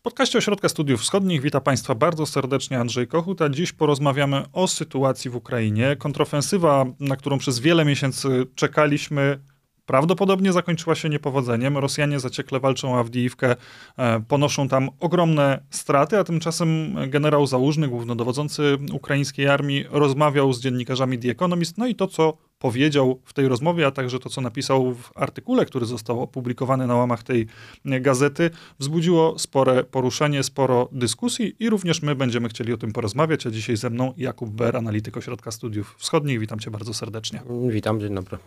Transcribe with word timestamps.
W 0.00 0.02
podcaście 0.02 0.38
Ośrodka 0.38 0.68
Studiów 0.68 1.00
Wschodnich 1.00 1.42
witam 1.42 1.62
Państwa 1.62 1.94
bardzo 1.94 2.26
serdecznie 2.26 2.78
Andrzej 2.78 3.06
Kochut, 3.06 3.42
a 3.42 3.48
dziś 3.48 3.72
porozmawiamy 3.72 4.42
o 4.52 4.68
sytuacji 4.68 5.30
w 5.30 5.36
Ukrainie. 5.36 5.96
Kontrofensywa, 5.96 6.86
na 7.00 7.16
którą 7.16 7.38
przez 7.38 7.58
wiele 7.58 7.84
miesięcy 7.84 8.46
czekaliśmy, 8.54 9.40
prawdopodobnie 9.86 10.52
zakończyła 10.52 10.94
się 10.94 11.08
niepowodzeniem. 11.08 11.78
Rosjanie 11.78 12.20
zaciekle 12.20 12.60
walczą 12.60 12.94
o 12.94 12.98
Awdijiwkę, 12.98 13.56
e, 13.96 14.20
ponoszą 14.20 14.68
tam 14.68 14.88
ogromne 15.00 15.62
straty, 15.70 16.18
a 16.18 16.24
tymczasem 16.24 16.96
generał 17.08 17.46
Załużny, 17.46 17.88
głównodowodzący 17.88 18.78
ukraińskiej 18.92 19.48
armii, 19.48 19.84
rozmawiał 19.90 20.52
z 20.52 20.60
dziennikarzami 20.60 21.18
The 21.18 21.28
Economist, 21.30 21.78
no 21.78 21.86
i 21.86 21.94
to, 21.94 22.06
co 22.06 22.38
powiedział 22.60 23.20
w 23.24 23.32
tej 23.32 23.48
rozmowie, 23.48 23.86
a 23.86 23.90
także 23.90 24.18
to, 24.18 24.30
co 24.30 24.40
napisał 24.40 24.94
w 24.94 25.10
artykule, 25.14 25.66
który 25.66 25.86
został 25.86 26.22
opublikowany 26.22 26.86
na 26.86 26.96
łamach 26.96 27.22
tej 27.22 27.46
gazety, 27.84 28.50
wzbudziło 28.78 29.38
spore 29.38 29.84
poruszenie, 29.84 30.42
sporo 30.42 30.88
dyskusji 30.92 31.56
i 31.58 31.70
również 31.70 32.02
my 32.02 32.14
będziemy 32.14 32.48
chcieli 32.48 32.72
o 32.72 32.76
tym 32.76 32.92
porozmawiać, 32.92 33.46
a 33.46 33.50
dzisiaj 33.50 33.76
ze 33.76 33.90
mną 33.90 34.14
Jakub 34.16 34.50
Ber, 34.50 34.76
analityk 34.76 35.16
Ośrodka 35.16 35.50
Studiów 35.50 35.94
Wschodnich. 35.98 36.40
Witam 36.40 36.58
cię 36.58 36.70
bardzo 36.70 36.94
serdecznie. 36.94 37.42
Witam, 37.68 38.00
dzień 38.00 38.14
dobry. 38.14 38.38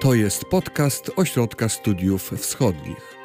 To 0.00 0.14
jest 0.14 0.44
podcast 0.44 1.10
Ośrodka 1.16 1.68
Studiów 1.68 2.30
Wschodnich. 2.30 3.18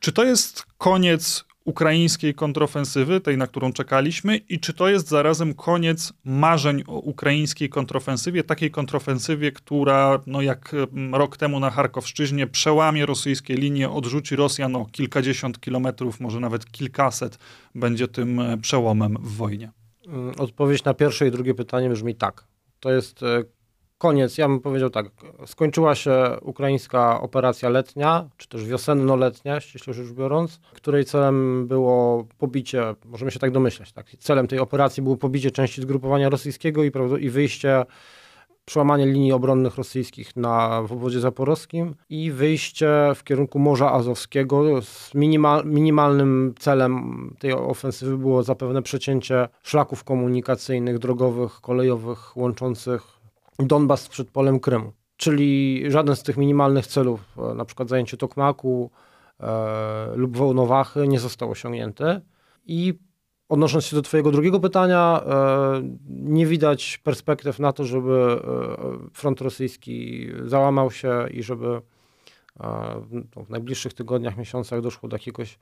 Czy 0.00 0.12
to 0.12 0.24
jest 0.24 0.66
koniec 0.78 1.44
ukraińskiej 1.64 2.34
kontrofensywy, 2.34 3.20
tej, 3.20 3.36
na 3.36 3.46
którą 3.46 3.72
czekaliśmy, 3.72 4.36
i 4.36 4.60
czy 4.60 4.72
to 4.74 4.88
jest 4.88 5.08
zarazem 5.08 5.54
koniec 5.54 6.12
marzeń 6.24 6.84
o 6.86 6.98
ukraińskiej 6.98 7.68
kontrofensywie, 7.68 8.44
takiej 8.44 8.70
kontrofensywie, 8.70 9.52
która, 9.52 10.20
no 10.26 10.42
jak 10.42 10.74
mm, 10.74 11.14
rok 11.14 11.36
temu 11.36 11.60
na 11.60 11.70
Charkowszczyźnie, 11.70 12.46
przełamie 12.46 13.06
rosyjskie 13.06 13.54
linie, 13.54 13.90
odrzuci 13.90 14.36
Rosjan 14.36 14.76
o 14.76 14.86
kilkadziesiąt 14.86 15.60
kilometrów, 15.60 16.20
może 16.20 16.40
nawet 16.40 16.72
kilkaset, 16.72 17.38
będzie 17.74 18.08
tym 18.08 18.40
e, 18.40 18.58
przełomem 18.58 19.16
w 19.20 19.36
wojnie? 19.36 19.70
Mm, 20.06 20.34
odpowiedź 20.38 20.84
na 20.84 20.94
pierwsze 20.94 21.28
i 21.28 21.30
drugie 21.30 21.54
pytanie 21.54 21.90
brzmi 21.90 22.14
tak. 22.14 22.44
To 22.80 22.92
jest 22.92 23.22
e, 23.22 23.44
koniec, 24.00 24.38
ja 24.38 24.48
bym 24.48 24.60
powiedział 24.60 24.90
tak, 24.90 25.06
skończyła 25.46 25.94
się 25.94 26.36
ukraińska 26.42 27.20
operacja 27.20 27.68
letnia, 27.68 28.28
czy 28.36 28.48
też 28.48 28.64
wiosenno-letnia, 28.64 29.60
ściśle 29.60 29.94
rzecz 29.94 30.12
biorąc, 30.12 30.60
której 30.74 31.04
celem 31.04 31.66
było 31.68 32.26
pobicie, 32.38 32.94
możemy 33.04 33.30
się 33.30 33.38
tak 33.38 33.50
domyślać, 33.50 33.92
tak, 33.92 34.06
celem 34.18 34.46
tej 34.46 34.58
operacji 34.58 35.02
było 35.02 35.16
pobicie 35.16 35.50
części 35.50 35.82
zgrupowania 35.82 36.28
rosyjskiego 36.28 36.84
i, 36.84 36.92
i 37.20 37.30
wyjście 37.30 37.84
przełamanie 38.64 39.06
linii 39.06 39.32
obronnych 39.32 39.76
rosyjskich 39.76 40.36
na, 40.36 40.82
w 40.82 40.92
obwodzie 40.92 41.20
zaporowskim 41.20 41.94
i 42.08 42.30
wyjście 42.30 42.88
w 43.14 43.24
kierunku 43.24 43.58
Morza 43.58 43.92
Azowskiego. 43.92 44.82
Z 44.82 45.14
minimal, 45.14 45.66
minimalnym 45.66 46.54
celem 46.58 47.34
tej 47.38 47.52
ofensywy 47.52 48.18
było 48.18 48.42
zapewne 48.42 48.82
przecięcie 48.82 49.48
szlaków 49.62 50.04
komunikacyjnych, 50.04 50.98
drogowych, 50.98 51.52
kolejowych 51.60 52.36
łączących 52.36 53.19
Donbas 53.66 54.02
z 54.02 54.08
przedpolem 54.08 54.60
Krymu. 54.60 54.92
Czyli 55.16 55.82
żaden 55.88 56.16
z 56.16 56.22
tych 56.22 56.36
minimalnych 56.36 56.86
celów, 56.86 57.38
e, 57.38 57.54
na 57.54 57.64
przykład 57.64 57.88
zajęcie 57.88 58.16
Tokmaku 58.16 58.90
e, 59.40 60.12
lub 60.14 60.36
Wołnowachy, 60.36 61.08
nie 61.08 61.20
został 61.20 61.50
osiągnięty. 61.50 62.20
I 62.66 62.94
Odnosząc 63.50 63.84
się 63.84 63.96
do 63.96 64.02
Twojego 64.02 64.30
drugiego 64.30 64.60
pytania, 64.60 65.22
e, 65.26 65.82
nie 66.08 66.46
widać 66.46 66.98
perspektyw 66.98 67.58
na 67.58 67.72
to, 67.72 67.84
żeby 67.84 68.12
e, 68.12 69.10
front 69.12 69.40
rosyjski 69.40 70.26
załamał 70.44 70.90
się 70.90 71.26
i 71.30 71.42
żeby 71.42 71.66
e, 72.60 73.02
no, 73.36 73.44
w 73.44 73.50
najbliższych 73.50 73.94
tygodniach, 73.94 74.36
miesiącach 74.36 74.80
doszło 74.80 75.08
do 75.08 75.16
jakiegoś 75.16 75.58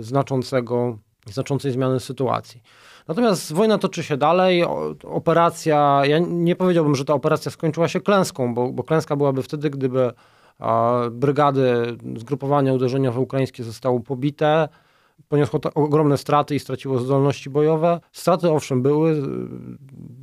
znaczącego, 0.00 0.98
znaczącej 1.26 1.72
zmiany 1.72 2.00
sytuacji. 2.00 2.62
Natomiast 3.08 3.52
wojna 3.52 3.78
toczy 3.78 4.02
się 4.02 4.16
dalej. 4.16 4.64
Operacja, 5.04 6.02
ja 6.04 6.18
nie 6.18 6.56
powiedziałbym, 6.56 6.94
że 6.94 7.04
ta 7.04 7.14
operacja 7.14 7.50
skończyła 7.50 7.88
się 7.88 8.00
klęską, 8.00 8.54
bo, 8.54 8.72
bo 8.72 8.82
klęska 8.82 9.16
byłaby 9.16 9.42
wtedy, 9.42 9.70
gdyby 9.70 10.12
brygady, 11.10 11.96
zgrupowania 12.16 12.72
uderzeniowe 12.72 13.20
ukraińskie 13.20 13.64
zostały 13.64 14.00
pobite 14.00 14.68
poniosło 15.28 15.60
ogromne 15.74 16.18
straty 16.18 16.54
i 16.54 16.58
straciło 16.58 16.98
zdolności 16.98 17.50
bojowe. 17.50 18.00
Straty 18.12 18.50
owszem 18.50 18.82
były 18.82 19.10
y, 19.10 19.22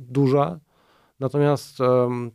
duże, 0.08 0.58
natomiast 1.20 1.78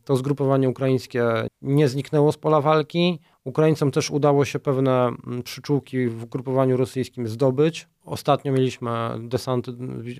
to 0.03 0.15
zgrupowanie 0.15 0.69
ukraińskie 0.69 1.25
nie 1.61 1.87
zniknęło 1.87 2.31
z 2.31 2.37
pola 2.37 2.61
walki. 2.61 3.19
Ukraińcom 3.43 3.91
też 3.91 4.11
udało 4.11 4.45
się 4.45 4.59
pewne 4.59 5.07
mm, 5.07 5.43
przyczółki 5.43 6.07
w 6.07 6.25
grupowaniu 6.25 6.77
rosyjskim 6.77 7.27
zdobyć. 7.27 7.87
Ostatnio 8.05 8.51
mieliśmy 8.51 8.89
desanty, 9.19 9.71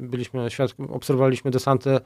byliśmy 0.01 0.47
obserwowaliśmy 0.89 1.51
desanty 1.51 1.99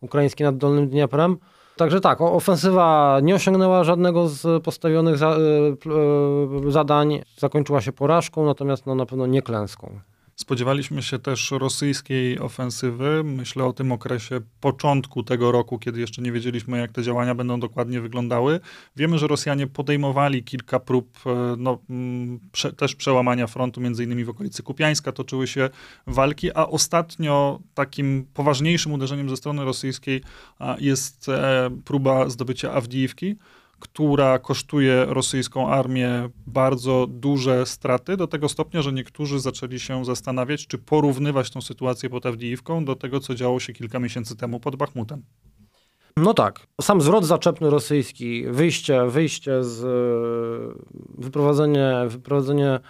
ukraińskie 0.00 0.44
nad 0.44 0.56
Dolnym 0.56 0.88
Dnieprem. 0.88 1.36
Także 1.76 2.00
tak, 2.00 2.20
ofensywa 2.20 3.18
nie 3.22 3.34
osiągnęła 3.34 3.84
żadnego 3.84 4.28
z 4.28 4.64
postawionych 4.64 5.18
za, 5.18 5.36
y, 5.36 6.66
y, 6.66 6.70
zadań, 6.70 7.22
zakończyła 7.36 7.80
się 7.80 7.92
porażką, 7.92 8.46
natomiast 8.46 8.86
no, 8.86 8.94
na 8.94 9.06
pewno 9.06 9.26
nie 9.26 9.42
klęską. 9.42 10.00
Spodziewaliśmy 10.40 11.02
się 11.02 11.18
też 11.18 11.50
rosyjskiej 11.50 12.38
ofensywy. 12.38 13.24
Myślę 13.24 13.64
o 13.64 13.72
tym 13.72 13.92
okresie 13.92 14.40
początku 14.60 15.22
tego 15.22 15.52
roku, 15.52 15.78
kiedy 15.78 16.00
jeszcze 16.00 16.22
nie 16.22 16.32
wiedzieliśmy, 16.32 16.78
jak 16.78 16.92
te 16.92 17.02
działania 17.02 17.34
będą 17.34 17.60
dokładnie 17.60 18.00
wyglądały. 18.00 18.60
Wiemy, 18.96 19.18
że 19.18 19.26
Rosjanie 19.26 19.66
podejmowali 19.66 20.44
kilka 20.44 20.80
prób 20.80 21.18
e, 21.26 21.56
no, 21.58 21.78
mm, 21.90 22.40
prze, 22.52 22.72
też 22.72 22.94
przełamania 22.94 23.46
frontu, 23.46 23.80
między 23.80 24.04
innymi 24.04 24.24
w 24.24 24.28
okolicy 24.28 24.62
Kupiańska 24.62 25.12
toczyły 25.12 25.46
się 25.46 25.70
walki, 26.06 26.52
a 26.54 26.66
ostatnio 26.66 27.60
takim 27.74 28.26
poważniejszym 28.34 28.92
uderzeniem 28.92 29.28
ze 29.28 29.36
strony 29.36 29.64
rosyjskiej 29.64 30.22
jest 30.78 31.28
e, 31.28 31.70
próba 31.84 32.28
zdobycia 32.28 32.72
Awdijiwki 32.72 33.36
która 33.80 34.38
kosztuje 34.38 35.04
rosyjską 35.08 35.68
armię 35.68 36.28
bardzo 36.46 37.06
duże 37.10 37.66
straty, 37.66 38.16
do 38.16 38.26
tego 38.26 38.48
stopnia, 38.48 38.82
że 38.82 38.92
niektórzy 38.92 39.40
zaczęli 39.40 39.80
się 39.80 40.04
zastanawiać, 40.04 40.66
czy 40.66 40.78
porównywać 40.78 41.50
tą 41.50 41.60
sytuację 41.60 42.10
pod 42.10 42.26
Awdijiwką 42.26 42.84
do 42.84 42.96
tego, 42.96 43.20
co 43.20 43.34
działo 43.34 43.60
się 43.60 43.72
kilka 43.72 43.98
miesięcy 43.98 44.36
temu 44.36 44.60
pod 44.60 44.76
Bachmutem. 44.76 45.22
No 46.16 46.34
tak. 46.34 46.66
Sam 46.80 47.00
zwrot 47.00 47.24
zaczepny 47.24 47.70
rosyjski, 47.70 48.44
wyjście, 48.46 49.06
wyjście 49.06 49.64
z 49.64 49.80
wyprowadzenie, 51.18 51.94
wyprowadzenie 52.08 52.80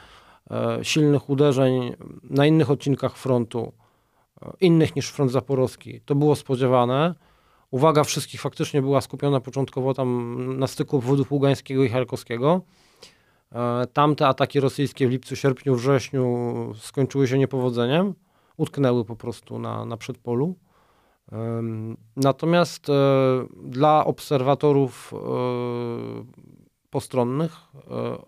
e, 0.50 0.78
silnych 0.82 1.30
uderzeń 1.30 1.94
na 2.22 2.46
innych 2.46 2.70
odcinkach 2.70 3.16
frontu, 3.16 3.72
e, 4.42 4.50
innych 4.60 4.96
niż 4.96 5.08
front 5.08 5.32
zaporowski, 5.32 6.00
to 6.00 6.14
było 6.14 6.36
spodziewane 6.36 7.14
uwaga 7.70 8.04
wszystkich 8.04 8.40
faktycznie 8.40 8.82
była 8.82 9.00
skupiona 9.00 9.40
początkowo 9.40 9.94
tam 9.94 10.58
na 10.58 10.66
styku 10.66 10.96
obwodów 10.96 11.32
Ługańskiego 11.32 11.84
i 11.84 11.88
Charkowskiego. 11.88 12.60
E, 13.52 13.86
tamte 13.92 14.26
ataki 14.26 14.60
rosyjskie 14.60 15.08
w 15.08 15.10
lipcu, 15.10 15.36
sierpniu, 15.36 15.74
wrześniu 15.74 16.24
skończyły 16.78 17.28
się 17.28 17.38
niepowodzeniem. 17.38 18.14
Utknęły 18.56 19.04
po 19.04 19.16
prostu 19.16 19.58
na, 19.58 19.84
na 19.84 19.96
przedpolu. 19.96 20.54
Natomiast 22.16 22.90
e, 22.90 22.92
dla 23.64 24.04
obserwatorów 24.04 25.12
e, 25.14 25.18
postronnych 26.90 27.56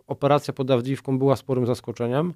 operacja 0.07 0.55
pod 0.55 0.71
Awdijiwką 0.71 1.19
była 1.19 1.37
sporym 1.37 1.67
zaskoczeniem. 1.67 2.35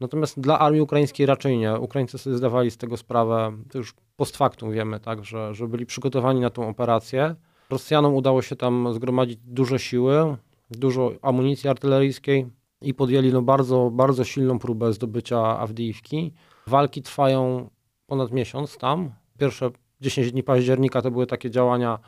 Natomiast 0.00 0.40
dla 0.40 0.58
armii 0.58 0.80
ukraińskiej 0.80 1.26
raczej 1.26 1.58
nie. 1.58 1.74
Ukraińcy 1.74 2.18
sobie 2.18 2.36
zdawali 2.36 2.70
z 2.70 2.76
tego 2.76 2.96
sprawę, 2.96 3.52
to 3.70 3.78
już 3.78 3.94
post 4.16 4.36
factum 4.36 4.72
wiemy, 4.72 5.00
tak, 5.00 5.24
że, 5.24 5.54
że 5.54 5.68
byli 5.68 5.86
przygotowani 5.86 6.40
na 6.40 6.50
tą 6.50 6.68
operację. 6.68 7.34
Rosjanom 7.70 8.14
udało 8.14 8.42
się 8.42 8.56
tam 8.56 8.92
zgromadzić 8.94 9.38
duże 9.44 9.78
siły, 9.78 10.36
dużo 10.70 11.12
amunicji 11.22 11.70
artyleryjskiej 11.70 12.46
i 12.82 12.94
podjęli 12.94 13.32
no 13.32 13.42
bardzo, 13.42 13.90
bardzo 13.92 14.24
silną 14.24 14.58
próbę 14.58 14.92
zdobycia 14.92 15.58
Awdijiwki. 15.58 16.32
Walki 16.66 17.02
trwają 17.02 17.70
ponad 18.06 18.32
miesiąc 18.32 18.78
tam. 18.78 19.12
Pierwsze 19.38 19.70
10 20.00 20.32
dni 20.32 20.42
października 20.42 21.02
to 21.02 21.10
były 21.10 21.26
takie 21.26 21.50
działania 21.50 21.98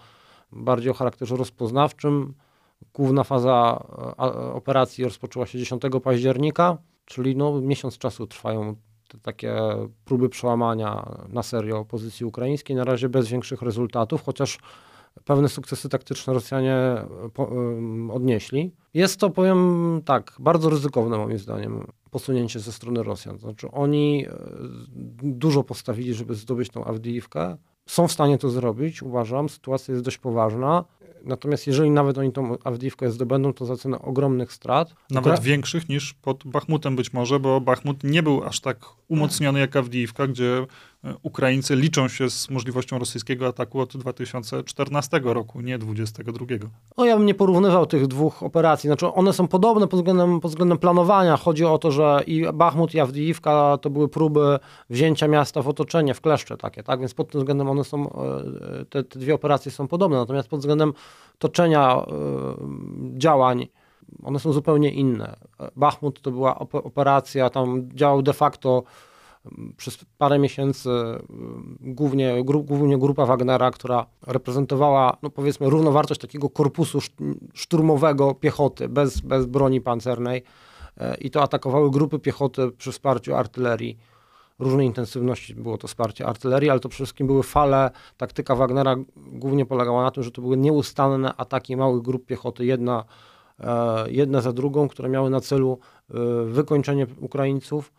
bardziej 0.52 0.90
o 0.90 0.94
charakterze 0.94 1.36
rozpoznawczym. 1.36 2.34
Główna 2.94 3.24
faza 3.24 3.86
operacji 4.54 5.04
rozpoczęła 5.04 5.46
się 5.46 5.58
10 5.58 5.82
października. 6.02 6.78
Czyli 7.08 7.36
no, 7.36 7.60
miesiąc 7.60 7.98
czasu 7.98 8.26
trwają 8.26 8.76
te 9.08 9.18
takie 9.18 9.56
próby 10.04 10.28
przełamania 10.28 11.16
na 11.28 11.42
serio 11.42 11.84
pozycji 11.84 12.26
ukraińskiej, 12.26 12.76
na 12.76 12.84
razie 12.84 13.08
bez 13.08 13.28
większych 13.28 13.62
rezultatów, 13.62 14.22
chociaż 14.22 14.58
pewne 15.24 15.48
sukcesy 15.48 15.88
taktyczne 15.88 16.32
Rosjanie 16.32 16.76
po, 17.34 17.50
odnieśli. 18.12 18.74
Jest 18.94 19.20
to, 19.20 19.30
powiem 19.30 20.02
tak, 20.04 20.36
bardzo 20.38 20.70
ryzykowne 20.70 21.18
moim 21.18 21.38
zdaniem 21.38 21.86
posunięcie 22.10 22.60
ze 22.60 22.72
strony 22.72 23.02
Rosjan. 23.02 23.38
Znaczy 23.38 23.70
oni 23.70 24.26
e, 24.26 24.32
dużo 25.22 25.64
postawili, 25.64 26.14
żeby 26.14 26.34
zdobyć 26.34 26.70
tą 26.70 26.84
Awdijiwkę. 26.84 27.56
Są 27.86 28.08
w 28.08 28.12
stanie 28.12 28.38
to 28.38 28.50
zrobić, 28.50 29.02
uważam. 29.02 29.48
Sytuacja 29.48 29.92
jest 29.92 30.04
dość 30.04 30.18
poważna. 30.18 30.84
Natomiast 31.24 31.66
jeżeli 31.66 31.90
nawet 31.90 32.18
oni 32.18 32.32
tą 32.32 32.58
Awdijiwkę 32.64 33.10
zdobędą, 33.10 33.52
to 33.52 33.66
za 33.66 33.76
cenę 33.76 33.98
ogromnych 33.98 34.52
strat. 34.52 34.94
Nawet 35.10 35.34
Ukra- 35.34 35.42
większych 35.42 35.88
niż 35.88 36.14
pod 36.14 36.44
Bachmutem 36.44 36.96
być 36.96 37.12
może, 37.12 37.40
bo 37.40 37.60
Bachmut 37.60 38.04
nie 38.04 38.22
był 38.22 38.44
aż 38.44 38.60
tak 38.60 38.78
umocniony 39.08 39.60
jak 39.60 39.76
Awdijiwka, 39.76 40.26
gdzie 40.26 40.66
Ukraińcy 41.22 41.76
liczą 41.76 42.08
się 42.08 42.30
z 42.30 42.50
możliwością 42.50 42.98
rosyjskiego 42.98 43.46
ataku 43.46 43.80
od 43.80 43.96
2014 43.96 45.20
roku, 45.24 45.60
nie 45.60 45.78
2022. 45.78 46.68
No 46.96 47.04
ja 47.04 47.16
bym 47.16 47.26
nie 47.26 47.34
porównywał 47.34 47.86
tych 47.86 48.06
dwóch 48.06 48.42
operacji. 48.42 48.88
Znaczy 48.88 49.06
one 49.06 49.32
są 49.32 49.48
podobne 49.48 49.88
pod 49.88 50.00
względem, 50.00 50.40
pod 50.40 50.50
względem 50.50 50.78
planowania. 50.78 51.36
Chodzi 51.36 51.64
o 51.64 51.78
to, 51.78 51.90
że 51.90 52.22
i 52.26 52.46
Bachmut 52.54 52.94
i 52.94 53.00
Awdijiwka 53.00 53.78
to 53.82 53.90
były 53.90 54.08
próby 54.08 54.58
wzięcia 54.90 55.28
miasta 55.28 55.62
w 55.62 55.68
otoczenie, 55.68 56.14
w 56.14 56.20
kleszcze 56.20 56.56
takie, 56.56 56.82
tak? 56.82 57.00
Więc 57.00 57.14
pod 57.14 57.30
tym 57.30 57.40
względem 57.40 57.70
one 57.70 57.84
są, 57.84 58.12
e, 58.12 58.84
te, 58.84 59.04
te 59.04 59.18
dwie 59.18 59.34
operacje 59.34 59.72
są 59.72 59.88
podobne. 59.88 60.16
Natomiast 60.16 60.48
pod 60.48 60.60
względem 60.60 60.92
toczenia 61.38 61.96
e, 61.96 62.04
działań 63.18 63.68
one 64.22 64.38
są 64.38 64.52
zupełnie 64.52 64.90
inne. 64.90 65.36
Bachmut 65.76 66.20
to 66.20 66.30
była 66.30 66.58
op- 66.58 66.86
operacja, 66.86 67.50
tam 67.50 67.88
działał 67.94 68.22
de 68.22 68.32
facto 68.32 68.82
przez 69.76 69.98
parę 70.18 70.38
miesięcy 70.38 70.90
mm, 70.90 71.78
głównie, 71.80 72.44
gru, 72.44 72.62
głównie 72.62 72.98
grupa 72.98 73.26
Wagnera, 73.26 73.70
która 73.70 74.06
reprezentowała, 74.26 75.16
no 75.22 75.30
powiedzmy, 75.30 75.70
równowartość 75.70 76.20
takiego 76.20 76.50
korpusu 76.50 76.98
szt- 76.98 77.34
szturmowego 77.54 78.34
piechoty 78.34 78.88
bez, 78.88 79.20
bez 79.20 79.46
broni 79.46 79.80
pancernej 79.80 80.42
E, 81.00 81.16
i 81.16 81.30
to 81.30 81.42
atakowały 81.42 81.90
grupy 81.90 82.18
piechoty 82.18 82.70
przy 82.78 82.92
wsparciu 82.92 83.34
artylerii. 83.34 83.98
Różnej 84.58 84.86
intensywności 84.86 85.54
było 85.54 85.78
to 85.78 85.88
wsparcie 85.88 86.26
artylerii, 86.26 86.70
ale 86.70 86.80
to 86.80 86.88
przede 86.88 87.04
wszystkim 87.04 87.26
były 87.26 87.42
fale. 87.42 87.90
Taktyka 88.16 88.56
Wagnera 88.56 88.96
głównie 89.16 89.66
polegała 89.66 90.02
na 90.02 90.10
tym, 90.10 90.22
że 90.22 90.30
to 90.30 90.42
były 90.42 90.56
nieustanne 90.56 91.34
ataki 91.36 91.76
małych 91.76 92.02
grup 92.02 92.26
piechoty, 92.26 92.64
jedna, 92.64 93.04
e, 93.60 94.10
jedna 94.10 94.40
za 94.40 94.52
drugą, 94.52 94.88
które 94.88 95.08
miały 95.08 95.30
na 95.30 95.40
celu 95.40 95.78
e, 96.10 96.14
wykończenie 96.44 97.06
Ukraińców. 97.20 97.92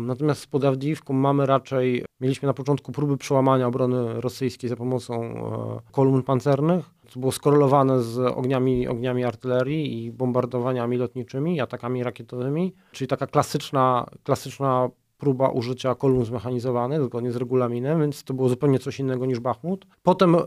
Natomiast 0.00 0.46
pod 0.46 0.64
Awdijiwką 0.64 1.14
mamy 1.14 1.46
raczej, 1.46 2.04
mieliśmy 2.20 2.46
na 2.46 2.54
początku 2.54 2.92
próby 2.92 3.16
przełamania 3.16 3.66
obrony 3.66 4.20
rosyjskiej 4.20 4.70
za 4.70 4.76
pomocą 4.76 5.22
e, 5.22 5.92
kolumn 5.92 6.22
pancernych. 6.22 6.90
To 7.12 7.20
było 7.20 7.32
skorelowane 7.32 8.02
z 8.02 8.18
ogniami, 8.18 8.88
ogniami 8.88 9.24
artylerii 9.24 10.04
i 10.04 10.10
bombardowaniami 10.10 10.96
lotniczymi, 10.96 11.60
atakami 11.60 12.02
rakietowymi, 12.02 12.74
czyli 12.92 13.08
taka 13.08 13.26
klasyczna, 13.26 14.06
klasyczna 14.22 14.88
próba 15.18 15.48
użycia 15.48 15.94
kolumn 15.94 16.24
zmechanizowanych 16.24 17.04
zgodnie 17.04 17.32
z 17.32 17.36
regulaminem, 17.36 18.00
więc 18.00 18.24
to 18.24 18.34
było 18.34 18.48
zupełnie 18.48 18.78
coś 18.78 19.00
innego 19.00 19.26
niż 19.26 19.40
Bachmut. 19.40 19.86
Potem, 20.02 20.34
e, 20.34 20.40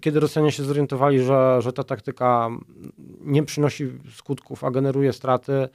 kiedy 0.00 0.20
Rosjanie 0.20 0.52
się 0.52 0.62
zorientowali, 0.62 1.20
że, 1.20 1.56
że 1.62 1.72
ta 1.72 1.84
taktyka 1.84 2.50
nie 3.20 3.42
przynosi 3.42 3.90
skutków, 4.10 4.64
a 4.64 4.70
generuje 4.70 5.12
straty, 5.12 5.68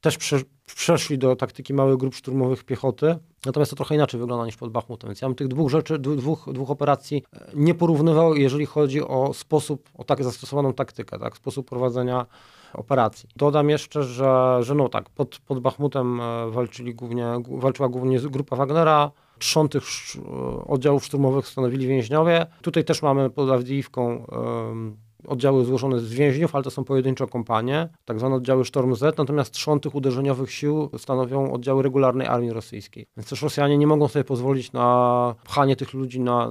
też 0.00 0.18
przeszli 0.66 1.18
do 1.18 1.36
taktyki 1.36 1.74
małych 1.74 1.96
grup 1.96 2.14
szturmowych 2.14 2.64
piechoty. 2.64 3.16
Natomiast 3.46 3.70
to 3.70 3.76
trochę 3.76 3.94
inaczej 3.94 4.20
wygląda 4.20 4.46
niż 4.46 4.56
pod 4.56 4.70
Bachmutem. 4.70 5.10
Więc 5.10 5.20
ja 5.20 5.28
bym 5.28 5.34
tych 5.34 5.48
dwóch 5.48 5.70
rzeczy, 5.70 5.98
dwóch, 5.98 6.48
dwóch 6.52 6.70
operacji 6.70 7.22
e, 7.32 7.50
nie 7.54 7.74
porównywał, 7.74 8.34
jeżeli 8.34 8.66
chodzi 8.66 9.02
o 9.02 9.34
sposób, 9.34 9.90
o 9.94 10.04
tak 10.04 10.24
zastosowaną 10.24 10.72
taktykę, 10.72 11.18
tak, 11.18 11.36
sposób 11.36 11.68
prowadzenia 11.68 12.26
operacji. 12.74 13.28
Dodam 13.36 13.70
jeszcze, 13.70 14.02
że, 14.02 14.58
że 14.60 14.74
no 14.74 14.88
tak, 14.88 15.10
pod, 15.10 15.38
pod 15.38 15.60
Bachmutem 15.60 16.20
e, 16.20 16.50
walczyli 16.50 16.94
głównie, 16.94 17.26
walczyła 17.48 17.88
głównie 17.88 18.20
grupa 18.20 18.56
Wagnera, 18.56 19.10
trzon 19.38 19.68
tych 19.68 19.82
e, 19.84 20.20
oddziałów 20.64 21.04
szturmowych 21.04 21.46
stanowili 21.46 21.86
więźniowie. 21.86 22.46
Tutaj 22.62 22.84
też 22.84 23.02
mamy 23.02 23.30
pod 23.30 23.50
Awdijiwką 23.50 24.26
em, 24.26 24.96
oddziały 25.26 25.64
złożone 25.64 26.00
z 26.00 26.12
więźniów, 26.12 26.54
ale 26.54 26.64
to 26.64 26.70
są 26.70 26.84
pojedyncze 26.84 27.26
kompanie, 27.26 27.88
tak 28.04 28.18
zwane 28.18 28.34
oddziały 28.34 28.64
Sztorm 28.64 28.94
Z, 28.94 29.18
natomiast 29.18 29.52
trzon 29.52 29.80
tych 29.80 29.94
uderzeniowych 29.94 30.52
sił 30.52 30.90
stanowią 30.98 31.52
oddziały 31.52 31.82
regularnej 31.82 32.26
armii 32.26 32.50
rosyjskiej. 32.50 33.06
Więc 33.16 33.28
też 33.28 33.42
Rosjanie 33.42 33.78
nie 33.78 33.86
mogą 33.86 34.08
sobie 34.08 34.24
pozwolić 34.24 34.72
na 34.72 35.34
pchanie 35.44 35.76
tych 35.76 35.94
ludzi 35.94 36.20
na, 36.20 36.50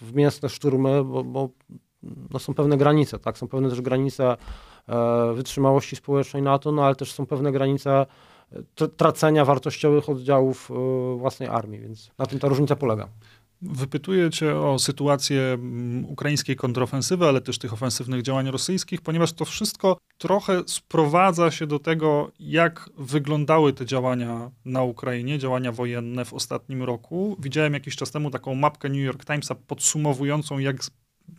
w 0.00 0.14
mięsne 0.14 0.48
szturmy, 0.48 1.04
bo, 1.04 1.24
bo 1.24 1.48
no 2.30 2.38
są 2.38 2.54
pewne 2.54 2.76
granice, 2.76 3.18
tak? 3.18 3.38
Są 3.38 3.48
pewne 3.48 3.68
też 3.70 3.80
granice 3.80 4.36
e, 4.88 5.32
wytrzymałości 5.34 5.96
społecznej 5.96 6.42
NATO, 6.42 6.72
no 6.72 6.84
ale 6.84 6.94
też 6.94 7.12
są 7.12 7.26
pewne 7.26 7.52
granice 7.52 8.06
e, 8.52 8.62
tr- 8.76 8.90
tracenia 8.96 9.44
wartościowych 9.44 10.08
oddziałów 10.08 10.70
e, 10.70 11.18
własnej 11.18 11.48
armii, 11.48 11.80
więc 11.80 12.10
na 12.18 12.26
tym 12.26 12.38
ta 12.38 12.48
różnica 12.48 12.76
polega. 12.76 13.08
Wypytuję 13.62 14.30
cię 14.30 14.56
o 14.56 14.78
sytuację 14.78 15.42
mm, 15.42 16.04
ukraińskiej 16.04 16.56
kontrofensywy, 16.56 17.26
ale 17.26 17.40
też 17.40 17.58
tych 17.58 17.72
ofensywnych 17.72 18.22
działań 18.22 18.50
rosyjskich, 18.50 19.00
ponieważ 19.00 19.32
to 19.32 19.44
wszystko 19.44 19.98
trochę 20.18 20.62
sprowadza 20.66 21.50
się 21.50 21.66
do 21.66 21.78
tego, 21.78 22.32
jak 22.38 22.90
wyglądały 22.98 23.72
te 23.72 23.86
działania 23.86 24.50
na 24.64 24.82
Ukrainie, 24.82 25.38
działania 25.38 25.72
wojenne 25.72 26.24
w 26.24 26.34
ostatnim 26.34 26.82
roku. 26.82 27.36
Widziałem 27.40 27.74
jakiś 27.74 27.96
czas 27.96 28.10
temu 28.10 28.30
taką 28.30 28.54
mapkę 28.54 28.88
New 28.88 29.04
York 29.04 29.24
Timesa 29.24 29.54
podsumowującą, 29.54 30.58
jak 30.58 30.76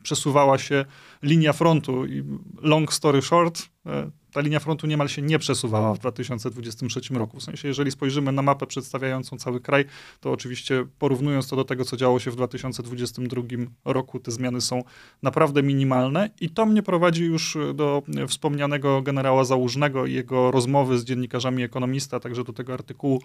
przesuwała 0.04 0.58
się 0.58 0.86
linia 1.24 1.54
frontu 1.54 2.06
i 2.06 2.24
long 2.62 2.94
story 2.94 3.22
short, 3.22 3.70
e, 3.86 4.12
ta 4.34 4.42
linia 4.42 4.60
frontu 4.60 4.88
niemal 4.88 5.10
się 5.10 5.22
nie 5.22 5.40
przesuwała 5.40 5.94
w 5.94 6.00
2023 6.00 7.18
roku. 7.18 7.40
W 7.40 7.44
sensie, 7.44 7.68
jeżeli 7.68 7.92
spojrzymy 7.92 8.32
na 8.32 8.42
mapę 8.42 8.68
przedstawiającą 8.68 9.38
cały 9.38 9.62
kraj, 9.62 9.86
to 10.20 10.32
oczywiście 10.32 10.86
porównując 11.00 11.48
to 11.48 11.56
do 11.56 11.64
tego, 11.64 11.86
co 11.86 11.98
działo 11.98 12.20
się 12.20 12.32
w 12.32 12.36
2022 12.36 13.42
roku, 13.86 14.20
te 14.20 14.32
zmiany 14.32 14.62
są 14.62 14.84
naprawdę 15.24 15.64
minimalne 15.64 16.30
i 16.42 16.50
to 16.50 16.66
mnie 16.66 16.84
prowadzi 16.84 17.24
już 17.24 17.58
do 17.74 18.04
wspomnianego 18.28 19.02
generała 19.02 19.44
Załużnego 19.44 20.06
i 20.06 20.14
jego 20.14 20.52
rozmowy 20.52 21.00
z 21.00 21.04
dziennikarzami 21.04 21.64
Ekonomista, 21.64 22.20
także 22.20 22.44
do 22.44 22.54
tego 22.54 22.74
artykułu, 22.74 23.22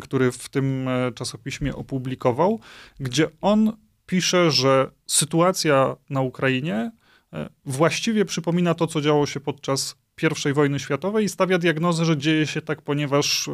który 0.00 0.32
w 0.32 0.48
tym 0.48 0.88
e, 0.88 1.12
czasopiśmie 1.12 1.76
opublikował, 1.76 2.60
gdzie 3.00 3.28
on 3.40 3.72
pisze, 4.08 4.50
że 4.50 4.90
sytuacja 5.06 5.96
na 6.10 6.20
Ukrainie 6.20 6.90
e, 7.32 7.48
właściwie 7.64 8.24
przypomina 8.24 8.74
to, 8.74 8.86
co 8.86 9.00
działo 9.00 9.26
się 9.26 9.40
podczas 9.40 9.96
I 10.50 10.52
wojny 10.52 10.78
światowej 10.78 11.24
i 11.24 11.28
stawia 11.28 11.58
diagnozę, 11.58 12.04
że 12.04 12.16
dzieje 12.16 12.46
się 12.46 12.62
tak, 12.62 12.82
ponieważ 12.82 13.50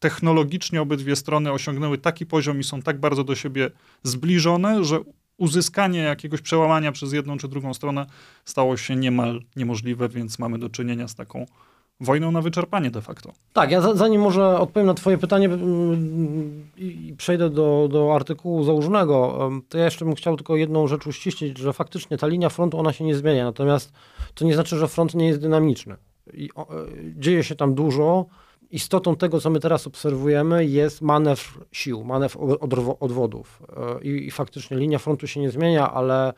technologicznie 0.00 0.82
obydwie 0.82 1.16
strony 1.16 1.52
osiągnęły 1.52 1.98
taki 1.98 2.26
poziom 2.26 2.60
i 2.60 2.64
są 2.64 2.82
tak 2.82 3.00
bardzo 3.00 3.24
do 3.24 3.34
siebie 3.34 3.70
zbliżone, 4.02 4.84
że 4.84 5.00
uzyskanie 5.36 6.00
jakiegoś 6.00 6.40
przełamania 6.40 6.92
przez 6.92 7.12
jedną 7.12 7.38
czy 7.38 7.48
drugą 7.48 7.74
stronę 7.74 8.06
stało 8.44 8.76
się 8.76 8.96
niemal 8.96 9.42
niemożliwe, 9.56 10.08
więc 10.08 10.38
mamy 10.38 10.58
do 10.58 10.68
czynienia 10.68 11.08
z 11.08 11.14
taką 11.14 11.46
wojną 12.04 12.32
na 12.32 12.42
wyczerpanie 12.42 12.90
de 12.90 13.00
facto. 13.00 13.32
Tak, 13.52 13.70
ja 13.70 13.80
za- 13.80 13.94
zanim 13.94 14.20
może 14.22 14.58
odpowiem 14.58 14.86
na 14.86 14.94
twoje 14.94 15.18
pytanie 15.18 15.46
mm, 15.46 16.68
i 16.76 17.14
przejdę 17.18 17.50
do, 17.50 17.88
do 17.92 18.14
artykułu 18.14 18.64
założonego, 18.64 19.50
to 19.68 19.78
ja 19.78 19.84
jeszcze 19.84 20.04
bym 20.04 20.14
chciał 20.14 20.36
tylko 20.36 20.56
jedną 20.56 20.86
rzecz 20.86 21.06
uściślić, 21.06 21.58
że 21.58 21.72
faktycznie 21.72 22.18
ta 22.18 22.26
linia 22.26 22.48
frontu, 22.48 22.78
ona 22.78 22.92
się 22.92 23.04
nie 23.04 23.14
zmienia, 23.14 23.44
natomiast 23.44 23.92
to 24.34 24.44
nie 24.44 24.54
znaczy, 24.54 24.76
że 24.76 24.88
front 24.88 25.14
nie 25.14 25.26
jest 25.26 25.40
dynamiczny. 25.40 25.96
I, 26.34 26.50
o, 26.54 26.62
e, 26.62 26.86
dzieje 27.16 27.44
się 27.44 27.54
tam 27.54 27.74
dużo. 27.74 28.26
Istotą 28.70 29.16
tego, 29.16 29.40
co 29.40 29.50
my 29.50 29.60
teraz 29.60 29.86
obserwujemy, 29.86 30.66
jest 30.66 31.02
manewr 31.02 31.64
sił, 31.72 32.04
manewr 32.04 32.38
odwodów. 33.00 33.62
E, 34.00 34.04
I, 34.04 34.26
I 34.26 34.30
faktycznie 34.30 34.76
linia 34.76 34.98
frontu 34.98 35.26
się 35.26 35.40
nie 35.40 35.50
zmienia, 35.50 35.92
ale 35.92 36.32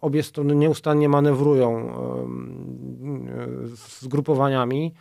obie 0.00 0.22
strony 0.22 0.54
nieustannie 0.54 1.08
manewrują 1.08 1.78
e, 1.78 3.66
zgrupowaniami 3.76 4.94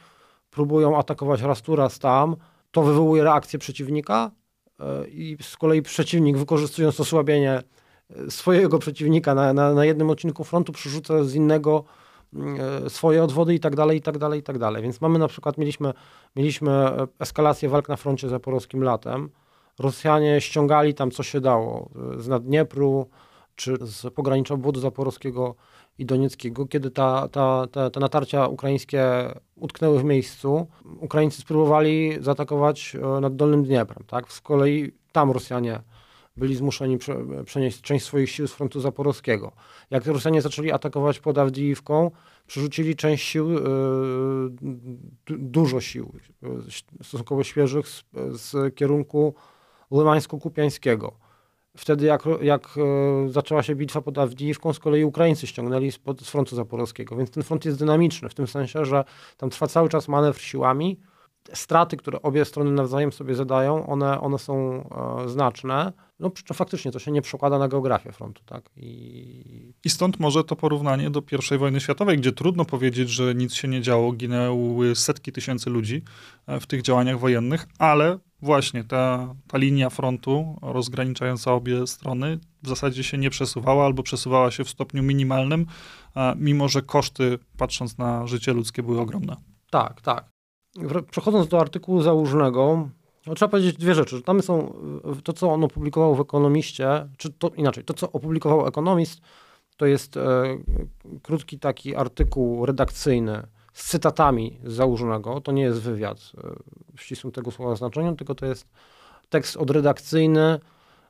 próbują 0.51 0.98
atakować 0.98 1.41
raz 1.41 1.62
tu, 1.62 1.75
raz 1.75 2.00
tam. 2.00 2.36
To 2.72 2.84
wywołuje 2.84 3.24
reakcję 3.24 3.60
przeciwnika 3.60 4.32
e, 4.79 5.08
i 5.08 5.38
z 5.41 5.58
kolei 5.58 5.82
przeciwnik, 5.82 6.38
wykorzystując 6.38 7.00
osłabienie 7.00 7.63
e, 8.10 8.32
swojego 8.32 8.79
przeciwnika 8.79 9.36
na, 9.36 9.53
na, 9.53 9.74
na 9.74 9.86
jednym 9.86 10.10
odcinku 10.10 10.44
frontu, 10.44 10.72
przerzuca 10.72 11.24
z 11.24 11.36
innego 11.36 11.84
mm, 12.34 12.58
e, 12.86 12.89
swoje 12.89 13.24
odwody 13.24 13.53
i 13.53 13.60
tak 13.60 13.75
dalej, 13.75 13.98
i 13.98 14.01
tak 14.01 14.18
dalej, 14.18 14.39
i 14.39 14.44
tak 14.44 14.58
dalej. 14.58 14.84
Więc 14.84 15.01
mamy 15.01 15.20
na 15.20 15.27
przykład, 15.27 15.58
mieliśmy, 15.58 15.94
mieliśmy 16.36 16.72
e, 16.72 17.08
eskalację 17.20 17.70
walk 17.70 17.89
na 17.89 17.96
froncie 17.96 18.29
zaporowskim 18.29 18.84
latem. 18.84 19.29
Rosjanie 19.79 20.41
ściągali 20.41 20.94
tam 20.94 21.12
co 21.12 21.24
się 21.24 21.41
dało 21.41 21.89
e, 22.15 22.20
z 22.20 22.27
Naddniepru, 22.27 23.10
czy 23.60 23.78
z 23.82 24.13
pogranicza 24.13 24.54
obwodu 24.54 24.80
zaporowskiego 24.80 25.56
i 25.98 26.06
donieckiego, 26.06 26.66
kiedy 26.66 26.92
ta, 26.92 27.28
ta, 27.28 27.68
ta, 27.72 27.89
te 27.89 28.00
natarcia 28.00 28.48
ukraińskie 28.48 29.04
utknęły 29.56 30.00
w 30.00 30.04
miejscu, 30.04 30.68
Ukraińcy 31.00 31.42
spróbowali 31.42 32.18
zaatakować 32.22 32.96
e, 32.96 33.22
nad 33.22 33.36
Dolnym 33.36 33.63
Dnieprem. 33.63 34.04
Tak? 34.08 34.32
Z 34.34 34.42
kolei 34.42 34.92
tam 35.12 35.32
Rosjanie 35.32 35.80
byli 36.38 36.56
zmuszeni 36.56 36.98
prze, 36.98 37.16
przenieść 37.46 37.82
część 37.82 38.06
swoich 38.06 38.30
sił 38.30 38.48
z 38.48 38.54
frontu 38.54 38.80
zaporowskiego. 38.80 39.51
Jak 39.89 40.06
Rosjanie 40.06 40.42
zaczęli 40.42 40.72
atakować 40.72 41.20
pod 41.20 41.38
Awdijiwką, 41.38 42.12
przerzucili 42.48 42.96
część 42.96 43.28
sił, 43.28 43.50
du- 45.25 45.38
dużo 45.38 45.82
sił 45.82 46.13
e, 46.44 46.48
stosunkowo 47.04 47.44
świeżych 47.44 47.88
z, 47.88 48.04
z 48.32 48.75
kierunku 48.75 49.34
Limańsko-Kupiańskiego. 49.92 51.28
Wtedy 51.78 52.06
jak, 52.06 52.24
jak 52.42 52.70
e, 52.78 53.30
zaczęła 53.30 53.64
się 53.64 53.76
bitwa 53.76 54.02
pod 54.02 54.18
Awdijiwką, 54.18 54.74
z 54.74 54.80
kolei 54.80 55.04
Ukraińcy 55.04 55.48
ściągnęli 55.48 55.92
z, 55.92 56.00
z 56.22 56.30
frontu 56.30 56.56
zaporowskiego, 56.56 57.16
więc 57.16 57.32
ten 57.32 57.44
front 57.44 57.66
jest 57.66 57.80
dynamiczny 57.80 58.30
w 58.30 58.34
tym 58.34 58.48
sensie, 58.48 58.86
że 58.86 59.04
tam 59.38 59.50
trwa 59.50 59.68
cały 59.68 59.90
czas 59.90 60.08
manewr 60.08 60.42
siłami. 60.42 61.00
Straty, 61.53 61.98
które 61.98 62.22
obie 62.22 62.46
strony 62.46 62.72
nawzajem 62.72 63.12
sobie 63.12 63.36
zadają, 63.36 63.88
one, 63.88 64.22
one 64.22 64.39
są 64.39 64.84
e, 65.24 65.29
znaczne. 65.29 65.93
No 66.19 66.29
przy 66.29 66.43
czym 66.43 66.55
faktycznie 66.55 66.91
to 66.91 67.00
się 67.00 67.12
nie 67.12 67.22
przekłada 67.22 67.60
na 67.60 67.67
geografię 67.67 68.12
frontu. 68.12 68.43
Tak? 68.46 68.69
I... 68.75 69.74
I 69.86 69.89
stąd 69.89 70.19
może 70.19 70.43
to 70.43 70.55
porównanie 70.55 71.10
do 71.10 71.24
I 71.55 71.58
wojny 71.58 71.79
światowej, 71.79 72.17
gdzie 72.17 72.31
trudno 72.31 72.65
powiedzieć, 72.65 73.10
że 73.10 73.36
nic 73.36 73.53
się 73.53 73.67
nie 73.67 73.81
działo, 73.81 74.12
ginęły 74.12 74.96
setki 74.96 75.31
tysięcy 75.31 75.69
ludzi 75.69 76.03
e, 76.48 76.60
w 76.60 76.67
tych 76.67 76.81
działaniach 76.81 77.19
wojennych, 77.19 77.67
ale 77.79 78.19
właśnie 78.41 78.84
ta, 78.84 79.36
ta 79.48 79.58
linia 79.58 79.89
frontu 79.89 80.60
rozgraniczająca 80.62 81.53
obie 81.53 81.88
strony 81.88 82.39
w 82.63 82.67
zasadzie 82.67 83.03
się 83.03 83.17
nie 83.17 83.29
przesuwała 83.29 83.86
albo 83.86 84.03
przesuwała 84.03 84.51
się 84.51 84.63
w 84.63 84.69
stopniu 84.69 85.03
minimalnym, 85.03 85.65
mimo 86.36 86.67
że 86.67 86.81
koszty, 86.81 87.39
patrząc 87.58 87.98
na 87.98 88.27
życie 88.27 88.53
ludzkie, 88.53 88.84
były 88.84 89.00
ogromne. 89.00 89.36
Tak, 89.72 90.01
tak. 90.01 90.29
Przechodząc 91.12 91.48
do 91.48 91.59
artykułu 91.59 92.01
założnego, 92.01 92.89
no, 93.27 93.36
trzeba 93.36 93.50
powiedzieć 93.50 93.77
dwie 93.77 93.95
rzeczy. 93.95 94.21
Tam 94.21 94.41
są 94.41 94.74
to, 95.24 95.33
co 95.33 95.51
on 95.51 95.63
opublikował 95.63 96.15
w 96.15 96.19
Ekonomiście, 96.19 97.09
czy 97.17 97.29
to 97.33 97.50
inaczej, 97.50 97.83
to, 97.83 97.93
co 97.93 98.12
opublikował 98.12 98.67
Ekonomist, 98.67 99.21
to 99.77 99.86
jest 99.86 100.17
e, 100.17 100.43
krótki 101.21 101.59
taki 101.59 101.95
artykuł 101.95 102.65
redakcyjny 102.65 103.48
z 103.74 103.89
cytatami 103.89 104.59
z. 104.63 105.41
To 105.41 105.51
nie 105.51 105.62
jest 105.62 105.81
wywiad 105.81 106.17
e, 106.17 106.41
w 106.98 107.01
ścisłym 107.01 107.31
tego 107.31 107.51
słowa 107.51 107.75
znaczeniu, 107.75 108.15
tylko 108.15 108.36
to 108.36 108.45
jest 108.45 108.67
tekst 109.29 109.57
odredakcyjny 109.57 110.59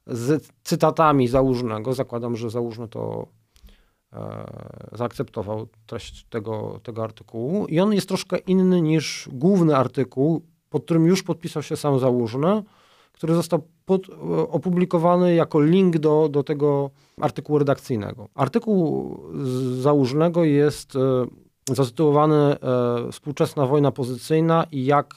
z 0.07 0.51
cytatami 0.63 1.27
założonego. 1.27 1.93
Zakładam, 1.93 2.35
że 2.35 2.49
założony 2.49 2.88
to 2.88 3.27
zaakceptował 4.92 5.68
treść 5.86 6.25
tego, 6.30 6.80
tego 6.84 7.04
artykułu. 7.04 7.66
I 7.66 7.80
on 7.80 7.94
jest 7.94 8.08
troszkę 8.08 8.38
inny 8.38 8.82
niż 8.82 9.30
główny 9.32 9.75
artykuł, 9.75 10.42
pod 10.70 10.84
którym 10.84 11.06
już 11.06 11.24
podpisał 11.24 11.63
się 11.63 11.75
sam 11.75 12.00
Załużny, 12.00 12.63
który 13.12 13.36
został 13.36 13.62
pod, 13.86 14.01
opublikowany 14.50 15.36
jako 15.36 15.62
link 15.62 15.98
do, 15.98 16.30
do 16.30 16.44
tego 16.44 16.89
artykułu 17.22 17.60
redakcyjnego. 17.60 18.30
Artykuł 18.36 19.18
Załużnego 19.80 20.44
jest 20.44 20.96
e, 20.96 21.25
zatytułowany 21.75 22.36
e, 22.36 22.58
Współczesna 23.12 23.66
wojna 23.66 23.92
pozycyjna 23.92 24.66
i 24.72 24.86
jak 24.86 25.16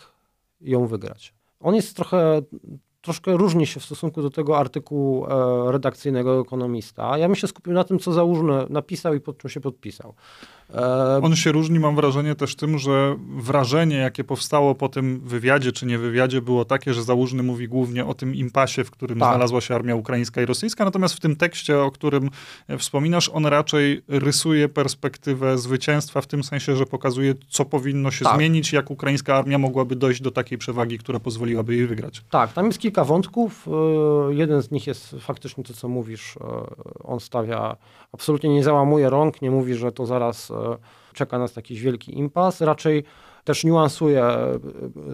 ją 0.61 0.87
wygrać. 0.87 1.35
On 1.61 1.75
jest 1.75 1.97
trochę 1.97 2.43
troszkę 3.03 3.37
różni 3.37 3.67
się 3.67 3.81
w 3.81 3.85
stosunku 3.85 4.23
do 4.23 4.31
tego 4.31 4.59
artykułu 4.59 5.27
e, 5.27 5.73
redakcyjnego 5.73 6.41
ekonomista. 6.41 7.19
Ja 7.19 7.27
bym 7.29 7.37
się 7.37 7.47
skupił 7.47 7.73
na 7.73 7.85
tym, 7.85 7.99
co 7.99 8.13
Załużny 8.13 8.67
napisał 8.71 9.15
i 9.15 9.21
pod 9.21 9.39
czym 9.39 9.51
się 9.51 9.61
podpisał. 9.61 10.15
E, 10.75 11.21
On 11.23 11.37
się 11.37 11.53
różni, 11.53 11.81
mam 11.81 11.97
wrażenie, 11.97 12.35
też 12.35 12.57
tym, 12.57 12.79
że 12.79 13.17
wrażenie, 13.37 13.97
jakie 13.97 14.25
powstało 14.25 14.75
po 14.75 14.89
tym 14.89 15.21
wywiadzie 15.21 15.73
czy 15.73 15.87
nie 15.87 15.99
wywiadzie, 15.99 16.43
było 16.43 16.65
takie, 16.65 16.95
że 16.95 17.03
Załużny 17.03 17.43
mówi 17.43 17.69
głównie 17.69 18.07
o 18.07 18.15
tym 18.15 18.35
impasie, 18.35 18.85
w 18.85 18.91
którym 18.91 19.19
tak. 19.19 19.29
znalazła 19.29 19.61
się 19.61 19.75
armia 19.75 19.97
ukraińska 19.97 20.43
i 20.43 20.47
rosyjska, 20.47 20.85
natomiast 20.85 21.15
w 21.15 21.21
tym 21.21 21.37
tekście, 21.37 21.79
o 21.79 21.91
którym 21.91 22.31
wspominasz, 22.79 23.31
on 23.35 23.47
raczej 23.47 24.03
rysuje 24.09 24.69
perspektywę 24.69 25.59
zwycięstwa 25.59 26.21
w 26.21 26.27
tym 26.27 26.45
sensie, 26.45 26.77
że 26.77 26.87
pokazuje, 26.87 27.35
co 27.49 27.65
powinno 27.65 28.11
się 28.11 28.25
tak. 28.25 28.37
zmienić, 28.37 28.73
jak 28.73 28.91
ukraińska 28.91 29.37
armia 29.37 29.59
mogłaby 29.59 29.97
dojść 29.97 30.23
do 30.23 30.31
takiej 30.31 30.59
przewagi, 30.59 30.99
która 30.99 31.21
pozwoliłaby 31.21 31.77
jej 31.77 31.87
wygrać. 31.87 32.23
Tak, 32.31 32.53
tam 32.53 32.67
jest 32.67 32.79
kilka 32.79 33.05
wątków. 33.05 33.69
E, 33.69 34.35
jeden 34.35 34.63
z 34.63 34.71
nich 34.71 34.87
jest 34.87 35.17
faktycznie 35.21 35.65
to, 35.65 35.75
co 35.75 35.89
mówisz. 35.89 36.37
E, 36.37 36.41
on 37.05 37.21
stawia, 37.21 37.77
absolutnie 38.13 38.51
nie 38.51 38.65
załamuje 38.65 39.11
rąk, 39.11 39.43
nie 39.43 39.51
mówi, 39.51 39.75
że 39.75 39.93
to 39.93 40.07
zaraz 40.07 40.52
czeka 41.13 41.39
nas 41.39 41.57
jakiś 41.57 41.81
wielki 41.81 42.19
impas. 42.19 42.61
Raczej 42.61 43.05
też 43.45 43.65
niuansuje 43.65 44.25
e, 44.25 44.59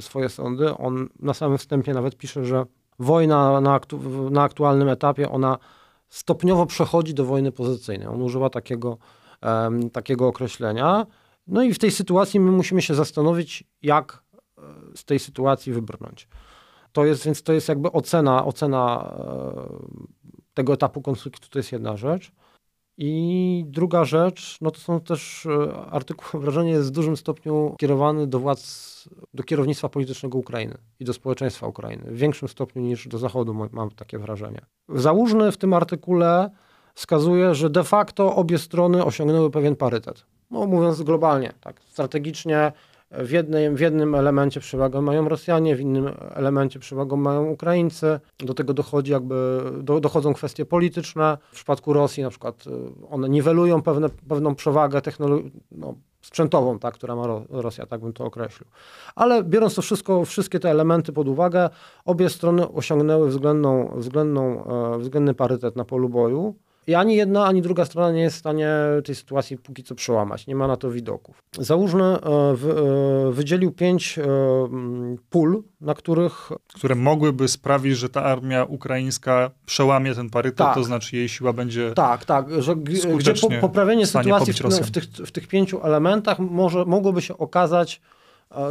swoje 0.00 0.28
sądy. 0.28 0.76
On 0.76 1.08
na 1.20 1.34
samym 1.34 1.58
wstępie 1.58 1.94
nawet 1.94 2.16
pisze, 2.16 2.44
że 2.44 2.64
wojna 2.98 3.60
na, 3.60 3.74
aktu 3.74 4.00
na 4.30 4.42
aktualnym 4.42 4.88
etapie, 4.88 5.30
ona 5.30 5.58
stopniowo 6.08 6.66
przechodzi 6.66 7.14
do 7.14 7.24
wojny 7.24 7.52
pozycyjnej. 7.52 8.08
On 8.08 8.22
używa 8.22 8.50
takiego, 8.50 8.98
um, 9.42 9.90
takiego 9.90 10.26
określenia. 10.26 11.06
No 11.46 11.62
i 11.62 11.74
w 11.74 11.78
tej 11.78 11.90
sytuacji 11.90 12.40
my 12.40 12.50
musimy 12.52 12.82
się 12.82 12.94
zastanowić, 12.94 13.64
jak 13.82 14.22
e, 14.58 14.62
z 14.94 15.04
tej 15.04 15.18
sytuacji 15.18 15.72
wybrnąć. 15.72 16.28
To 16.92 17.04
jest, 17.04 17.24
więc 17.24 17.42
to 17.42 17.52
jest 17.52 17.68
jakby 17.68 17.92
ocena, 17.92 18.44
ocena 18.44 19.14
e, 19.18 19.68
tego 20.54 20.72
etapu 20.72 21.02
konfliktu, 21.02 21.48
to 21.48 21.58
jest 21.58 21.72
jedna 21.72 21.96
rzecz. 21.96 22.32
I 23.00 23.64
druga 23.68 24.04
rzecz, 24.04 24.58
no 24.60 24.70
to 24.70 24.80
są 24.80 25.00
też 25.00 25.46
e, 25.46 25.76
artykuł, 25.90 26.40
wrażenie 26.40 26.70
jest 26.70 26.88
w 26.88 26.90
dużym 26.90 27.16
stopniu 27.16 27.74
kierowany 27.78 28.26
do 28.26 28.38
władz, 28.38 29.08
do 29.34 29.42
kierownictwa 29.42 29.88
politycznego 29.88 30.38
Ukrainy 30.38 30.78
i 31.00 31.04
do 31.04 31.12
społeczeństwa 31.12 31.66
Ukrainy, 31.66 32.02
w 32.10 32.16
większym 32.16 32.48
stopniu 32.48 32.82
niż 32.82 33.08
do 33.08 33.18
Zachodu, 33.18 33.68
mam 33.72 33.90
takie 33.90 34.18
wrażenie. 34.18 34.60
Załużny 34.88 35.52
w 35.52 35.56
tym 35.56 35.72
artykule 35.72 36.50
wskazuje, 36.94 37.54
że 37.54 37.70
de 37.70 37.84
facto 37.84 38.36
obie 38.36 38.58
strony 38.58 39.04
osiągnęły 39.04 39.50
pewien 39.50 39.76
parytet. 39.76 40.26
No 40.50 40.66
mówiąc 40.66 41.02
globalnie, 41.02 41.52
tak, 41.60 41.80
strategicznie 41.86 42.72
w, 43.10 43.30
jednej, 43.30 43.70
w 43.70 43.80
jednym 43.80 44.14
elemencie 44.14 44.60
przewagę 44.60 45.00
mają 45.00 45.28
Rosjanie, 45.28 45.76
w 45.76 45.80
innym 45.80 46.10
elemencie 46.34 46.78
przewagę 46.78 47.16
mają 47.16 47.44
Ukraińcy. 47.44 48.20
Do 48.38 48.54
tego 48.54 48.74
dochodzi 48.74 49.12
jakby, 49.12 49.62
do, 49.82 50.00
dochodzą 50.00 50.34
kwestie 50.34 50.64
polityczne. 50.64 51.38
W 51.50 51.54
przypadku 51.54 51.92
Rosji 51.92 52.22
na 52.22 52.30
przykład 52.30 52.66
y, 52.66 52.70
one 53.10 53.28
niwelują 53.28 53.82
pewne, 53.82 54.08
pewną 54.28 54.54
przewagę 54.54 55.00
technologiczną, 55.00 55.60
no, 55.72 55.94
sprzętową, 56.22 56.78
tak, 56.78 56.94
która 56.94 57.16
ma 57.16 57.26
Rosja, 57.50 57.86
tak 57.86 58.00
bym 58.00 58.12
to 58.12 58.24
określił. 58.24 58.68
Ale 59.14 59.44
biorąc 59.44 59.74
to 59.74 59.82
wszystko, 59.82 60.24
wszystkie 60.24 60.60
te 60.60 60.70
elementy 60.70 61.12
pod 61.12 61.28
uwagę, 61.28 61.70
obie 62.04 62.28
strony 62.28 62.72
osiągnęły 62.72 63.28
względną, 63.28 63.92
względną, 63.96 64.64
e, 64.94 64.98
względny 64.98 65.34
parytet 65.34 65.76
na 65.76 65.84
polu 65.84 66.08
boju. 66.08 66.54
I 66.88 66.94
ani 66.94 67.16
jedna, 67.16 67.46
ani 67.46 67.62
druga 67.62 67.84
strona 67.84 68.12
nie 68.12 68.20
jest 68.20 68.36
w 68.36 68.38
stanie 68.38 68.68
tej 69.04 69.14
sytuacji 69.14 69.58
póki 69.58 69.84
co 69.84 69.94
przełamać. 69.94 70.46
Nie 70.46 70.54
ma 70.54 70.66
na 70.66 70.76
to 70.76 70.90
widoków. 70.90 71.42
Załóżmy, 71.58 72.04
e, 72.04 72.16
e, 72.16 73.32
wydzielił 73.32 73.72
pięć 73.72 74.18
e, 74.18 74.24
pól, 75.30 75.62
na 75.80 75.94
których... 75.94 76.50
Które 76.74 76.94
mogłyby 76.94 77.48
sprawić, 77.48 77.96
że 77.96 78.08
ta 78.08 78.24
armia 78.24 78.64
ukraińska 78.64 79.50
przełamie 79.66 80.14
ten 80.14 80.30
parytet, 80.30 80.58
tak. 80.58 80.74
to 80.74 80.84
znaczy 80.84 81.16
jej 81.16 81.28
siła 81.28 81.52
będzie 81.52 81.92
Tak, 81.94 82.24
tak, 82.24 82.62
że 82.62 82.76
gdzie 82.76 83.34
po, 83.34 83.50
poprawienie 83.60 84.06
sytuacji 84.06 84.52
w, 84.52 84.58
w, 84.58 84.90
tych, 84.90 85.04
w 85.04 85.30
tych 85.30 85.48
pięciu 85.48 85.86
elementach 85.86 86.38
może, 86.38 86.84
mogłoby 86.84 87.22
się 87.22 87.38
okazać 87.38 88.00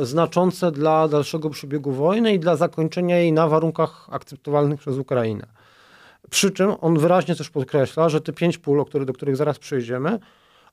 znaczące 0.01 0.71
dla 0.71 1.07
dalszego 1.07 1.49
przebiegu 1.49 1.91
wojny 1.91 2.33
i 2.33 2.39
dla 2.39 2.55
zakończenia 2.55 3.17
jej 3.17 3.33
na 3.33 3.47
warunkach 3.47 4.07
akceptowalnych 4.11 4.79
przez 4.79 4.97
Ukrainę. 4.97 5.47
Przy 6.29 6.51
czym 6.51 6.73
on 6.81 6.99
wyraźnie 6.99 7.35
też 7.35 7.49
podkreśla, 7.49 8.09
że 8.09 8.21
te 8.21 8.33
pięć 8.33 8.57
pól, 8.57 8.85
do 9.05 9.13
których 9.13 9.35
zaraz 9.35 9.59
przejdziemy, 9.59 10.19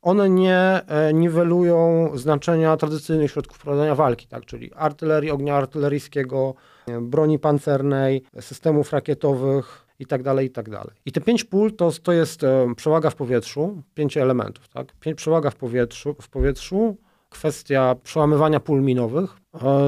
one 0.05 0.31
nie 0.31 0.81
e, 0.87 1.15
niwelują 1.15 2.11
znaczenia 2.15 2.77
tradycyjnych 2.77 3.31
środków 3.31 3.59
prowadzenia 3.59 3.95
walki, 3.95 4.27
tak? 4.27 4.45
czyli 4.47 4.71
artylerii, 4.75 5.31
ognia 5.31 5.57
artyleryjskiego, 5.57 6.55
e, 6.89 7.01
broni 7.01 7.39
pancernej, 7.39 8.23
systemów 8.41 8.93
rakietowych 8.93 9.87
itd. 9.99 10.25
Tak 10.25 10.43
itd. 10.43 10.77
Tak 10.77 10.95
I 11.07 11.13
te 11.13 11.21
pięć 11.21 11.45
pól 11.45 11.73
to, 11.73 11.91
to 12.03 12.13
jest 12.13 12.45
e, 12.45 12.75
przewaga 12.77 13.11
w 13.11 13.15
powietrzu, 13.15 13.83
pięć 13.95 14.17
elementów. 14.17 14.69
Tak? 14.69 14.93
Pięć, 15.01 15.17
przewaga 15.17 15.51
w 15.51 15.57
powietrzu, 15.57 16.17
w 16.21 16.29
powietrzu, 16.29 16.97
kwestia 17.31 17.95
przełamywania 18.03 18.61
pól 18.61 18.83
minowych, 18.83 19.37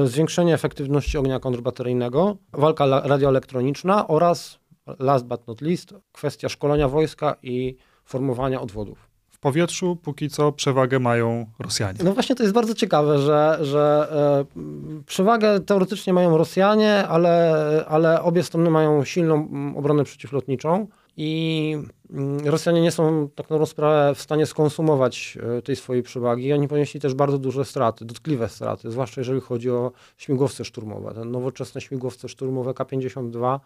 zwiększenie 0.05 0.53
efektywności 0.53 1.17
ognia 1.17 1.39
kontrbateryjnego, 1.39 2.37
walka 2.53 2.85
radioelektroniczna 3.03 4.07
oraz 4.07 4.59
last 4.99 5.25
but 5.25 5.47
not 5.47 5.61
least, 5.61 5.93
kwestia 6.11 6.49
szkolenia 6.49 6.87
wojska 6.87 7.35
i 7.43 7.77
formowania 8.05 8.61
odwodów. 8.61 9.07
W 9.37 9.39
powietrzu 9.39 9.95
póki 9.95 10.29
co 10.29 10.51
przewagę 10.51 10.99
mają 10.99 11.45
Rosjanie. 11.59 11.99
No 12.03 12.13
właśnie 12.13 12.35
to 12.35 12.43
jest 12.43 12.55
bardzo 12.55 12.73
ciekawe, 12.73 13.19
że, 13.19 13.57
że 13.61 14.07
e, 14.55 15.01
przewagę 15.05 15.59
teoretycznie 15.59 16.13
mają 16.13 16.37
Rosjanie, 16.37 17.07
ale, 17.07 17.85
ale 17.87 18.21
obie 18.21 18.43
strony 18.43 18.69
mają 18.69 19.03
silną 19.03 19.49
obronę 19.75 20.03
przeciwlotniczą 20.03 20.87
i 21.17 21.77
mm, 22.09 22.47
Rosjanie 22.47 22.81
nie 22.81 22.91
są 22.91 23.29
tak 23.35 23.49
na 23.49 23.65
sprawę 23.65 24.15
w 24.15 24.21
stanie 24.21 24.45
skonsumować 24.45 25.37
e, 25.57 25.61
tej 25.61 25.75
swojej 25.75 26.03
przewagi. 26.03 26.53
Oni 26.53 26.67
ponieśli 26.67 26.99
też 26.99 27.13
bardzo 27.13 27.37
duże 27.37 27.65
straty, 27.65 28.05
dotkliwe 28.05 28.49
straty, 28.49 28.91
zwłaszcza 28.91 29.21
jeżeli 29.21 29.41
chodzi 29.41 29.69
o 29.69 29.91
śmigłowce 30.17 30.65
szturmowe. 30.65 31.13
Te 31.13 31.25
nowoczesne 31.25 31.81
śmigłowce 31.81 32.29
szturmowe 32.29 32.73
K-52 32.73 33.59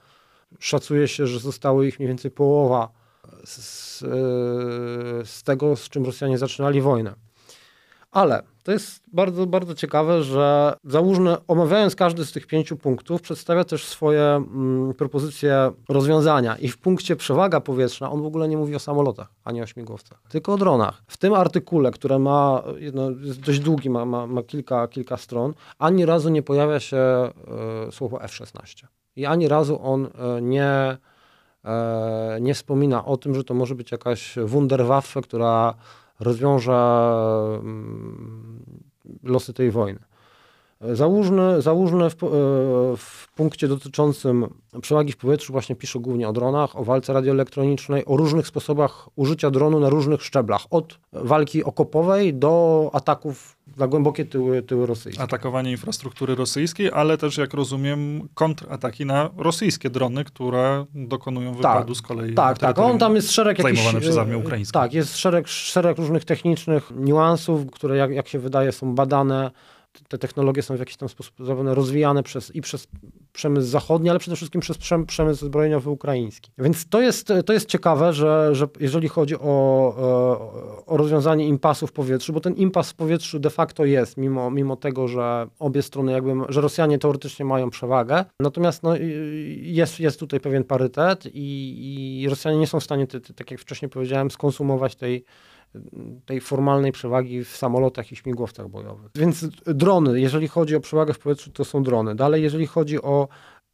Szacuje 0.60 1.08
się, 1.08 1.28
że 1.28 1.40
zostało 1.40 1.84
ich 1.84 2.00
mniej 2.00 2.08
więcej 2.08 2.32
połowa 2.32 2.90
z, 3.46 4.00
z 5.30 5.44
tego, 5.44 5.76
z 5.76 5.90
czym 5.90 6.06
Rosjanie 6.06 6.38
zaczynali 6.38 6.82
wojnę. 6.82 7.14
Ale 8.12 8.44
To 8.64 8.72
jest 8.72 9.04
bardzo, 9.14 9.48
bardzo 9.48 9.76
ciekawe, 9.76 10.24
że 10.24 10.74
Załużny, 10.84 11.36
omawiając 11.48 11.96
każdy 11.96 12.26
z 12.26 12.32
tych 12.32 12.48
pięciu 12.48 12.78
punktów, 12.78 13.22
przedstawia 13.22 13.64
też 13.64 13.86
swoje 13.86 14.22
mm, 14.22 14.94
propozycje 14.94 15.72
rozwiązania. 15.90 16.58
I 16.58 16.68
w 16.68 16.78
punkcie 16.78 17.16
przewaga 17.16 17.62
powietrzna 17.62 18.12
on 18.12 18.22
w 18.22 18.26
ogóle 18.26 18.48
nie 18.48 18.58
mówi 18.58 18.76
o 18.76 18.80
samolotach, 18.80 19.28
ani 19.44 19.62
o 19.62 19.66
śmigłowcach, 19.66 20.22
tylko 20.30 20.54
o 20.54 20.58
dronach. 20.58 21.04
W 21.08 21.18
tym 21.18 21.34
artykule, 21.34 21.92
które 21.92 22.20
ma, 22.20 22.64
jest 23.22 23.40
dość 23.40 23.60
długi, 23.60 23.90
ma, 23.90 24.06
ma, 24.06 24.28
ma 24.28 24.44
kilka, 24.44 24.88
kilka 24.88 25.18
stron, 25.18 25.54
ani 25.80 26.06
razu 26.06 26.30
nie 26.30 26.44
pojawia 26.44 26.80
się 26.80 27.30
y, 27.88 27.92
słowo 27.92 28.24
F-16. 28.24 28.86
I 29.16 29.26
ani 29.26 29.48
razu 29.48 29.80
on 29.84 30.06
y, 30.06 30.42
nie 30.42 30.98
E, 31.66 32.38
nie 32.42 32.54
wspomina 32.54 33.06
o 33.06 33.18
tym, 33.18 33.36
że 33.36 33.44
to 33.44 33.54
może 33.54 33.76
być 33.76 33.92
jakaś 33.92 34.36
Wunderwaffe, 34.46 35.22
która 35.22 35.74
rozwiąże 36.20 36.74
mm, 37.60 38.66
losy 39.24 39.54
tej 39.54 39.72
wojny. 39.72 40.00
Załóżmy, 40.94 41.62
załóżmy 41.62 42.10
w, 42.10 42.14
e, 42.14 42.28
w, 42.98 43.28
punkcie 43.36 43.68
dotyczącym 43.68 44.48
przewagi 44.82 45.12
w 45.12 45.18
powietrzu 45.18 45.54
właśnie 45.54 45.76
pisze 45.76 46.00
głównie 46.00 46.30
o 46.30 46.34
dronach, 46.34 46.76
o 46.76 46.84
walce 46.84 47.14
radioelektronicznej, 47.14 48.06
o 48.06 48.18
różnych 48.18 48.48
sposobach 48.48 49.10
użycia 49.16 49.52
dronu 49.52 49.80
na 49.80 49.90
różnych 49.90 50.24
szczeblach, 50.24 50.62
od 50.70 51.00
walki 51.14 51.64
okopowej 51.64 52.34
do 52.34 52.90
ataków 52.94 53.58
na 53.78 53.88
głębokie 53.88 54.26
tyły, 54.26 54.62
tyły 54.62 54.86
rosyjskie. 54.86 55.24
Atakowanie 55.24 55.72
infrastruktury 55.72 56.36
rosyjskiej, 56.36 56.92
ale 56.94 57.18
też, 57.18 57.38
jak 57.38 57.54
rozumiem, 57.54 58.28
kontrataki 58.34 59.06
na 59.06 59.30
rosyjskie 59.38 59.90
drony, 59.90 60.24
które 60.24 60.86
dokonują 60.96 61.54
wypadu 61.54 61.94
tak, 61.94 61.98
z 61.98 62.02
kolei. 62.02 62.34
Tak, 62.34 62.60
tak. 62.60 62.80
On 62.80 63.00
tam 63.00 63.16
jest 63.16 63.32
szereg 63.32 63.60
jakichś, 63.60 63.96
przez 64.00 64.18
armię 64.18 64.38
ukraińską. 64.38 64.80
Tak, 64.80 64.94
jest 64.94 65.18
szereg, 65.18 65.48
szereg 65.48 65.98
różnych 65.98 66.26
technicznych 66.26 66.92
niuansów, 66.96 67.72
które, 67.72 67.98
jak, 67.98 68.12
jak 68.12 68.28
się 68.28 68.40
wydaje, 68.40 68.72
są 68.72 68.96
badane 68.96 69.52
te 70.08 70.18
technologie 70.18 70.62
są 70.62 70.76
w 70.76 70.80
jakiś 70.80 70.98
tam 70.98 71.10
sposób 71.10 71.34
rozwijane 71.64 72.24
przez, 72.24 72.56
i 72.56 72.62
przez 72.62 72.88
przemysł 73.34 73.68
zachodni, 73.68 74.10
ale 74.10 74.20
przede 74.20 74.36
wszystkim 74.36 74.62
przez 74.62 74.78
przemysł 75.08 75.46
zbrojeniowy 75.46 75.90
ukraiński. 75.90 76.52
Więc 76.58 76.90
to 76.90 77.02
jest, 77.02 77.34
to 77.46 77.54
jest 77.54 77.68
ciekawe, 77.68 78.14
że, 78.14 78.56
że 78.56 78.68
jeżeli 78.80 79.08
chodzi 79.08 79.36
o, 79.36 79.42
o 80.86 80.98
rozwiązanie 80.98 81.48
impasu 81.48 81.88
w 81.88 81.92
powietrzu, 81.92 82.34
bo 82.34 82.40
ten 82.40 82.54
impas 82.54 82.92
w 82.92 82.96
powietrzu 82.96 83.40
de 83.40 83.50
facto 83.50 83.86
jest, 83.86 84.18
mimo, 84.18 84.52
mimo 84.52 84.76
tego, 84.76 85.08
że 85.08 85.48
obie 85.60 85.82
strony 85.82 86.12
jakby, 86.12 86.34
że 86.50 86.62
Rosjanie 86.62 86.98
teoretycznie 86.98 87.46
mają 87.46 87.70
przewagę, 87.70 88.26
natomiast 88.40 88.84
no, 88.84 88.94
jest, 89.58 90.00
jest 90.00 90.20
tutaj 90.20 90.40
pewien 90.40 90.64
parytet 90.64 91.26
i, 91.34 92.22
i 92.22 92.30
Rosjanie 92.30 92.58
nie 92.58 92.68
są 92.68 92.80
w 92.80 92.84
stanie, 92.84 93.08
tak 93.36 93.52
jak 93.52 93.60
wcześniej 93.60 93.90
powiedziałem, 93.90 94.32
skonsumować 94.32 94.96
tej 94.96 95.26
tej 96.26 96.42
formalnej 96.42 96.92
przewagi 96.92 97.44
w 97.44 97.58
samolotach 97.58 98.12
i 98.12 98.16
śmigłowcach 98.16 98.70
bojowych. 98.70 99.12
Więc 99.16 99.46
drony, 99.66 100.22
jeżeli 100.22 100.48
chodzi 100.48 100.76
o 100.76 100.80
przewagę 100.80 101.14
w 101.14 101.20
powietrzu, 101.20 101.52
to 101.52 101.66
są 101.66 101.84
drony. 101.84 102.16
Dalej, 102.16 102.44
jeżeli 102.44 102.68
chodzi 102.68 103.02
o 103.02 103.28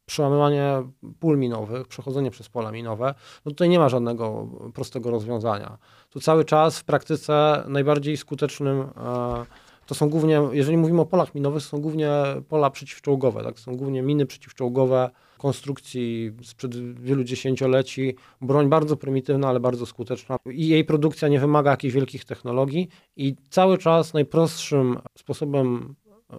przełamywanie 0.06 0.82
pól 1.20 1.38
minowych, 1.38 1.88
przechodzenie 1.88 2.30
przez 2.30 2.48
pola 2.48 2.72
minowe, 2.72 3.14
no 3.44 3.50
tutaj 3.50 3.68
nie 3.68 3.78
ma 3.78 3.88
żadnego 3.88 4.48
prostego 4.74 5.10
rozwiązania. 5.10 5.78
Tu 6.10 6.20
cały 6.20 6.44
czas 6.44 6.78
w 6.78 6.84
praktyce 6.84 7.64
najbardziej 7.68 8.16
skutecznym 8.16 8.80
e, 8.80 9.44
to 9.86 9.94
są 9.94 10.08
głównie, 10.10 10.42
jeżeli 10.52 10.76
mówimy 10.76 11.00
o 11.00 11.06
polach 11.06 11.34
minowych, 11.34 11.62
są 11.62 11.80
głównie 11.80 12.10
pola 12.48 12.70
przeciwczołgowe, 12.70 13.44
tak? 13.44 13.58
są 13.58 13.76
głównie 13.76 14.02
miny 14.02 14.26
przeciwczołgowe, 14.26 15.10
konstrukcji 15.38 16.32
sprzed 16.42 17.00
wielu 17.00 17.24
dziesięcioleci. 17.24 18.16
Broń 18.40 18.68
bardzo 18.68 18.96
prymitywna, 18.96 19.48
ale 19.48 19.60
bardzo 19.60 19.86
skuteczna. 19.86 20.36
I 20.50 20.68
jej 20.68 20.84
produkcja 20.84 21.28
nie 21.28 21.40
wymaga 21.40 21.70
jakichś 21.70 21.94
wielkich 21.94 22.24
technologii. 22.24 22.88
I 23.16 23.36
cały 23.50 23.78
czas 23.78 24.14
najprostszym 24.14 24.98
sposobem 25.18 25.94
e, 26.32 26.38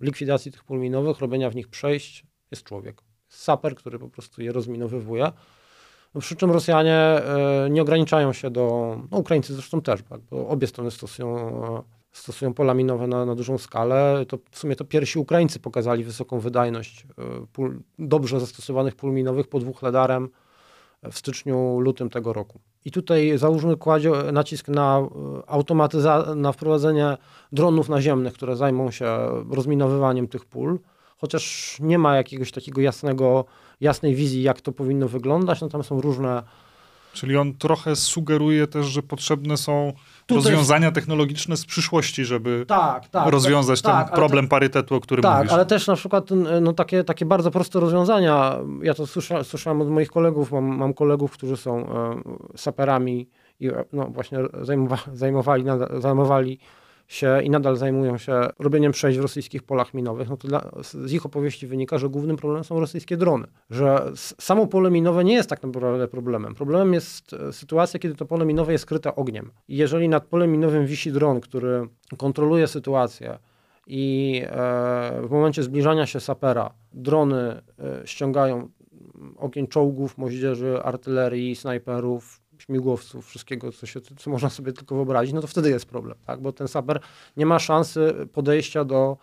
likwidacji 0.00 0.52
tych 0.52 0.64
pól 0.64 0.78
minowych, 0.78 1.18
robienia 1.18 1.50
w 1.50 1.56
nich 1.56 1.68
przejść 1.68 2.24
jest 2.50 2.62
człowiek. 2.62 3.02
Saper, 3.28 3.74
który 3.74 3.98
po 3.98 4.08
prostu 4.08 4.42
je 4.42 4.52
rozminowywuje. 4.52 5.32
No, 6.14 6.20
przy 6.20 6.36
czym 6.36 6.50
Rosjanie 6.50 6.94
e, 6.94 7.68
nie 7.70 7.82
ograniczają 7.82 8.32
się 8.32 8.50
do, 8.50 8.96
no 9.10 9.18
Ukraińcy 9.18 9.54
zresztą 9.54 9.80
też, 9.80 10.02
tak, 10.02 10.20
bo 10.20 10.48
obie 10.48 10.66
strony 10.66 10.90
stosują 10.90 11.52
stosują 12.14 12.54
pola 12.54 12.74
minowe 12.74 13.06
na, 13.06 13.24
na, 13.24 13.34
dużą 13.34 13.58
skalę, 13.58 14.24
to 14.28 14.38
w 14.50 14.58
sumie 14.58 14.76
to 14.76 14.84
pierwsi 14.84 15.18
Ukraińcy 15.18 15.60
pokazali 15.60 16.04
wysoką 16.04 16.40
wydajność 16.40 17.06
e, 17.18 17.46
pól, 17.52 17.78
dobrze 17.98 18.40
zastosowanych 18.40 18.94
pól 18.94 19.12
minowych 19.12 19.48
pod 19.48 19.64
Wuchledarem 19.64 20.28
w 21.12 21.18
styczniu, 21.18 21.80
lutym 21.80 22.10
tego 22.10 22.32
roku. 22.32 22.60
I 22.84 22.90
tutaj 22.90 23.38
załóżmy 23.38 23.76
kładzie 23.76 24.10
nacisk 24.32 24.68
na 24.68 24.98
e, 24.98 25.50
automatyzację, 25.50 26.34
na 26.34 26.52
wprowadzenie 26.52 27.16
dronów 27.52 27.88
naziemnych, 27.88 28.32
które 28.32 28.56
zajmą 28.56 28.90
się 28.90 29.06
rozminowywaniem 29.50 30.28
tych 30.28 30.44
pól, 30.44 30.78
chociaż 31.16 31.76
nie 31.80 31.98
ma 31.98 32.16
jakiegoś 32.16 32.52
takiego 32.52 32.80
jasnego, 32.80 33.44
jasnej 33.80 34.14
wizji, 34.14 34.42
jak 34.42 34.60
to 34.60 34.72
powinno 34.72 35.08
wyglądać, 35.08 35.60
no 35.60 35.68
tam 35.68 35.84
są 35.84 36.00
różne 36.00 36.42
Czyli 37.14 37.36
on 37.36 37.54
trochę 37.54 37.96
sugeruje 37.96 38.66
też, 38.66 38.86
że 38.86 39.02
potrzebne 39.02 39.56
są 39.56 39.92
Tutaj... 40.26 40.44
rozwiązania 40.44 40.92
technologiczne 40.92 41.56
z 41.56 41.66
przyszłości, 41.66 42.24
żeby 42.24 42.64
tak, 42.68 43.08
tak, 43.08 43.28
rozwiązać 43.28 43.82
tak, 43.82 44.06
ten 44.06 44.16
problem 44.16 44.44
te... 44.44 44.48
parytetu, 44.48 44.94
o 44.94 45.00
którym 45.00 45.22
tak, 45.22 45.36
mówisz. 45.36 45.50
Tak, 45.50 45.54
ale 45.58 45.66
też 45.66 45.86
na 45.86 45.96
przykład 45.96 46.28
no, 46.60 46.72
takie, 46.72 47.04
takie 47.04 47.24
bardzo 47.26 47.50
proste 47.50 47.80
rozwiązania. 47.80 48.58
Ja 48.82 48.94
to 48.94 49.06
słysza, 49.06 49.44
słyszałem 49.44 49.80
od 49.80 49.88
moich 49.88 50.08
kolegów. 50.08 50.52
Mam, 50.52 50.64
mam 50.64 50.94
kolegów, 50.94 51.32
którzy 51.32 51.56
są 51.56 51.78
e, 51.78 52.22
saperami 52.56 53.28
i 53.60 53.70
no, 53.92 54.06
właśnie 54.06 54.38
zajmowa, 54.60 54.98
zajmowali, 55.12 55.64
zajmowali 55.98 56.58
się 57.08 57.42
i 57.42 57.50
nadal 57.50 57.76
zajmują 57.76 58.18
się 58.18 58.40
robieniem 58.58 58.92
przejść 58.92 59.18
w 59.18 59.22
rosyjskich 59.22 59.62
polach 59.62 59.94
minowych, 59.94 60.28
no 60.28 60.36
to 60.36 60.48
dla, 60.48 60.70
z 60.82 61.12
ich 61.12 61.26
opowieści 61.26 61.66
wynika, 61.66 61.98
że 61.98 62.08
głównym 62.08 62.36
problemem 62.36 62.64
są 62.64 62.80
rosyjskie 62.80 63.16
drony. 63.16 63.46
Że 63.70 64.12
samo 64.16 64.66
pole 64.66 64.90
minowe 64.90 65.24
nie 65.24 65.34
jest 65.34 65.50
tak 65.50 65.62
naprawdę 65.62 66.08
problemem. 66.08 66.54
Problemem 66.54 66.94
jest 66.94 67.32
e, 67.32 67.52
sytuacja, 67.52 68.00
kiedy 68.00 68.14
to 68.14 68.26
pole 68.26 68.46
minowe 68.46 68.72
jest 68.72 68.82
skryte 68.82 69.16
ogniem. 69.16 69.50
I 69.68 69.76
jeżeli 69.76 70.08
nad 70.08 70.26
polem 70.26 70.52
minowym 70.52 70.86
wisi 70.86 71.12
dron, 71.12 71.40
który 71.40 71.88
kontroluje 72.16 72.66
sytuację, 72.66 73.38
i 73.86 74.42
e, 74.46 75.22
w 75.22 75.30
momencie 75.30 75.62
zbliżania 75.62 76.06
się 76.06 76.20
sapera 76.20 76.74
drony 76.92 77.38
e, 77.38 77.62
ściągają 78.04 78.68
ogień 79.36 79.66
czołgów, 79.66 80.18
moździerzy, 80.18 80.82
artylerii, 80.82 81.56
snajperów, 81.56 82.40
śmigłowców, 82.58 83.26
wszystkiego, 83.26 83.72
co, 83.72 83.86
się, 83.86 84.00
co 84.00 84.30
można 84.30 84.50
sobie 84.50 84.72
tylko 84.72 84.94
wyobrazić, 84.94 85.34
no 85.34 85.40
to 85.40 85.46
wtedy 85.46 85.70
jest 85.70 85.86
problem, 85.86 86.18
tak? 86.26 86.40
bo 86.40 86.52
ten 86.52 86.68
saper 86.68 87.00
nie 87.36 87.46
ma 87.46 87.58
szansy 87.58 88.14
podejścia 88.32 88.84
do 88.84 89.16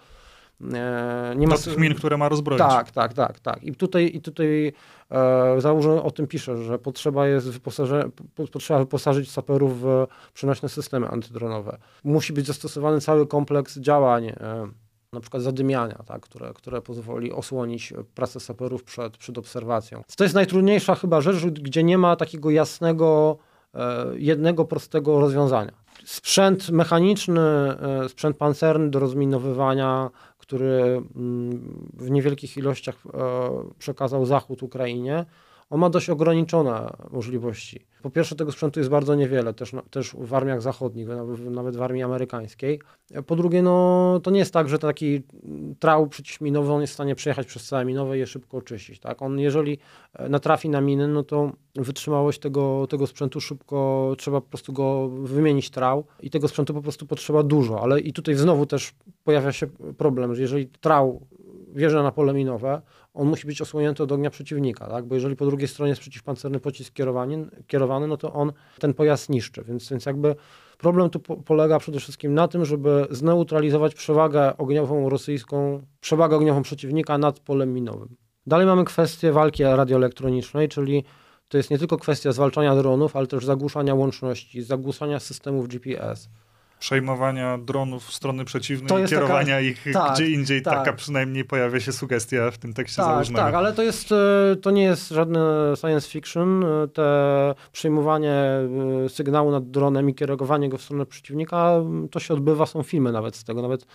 e, 0.74 1.34
nie 1.38 1.48
ma... 1.48 1.58
Tych 1.58 1.78
min, 1.78 1.96
które 1.96 2.17
ma 2.17 2.30
rozbroić. 2.30 2.60
Tak, 2.60 2.91
tak, 2.91 3.13
tak, 3.13 3.39
tak. 3.39 3.63
I 3.63 3.76
tutaj, 3.76 4.12
i 4.13 4.22
tutaj 4.22 4.74
e, 5.12 5.62
założę 5.62 6.04
o 6.04 6.12
tym 6.12 6.28
pisze, 6.28 6.58
że 6.58 6.80
potrzeba 6.80 7.28
jest 7.28 7.50
wyposaże, 7.50 8.10
potrzeba 8.52 8.80
wyposażyć 8.80 9.32
saperów 9.32 9.82
w 9.82 10.08
przenośne 10.34 10.70
systemy 10.70 11.08
antydronowe. 11.08 11.78
Musi 12.04 12.34
być 12.34 12.48
zastosowany 12.48 13.02
cały 13.02 13.28
kompleks 13.28 13.80
działań, 13.80 14.26
e, 14.26 14.67
na 15.13 15.19
przykład 15.19 15.43
zadymiania, 15.43 16.04
tak, 16.06 16.21
które, 16.21 16.54
które 16.54 16.82
pozwoli 16.82 17.32
osłonić 17.32 17.93
pracę 18.15 18.39
saperów 18.39 18.84
przed, 18.84 19.17
przed 19.17 19.38
obserwacją. 19.38 20.04
To 20.17 20.24
jest 20.24 20.36
najtrudniejsza 20.36 20.95
chyba 20.95 21.21
rzecz, 21.21 21.45
gdzie 21.45 21.84
nie 21.84 21.97
ma 21.97 22.15
takiego 22.15 22.50
jasnego, 22.50 23.38
e, 23.74 24.06
jednego 24.15 24.65
prostego 24.65 25.19
rozwiązania. 25.19 25.71
Sprzęt 26.06 26.69
mechaniczny, 26.69 27.41
e, 27.41 28.10
sprzęt 28.10 28.38
pancerny 28.38 28.89
do 28.89 29.00
rozminowywania, 29.00 30.10
który 30.38 31.02
mm, 31.15 31.89
w 31.93 32.12
niewielkich 32.12 32.58
ilościach 32.58 32.95
e, 33.06 33.19
przekazał 33.80 34.26
Zachód 34.26 34.63
Ukrainie, 34.63 35.26
on 35.72 35.80
ma 35.80 35.90
dość 35.90 36.10
ograniczone 36.10 36.94
możliwości. 37.12 37.86
Po 38.02 38.10
pierwsze, 38.10 38.36
tego 38.36 38.52
sprzętu 38.52 38.80
jest 38.80 38.90
bardzo 38.90 39.16
niewiele, 39.16 39.54
też, 39.54 39.72
też 39.90 40.16
w 40.20 40.34
armiach 40.34 40.62
zachodnich, 40.62 41.08
nawet 41.52 41.76
w 41.76 41.82
armii 41.82 42.04
amerykańskiej. 42.04 42.80
Po 43.28 43.36
drugie, 43.36 43.62
no, 43.62 44.20
to 44.24 44.32
nie 44.32 44.40
jest 44.40 44.54
tak, 44.54 44.70
że 44.70 44.80
taki 44.80 45.22
trał 45.80 46.08
przeciwminowy, 46.08 46.74
on 46.74 46.82
jest 46.82 46.92
w 46.92 46.94
stanie 46.94 47.16
przejechać 47.16 47.48
przez 47.48 47.68
całe 47.68 47.86
minowe 47.86 48.18
i 48.18 48.20
je 48.20 48.28
szybko 48.28 48.58
oczyścić. 48.58 49.00
Tak? 49.00 49.22
On, 49.22 49.40
jeżeli 49.40 49.78
e, 50.14 50.30
natrafi 50.30 50.70
na 50.70 50.82
miny, 50.82 51.08
no 51.08 51.24
to 51.24 51.52
wytrzymałość 51.76 52.40
tego, 52.40 52.88
tego 52.90 53.08
sprzętu 53.08 53.42
szybko, 53.42 54.14
trzeba 54.18 54.42
po 54.42 54.48
prostu 54.48 54.74
go 54.74 55.10
wymienić 55.10 55.70
trał 55.70 56.06
i 56.22 56.30
tego 56.30 56.48
sprzętu 56.48 56.74
po 56.74 56.82
prostu 56.82 57.06
potrzeba 57.06 57.44
dużo, 57.44 57.82
ale 57.82 58.00
i 58.00 58.14
tutaj 58.14 58.36
znowu 58.36 58.66
też 58.66 58.94
pojawia 59.24 59.52
się 59.52 59.68
problem, 59.98 60.36
że 60.36 60.42
jeżeli 60.42 60.68
trał 60.68 61.22
wjeżdża 61.76 62.04
na 62.04 62.12
pole 62.12 62.34
minowe, 62.34 62.82
on 63.13 63.28
musi 63.28 63.47
być 63.47 63.62
osłonięty 63.62 64.04
od 64.04 64.12
ognia 64.12 64.30
przeciwnika, 64.30 64.88
tak? 64.88 65.06
bo 65.06 65.15
jeżeli 65.15 65.36
po 65.36 65.45
drugiej 65.45 65.67
stronie 65.67 65.89
jest 65.89 66.02
przeciwpancerny 66.02 66.60
pocisk 66.60 66.93
kierowany, 66.93 67.47
kierowany 67.67 68.08
no 68.08 68.17
to 68.17 68.34
on 68.34 68.52
ten 68.80 68.93
pojazd 68.93 69.30
niszczy, 69.30 69.63
więc, 69.63 69.89
więc 69.89 70.06
jakby 70.06 70.36
problem 70.78 71.10
tu 71.10 71.19
po, 71.19 71.38
polega 71.38 71.80
przede 71.80 72.00
wszystkim 72.00 72.34
na 72.34 72.47
tym, 72.47 72.65
żeby 72.65 73.08
zneutralizować 73.10 73.95
przewagę 73.95 74.58
ogniową 74.58 75.10
rosyjską, 75.10 75.86
przewagę 76.02 76.36
ogniową 76.36 76.62
przeciwnika 76.62 77.17
nad 77.17 77.39
polem 77.39 77.74
minowym. 77.74 78.15
Dalej 78.47 78.67
mamy 78.67 78.86
kwestię 78.86 79.32
walki 79.32 79.63
radioelektronicznej, 79.63 80.69
czyli 80.69 81.04
to 81.47 81.58
jest 81.58 81.71
nie 81.71 81.78
tylko 81.78 81.97
kwestia 81.97 82.32
zwalczania 82.32 82.76
dronów, 82.76 83.15
ale 83.15 83.28
też 83.28 83.45
zagłuszania 83.45 83.95
łączności, 83.95 84.62
zagłuszania 84.62 85.19
systemów 85.19 85.67
GPS, 85.67 86.30
przejmowania 86.82 87.58
dronów 87.58 88.06
w 88.06 88.13
strony 88.13 88.46
przeciwnej 88.46 89.04
i 89.04 89.08
kierowania 89.08 89.46
taka, 89.46 89.60
ich 89.60 89.86
tak, 89.94 90.13
gdzie 90.13 90.30
indziej. 90.30 90.62
Tak. 90.62 90.74
Taka 90.74 90.94
przynajmniej 90.94 91.46
pojawia 91.46 91.80
się 91.80 91.91
sugestia 91.91 92.52
w 92.52 92.58
tym 92.58 92.74
tekście 92.74 92.96
tak, 92.96 93.06
założonego. 93.06 93.46
Tak, 93.46 93.56
ale 93.56 93.74
to 93.74 93.84
jest, 93.84 94.12
e, 94.12 94.56
to 94.62 94.72
nie 94.72 94.84
jest 94.84 95.10
żadne 95.10 95.74
science 95.76 96.10
fiction. 96.10 96.63
E, 96.63 96.88
te 96.88 97.04
przejmowanie 97.72 98.34
e, 99.06 99.10
sygnału 99.10 99.52
nad 99.52 99.72
dronem 99.72 100.10
i 100.10 100.15
kierowanie 100.15 100.70
go 100.70 100.78
w 100.78 100.82
stronę 100.82 101.06
przeciwnika, 101.06 101.74
to 102.12 102.20
się 102.20 102.34
odbywa, 102.34 102.65
są 102.65 102.84
filmy 102.84 103.12
nawet 103.12 103.36
z 103.36 103.44
tego. 103.44 103.62
Nawet 103.62 103.86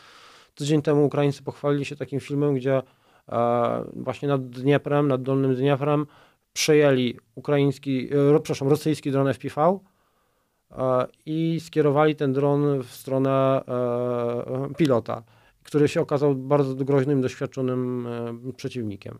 tydzień 0.55 0.83
temu 0.83 1.05
Ukraińcy 1.05 1.43
pochwalili 1.43 1.85
się 1.85 1.97
takim 1.97 2.21
filmem, 2.21 2.55
gdzie 2.55 2.83
właśnie 3.97 4.29
nad 4.29 4.49
Dnieprem, 4.51 5.09
nad 5.09 5.23
Dolnym 5.23 5.55
Dnieprem 5.55 6.07
przejęli 6.53 7.19
ukraiński, 7.35 8.09
przepraszam, 8.43 8.69
rosyjski 8.69 9.11
dron 9.11 9.29
FPV, 9.29 9.61
E, 9.63 9.79
i 11.27 11.61
skierowali 11.61 12.17
ten 12.17 12.33
dron 12.33 12.83
w 12.83 12.87
stronę 12.87 13.65
e, 13.69 14.75
pilota, 14.77 15.23
który 15.63 15.89
się 15.89 16.01
okazał 16.01 16.35
bardzo 16.35 16.75
groźnym, 16.75 17.21
doświadczonym 17.21 18.07
e, 18.07 18.53
przeciwnikiem. 18.53 19.19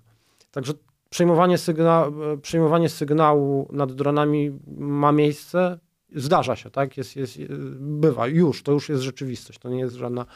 Także 0.51 0.73
przejmowanie, 1.11 1.59
sygna 1.59 2.07
przejmowanie 2.43 2.89
sygnału 2.89 3.69
nad 3.73 3.93
dronami 3.93 4.59
ma 4.77 5.13
miejsce, 5.13 5.79
zdarza 6.15 6.57
się, 6.57 6.71
tak? 6.71 6.97
Jest, 6.97 7.17
jest, 7.17 7.39
bywa, 7.79 8.27
już, 8.27 8.63
to 8.63 8.73
już 8.73 8.89
jest 8.89 9.03
rzeczywistość, 9.03 9.59
to 9.59 9.69
nie 9.69 9.79
jest 9.79 9.95
żadna, 9.95 10.27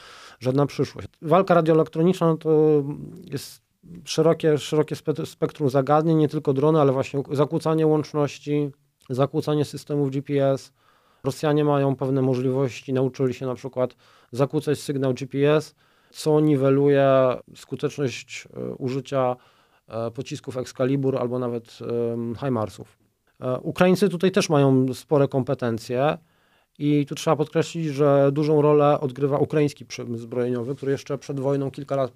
żadna 0.41 0.67
przyszłość. 0.67 1.09
Walka 1.23 1.55
radioelektroniczna 1.55 2.27
no 2.27 2.37
to 2.37 2.85
jest 3.25 3.63
szerokie, 4.05 4.59
szerokie 4.59 4.97
spektrum 5.25 5.71
zagadnień, 5.71 6.17
nie 6.17 6.29
tylko 6.29 6.53
drony, 6.53 6.81
ale 6.81 6.93
właśnie 6.93 7.23
zakłócanie 7.31 7.87
łączności, 7.87 8.71
zakłócanie 9.11 9.65
systemów 9.65 10.11
GPS, 10.11 10.73
Rosjanie 11.25 11.65
mają 11.65 11.97
pewne 11.97 12.23
możliwości, 12.23 12.93
nauczyli 12.93 13.35
się 13.35 13.47
na 13.47 13.55
przykład 13.55 13.97
zakłócać 14.33 14.79
sygnał 14.79 15.15
GPS, 15.15 15.75
co 16.11 16.41
niweluje 16.41 17.09
skuteczność 17.57 18.49
e, 18.57 18.75
użycia 18.75 19.37
e, 19.89 20.11
pocisków 20.11 20.57
Excalibur 20.57 21.19
albo 21.19 21.39
nawet 21.39 21.79
HIMARSów. 22.41 22.99
E, 23.41 23.59
Ukraińcy 23.61 24.09
tutaj 24.09 24.31
też 24.31 24.49
mają 24.49 24.95
spore 24.95 25.29
kompetencje 25.29 26.19
i 26.79 27.07
tu 27.07 27.15
trzeba 27.15 27.37
podkreślić, 27.37 27.87
że 27.87 28.31
dużą 28.33 28.63
rolę 28.63 29.01
odgrywa 29.01 29.39
ukraiński 29.39 29.87
przemysł 29.87 30.23
zbrojeniowy, 30.23 30.75
który 30.75 30.93
jeszcze 30.93 31.19
przed 31.19 31.41
wojną, 31.41 31.71
kilka 31.71 31.97
lat 31.97 32.13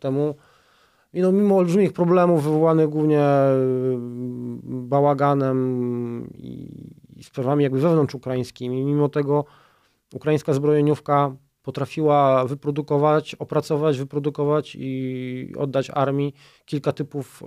temu, 0.00 0.34
i 1.12 1.20
no, 1.20 1.32
mimo 1.32 1.56
olbrzymich 1.56 1.92
problemów 1.92 2.44
wywołanych 2.44 2.88
głównie 2.88 3.24
bałaganem 4.62 6.30
i 6.38 6.68
i 7.16 7.24
sprawami 7.24 7.62
jakby 7.64 7.80
wewnątrz 7.80 8.14
ukraińskimi. 8.14 8.84
Mimo 8.84 9.08
tego 9.08 9.44
ukraińska 10.14 10.52
zbrojeniówka 10.52 11.36
potrafiła 11.62 12.44
wyprodukować, 12.44 13.34
opracować, 13.34 13.98
wyprodukować 13.98 14.76
i 14.78 15.52
oddać 15.58 15.90
armii 15.90 16.34
kilka 16.64 16.92
typów 16.92 17.42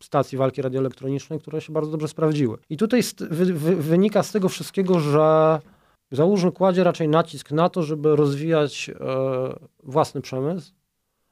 stacji 0.00 0.38
walki 0.38 0.62
radioelektronicznej, 0.62 1.40
które 1.40 1.60
się 1.60 1.72
bardzo 1.72 1.90
dobrze 1.90 2.08
sprawdziły. 2.08 2.58
I 2.70 2.76
tutaj 2.76 3.00
wy, 3.30 3.44
wy, 3.52 3.76
wynika 3.76 4.22
z 4.22 4.32
tego 4.32 4.48
wszystkiego, 4.48 5.00
że 5.00 5.60
załóżmy 6.10 6.52
kładzie 6.52 6.84
raczej 6.84 7.08
nacisk 7.08 7.50
na 7.52 7.68
to, 7.68 7.82
żeby 7.82 8.16
rozwijać 8.16 8.90
e, 8.90 8.94
własny 9.82 10.20
przemysł, 10.20 10.72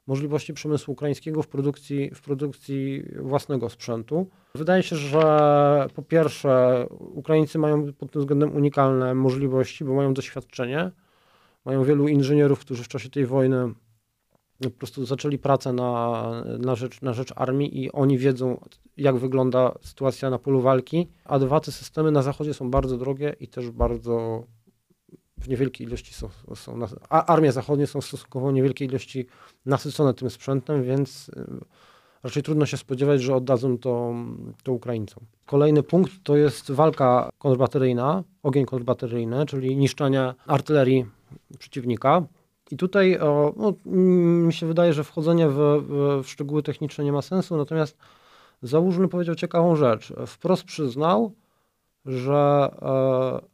możliwości 0.06 0.54
przemysłu 0.54 0.92
ukraińskiego 0.92 1.42
w 1.42 1.48
produkcji, 1.48 2.10
w 2.14 2.22
produkcji 2.22 3.02
własnego 3.20 3.70
sprzętu. 3.70 4.26
Wydaje 4.54 4.82
się, 4.82 4.96
że 4.96 5.86
po 5.94 6.02
pierwsze 6.02 6.86
Ukraińcy 6.98 7.58
mają 7.58 7.92
pod 7.92 8.10
tym 8.10 8.20
względem 8.20 8.56
unikalne 8.56 9.14
możliwości, 9.14 9.84
bo 9.84 9.94
mają 9.94 10.14
doświadczenie, 10.14 10.90
mają 11.64 11.84
wielu 11.84 12.08
inżynierów, 12.08 12.60
którzy 12.60 12.84
w 12.84 12.88
czasie 12.88 13.10
tej 13.10 13.26
wojny 13.26 13.74
po 14.62 14.70
prostu 14.70 15.06
zaczęli 15.06 15.38
pracę 15.38 15.72
na, 15.72 16.44
na, 16.58 16.74
rzecz, 16.74 17.02
na 17.02 17.12
rzecz 17.12 17.32
armii 17.36 17.82
i 17.82 17.92
oni 17.92 18.18
wiedzą, 18.18 18.60
jak 18.96 19.16
wygląda 19.16 19.74
sytuacja 19.80 20.30
na 20.30 20.38
polu 20.38 20.60
walki. 20.60 21.08
A 21.24 21.38
dwa, 21.38 21.60
te 21.60 21.72
systemy 21.72 22.10
na 22.10 22.22
zachodzie 22.22 22.54
są 22.54 22.70
bardzo 22.70 22.98
drogie 22.98 23.36
i 23.40 23.48
też 23.48 23.70
bardzo 23.70 24.44
w 25.44 25.48
niewielkiej 25.48 25.86
ilości 25.86 26.14
są, 26.14 26.28
są 26.54 26.78
a 27.08 27.26
armie 27.26 27.52
zachodnie 27.52 27.86
są 27.86 28.00
stosunkowo 28.00 28.52
niewielkiej 28.52 28.88
ilości 28.88 29.26
nasycone 29.66 30.14
tym 30.14 30.30
sprzętem, 30.30 30.84
więc 30.84 31.28
y, 31.28 31.44
raczej 32.22 32.42
trudno 32.42 32.66
się 32.66 32.76
spodziewać, 32.76 33.22
że 33.22 33.34
oddadzą 33.34 33.78
to, 33.78 34.14
to 34.62 34.72
Ukraińcom. 34.72 35.24
Kolejny 35.46 35.82
punkt 35.82 36.12
to 36.22 36.36
jest 36.36 36.70
walka 36.70 37.30
kontrbateryjna, 37.38 38.24
ogień 38.42 38.66
kontrbateryjny, 38.66 39.46
czyli 39.46 39.76
niszczenie 39.76 40.34
artylerii 40.46 41.06
przeciwnika. 41.58 42.22
I 42.70 42.76
tutaj 42.76 43.18
o, 43.18 43.54
no, 43.56 43.72
mi 44.46 44.52
się 44.52 44.66
wydaje, 44.66 44.92
że 44.92 45.04
wchodzenie 45.04 45.48
w, 45.48 45.54
w, 45.54 46.22
w 46.24 46.28
szczegóły 46.28 46.62
techniczne 46.62 47.04
nie 47.04 47.12
ma 47.12 47.22
sensu, 47.22 47.56
natomiast 47.56 47.96
Załóżmy 48.64 49.08
powiedział 49.08 49.34
ciekawą 49.34 49.76
rzecz. 49.76 50.12
Wprost 50.26 50.64
przyznał, 50.64 51.32
że 52.06 52.70
e, 52.82 53.53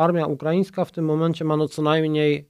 armia 0.00 0.26
ukraińska 0.26 0.84
w 0.84 0.92
tym 0.92 1.04
momencie 1.04 1.44
ma 1.44 1.56
no 1.56 1.68
co 1.68 1.82
najmniej, 1.82 2.48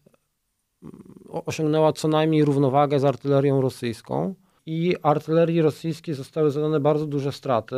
osiągnęła 1.29 1.93
co 1.93 2.09
najmniej 2.09 2.45
równowagę 2.45 3.01
z 3.01 3.05
artylerią 3.05 3.61
rosyjską 3.61 4.35
i 4.67 4.97
artylerii 5.03 5.63
rosyjskiej 5.63 6.15
zostały 6.15 6.51
zadane 6.51 6.81
bardzo 6.81 7.07
duże 7.07 7.33
straty 7.33 7.77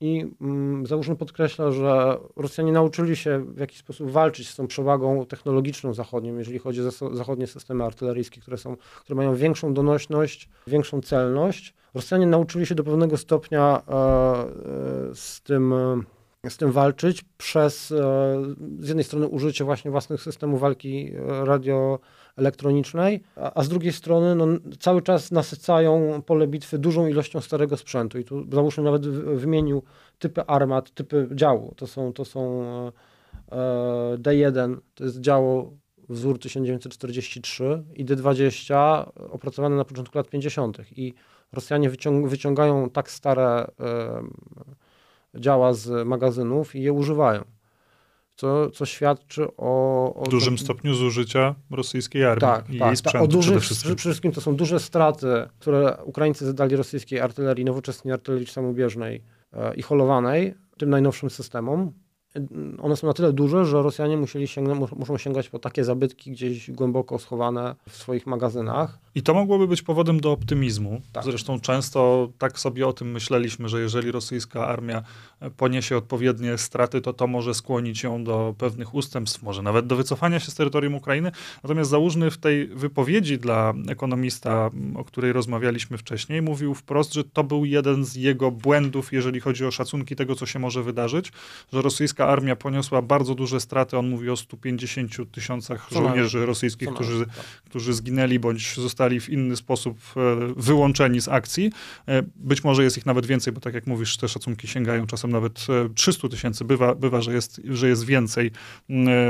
i 0.00 0.26
mm, 0.40 0.86
załóżmy 0.86 1.16
podkreśla, 1.16 1.70
że 1.70 2.18
Rosjanie 2.36 2.72
nauczyli 2.72 3.16
się 3.16 3.44
w 3.54 3.58
jakiś 3.58 3.78
sposób 3.78 4.10
walczyć 4.10 4.48
z 4.48 4.56
tą 4.56 4.66
przewagą 4.66 5.26
technologiczną 5.26 5.94
zachodnią, 5.94 6.36
jeżeli 6.36 6.58
chodzi 6.58 6.80
o 6.80 6.90
zachodnie 7.14 7.46
systemy 7.46 7.84
artyleryjskie, 7.84 8.40
które, 8.40 8.56
są, 8.56 8.76
które 8.76 9.16
mają 9.16 9.34
większą 9.34 9.74
donośność, 9.74 10.48
większą 10.66 11.00
celność. 11.00 11.74
Rosjanie 11.94 12.26
nauczyli 12.26 12.66
się 12.66 12.74
do 12.74 12.84
pewnego 12.84 13.16
stopnia 13.16 13.82
e, 13.88 13.92
e, 13.92 15.14
z 15.14 15.42
tym 15.42 15.74
z 16.52 16.56
tym 16.56 16.72
walczyć 16.72 17.24
przez 17.38 17.92
e, 17.92 17.94
z 18.80 18.88
jednej 18.88 19.04
strony 19.04 19.28
użycie 19.28 19.64
właśnie 19.64 19.90
własnych 19.90 20.22
systemów 20.22 20.60
walki 20.60 21.12
e, 21.14 21.44
radioelektronicznej, 21.44 23.22
a, 23.36 23.52
a 23.54 23.62
z 23.62 23.68
drugiej 23.68 23.92
strony 23.92 24.34
no, 24.34 24.46
cały 24.80 25.02
czas 25.02 25.30
nasycają 25.30 26.22
pole 26.22 26.46
bitwy 26.46 26.78
dużą 26.78 27.06
ilością 27.06 27.40
starego 27.40 27.76
sprzętu. 27.76 28.18
I 28.18 28.24
tu 28.24 28.46
załóżmy 28.52 28.84
nawet 28.84 29.08
wymienił 29.08 29.82
typy 30.18 30.46
armat, 30.46 30.90
typy 30.90 31.28
działu. 31.34 31.74
To 31.76 31.86
są, 31.86 32.12
to 32.12 32.24
są 32.24 32.62
e, 33.52 33.60
D1, 34.18 34.76
to 34.94 35.04
jest 35.04 35.20
działo 35.20 35.72
wzór 36.08 36.38
1943 36.38 37.82
i 37.94 38.04
D20 38.04 39.04
opracowane 39.30 39.76
na 39.76 39.84
początku 39.84 40.18
lat 40.18 40.28
50. 40.28 40.78
I 40.96 41.14
Rosjanie 41.52 41.90
wyciąg 41.90 42.28
wyciągają 42.28 42.90
tak 42.90 43.10
stare 43.10 43.66
działa 45.40 45.74
z 45.74 46.06
magazynów 46.06 46.74
i 46.74 46.82
je 46.82 46.92
używają. 46.92 47.44
Co, 48.36 48.70
co 48.70 48.86
świadczy 48.86 49.46
o, 49.56 50.14
o 50.14 50.24
dużym 50.30 50.56
tym... 50.56 50.64
stopniu 50.64 50.94
zużycia 50.94 51.54
rosyjskiej 51.70 52.24
armii 52.24 52.40
tak, 52.40 52.60
i 52.60 52.62
tak, 52.62 52.70
jej 52.70 52.80
tak. 52.80 52.96
sprzętu 52.96 53.18
tak, 53.18 53.24
o 53.24 53.26
dużych, 53.26 53.50
przede 53.50 53.60
wszystkim. 53.60 53.96
Przede 53.96 53.98
wszystkim 53.98 54.32
to 54.32 54.40
są 54.40 54.56
duże 54.56 54.80
straty, 54.80 55.26
które 55.58 55.96
Ukraińcy 56.04 56.46
zadali 56.46 56.76
rosyjskiej 56.76 57.20
artylerii, 57.20 57.64
nowoczesnej 57.64 58.14
artylerii 58.14 58.46
samobieżnej 58.46 59.22
e, 59.52 59.74
i 59.74 59.82
holowanej, 59.82 60.54
tym 60.76 60.90
najnowszym 60.90 61.30
systemom 61.30 61.92
one 62.82 62.96
są 62.96 63.06
na 63.06 63.12
tyle 63.12 63.32
duże, 63.32 63.66
że 63.66 63.82
Rosjanie 63.82 64.16
musieli 64.16 64.48
sięgnąć, 64.48 64.92
muszą 64.92 65.18
sięgać 65.18 65.48
po 65.48 65.58
takie 65.58 65.84
zabytki 65.84 66.30
gdzieś 66.30 66.70
głęboko 66.70 67.18
schowane 67.18 67.74
w 67.88 67.96
swoich 67.96 68.26
magazynach. 68.26 68.98
I 69.18 69.22
to 69.22 69.34
mogłoby 69.34 69.68
być 69.68 69.82
powodem 69.82 70.20
do 70.20 70.32
optymizmu. 70.32 71.00
Tak. 71.12 71.24
Zresztą 71.24 71.60
często 71.60 72.28
tak 72.38 72.58
sobie 72.58 72.86
o 72.86 72.92
tym 72.92 73.10
myśleliśmy, 73.10 73.68
że 73.68 73.80
jeżeli 73.80 74.12
rosyjska 74.12 74.66
armia 74.66 75.02
poniesie 75.56 75.96
odpowiednie 75.96 76.58
straty, 76.58 77.00
to 77.00 77.12
to 77.12 77.26
może 77.26 77.54
skłonić 77.54 78.02
ją 78.02 78.24
do 78.24 78.54
pewnych 78.58 78.94
ustępstw, 78.94 79.42
może 79.42 79.62
nawet 79.62 79.86
do 79.86 79.96
wycofania 79.96 80.40
się 80.40 80.50
z 80.50 80.54
terytorium 80.54 80.94
Ukrainy. 80.94 81.32
Natomiast 81.62 81.90
Załóżny 81.90 82.30
w 82.30 82.38
tej 82.38 82.66
wypowiedzi 82.66 83.38
dla 83.38 83.74
ekonomista, 83.88 84.70
o 84.94 85.04
której 85.04 85.32
rozmawialiśmy 85.32 85.98
wcześniej, 85.98 86.42
mówił 86.42 86.74
wprost, 86.74 87.14
że 87.14 87.24
to 87.24 87.44
był 87.44 87.64
jeden 87.64 88.04
z 88.04 88.14
jego 88.14 88.50
błędów, 88.50 89.12
jeżeli 89.12 89.40
chodzi 89.40 89.66
o 89.66 89.70
szacunki 89.70 90.16
tego, 90.16 90.34
co 90.34 90.46
się 90.46 90.58
może 90.58 90.82
wydarzyć, 90.82 91.32
że 91.72 91.82
rosyjska 91.82 92.26
armia 92.26 92.56
poniosła 92.56 93.02
bardzo 93.02 93.34
duże 93.34 93.60
straty. 93.60 93.98
On 93.98 94.08
mówi 94.08 94.30
o 94.30 94.36
150 94.36 95.32
tysiącach 95.32 95.88
żołnierzy 95.92 96.46
rosyjskich, 96.46 96.88
którzy, 96.94 97.26
tak. 97.26 97.44
którzy 97.64 97.92
zginęli 97.92 98.38
bądź 98.38 98.74
zostali 98.74 99.07
w 99.20 99.28
inny 99.28 99.56
sposób 99.56 99.98
e, 100.16 100.20
wyłączeni 100.56 101.20
z 101.20 101.28
akcji. 101.28 101.72
E, 102.08 102.22
być 102.36 102.64
może 102.64 102.84
jest 102.84 102.98
ich 102.98 103.06
nawet 103.06 103.26
więcej, 103.26 103.52
bo 103.52 103.60
tak 103.60 103.74
jak 103.74 103.86
mówisz, 103.86 104.16
te 104.16 104.28
szacunki 104.28 104.68
sięgają 104.68 105.06
czasem 105.06 105.32
nawet 105.32 105.66
300 105.94 106.26
e, 106.26 106.30
tysięcy. 106.30 106.64
Bywa, 106.64 106.94
bywa 106.94 107.20
że, 107.20 107.32
jest, 107.32 107.60
że 107.64 107.88
jest 107.88 108.04
więcej. 108.04 108.50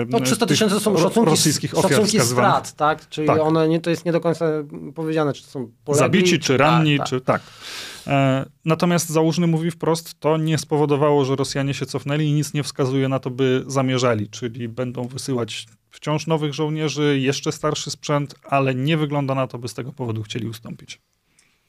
No 0.08 0.20
300 0.20 0.46
tysięcy 0.46 0.74
to 0.74 0.80
są 0.80 0.98
szacunki, 0.98 1.30
rosyjskich 1.30 1.78
ofiar 1.78 1.90
szacunki 1.90 2.20
strat, 2.20 2.72
tak? 2.72 3.08
Czyli 3.08 3.26
tak. 3.26 3.40
one 3.40 3.68
nie, 3.68 3.80
to 3.80 3.90
jest 3.90 4.04
nie 4.04 4.12
do 4.12 4.20
końca 4.20 4.46
powiedziane, 4.94 5.32
czy 5.32 5.42
to 5.42 5.50
są 5.50 5.70
Zabici, 5.88 6.38
czy 6.38 6.56
ranni, 6.56 6.98
tak, 6.98 7.08
tak. 7.08 7.08
czy 7.08 7.20
tak. 7.20 7.42
E, 8.08 8.46
natomiast 8.64 9.08
Załużny 9.08 9.46
mówi 9.46 9.70
wprost, 9.70 10.20
to 10.20 10.36
nie 10.36 10.58
spowodowało, 10.58 11.24
że 11.24 11.36
Rosjanie 11.36 11.74
się 11.74 11.86
cofnęli 11.86 12.24
i 12.24 12.32
nic 12.32 12.54
nie 12.54 12.62
wskazuje 12.62 13.08
na 13.08 13.18
to, 13.18 13.30
by 13.30 13.64
zamierzali, 13.66 14.28
czyli 14.28 14.68
będą 14.68 15.04
wysyłać 15.04 15.66
wciąż 15.90 16.26
nowych 16.26 16.54
żołnierzy, 16.54 17.18
jeszcze 17.18 17.52
starszy 17.52 17.90
sprzęt, 17.90 18.34
ale 18.44 18.74
nie 18.74 18.96
wygląda 18.96 19.34
na 19.34 19.46
to, 19.46 19.58
by 19.58 19.68
z 19.68 19.74
tego 19.74 19.92
powodu 19.92 20.22
chcieli 20.22 20.48
ustąpić. 20.48 21.00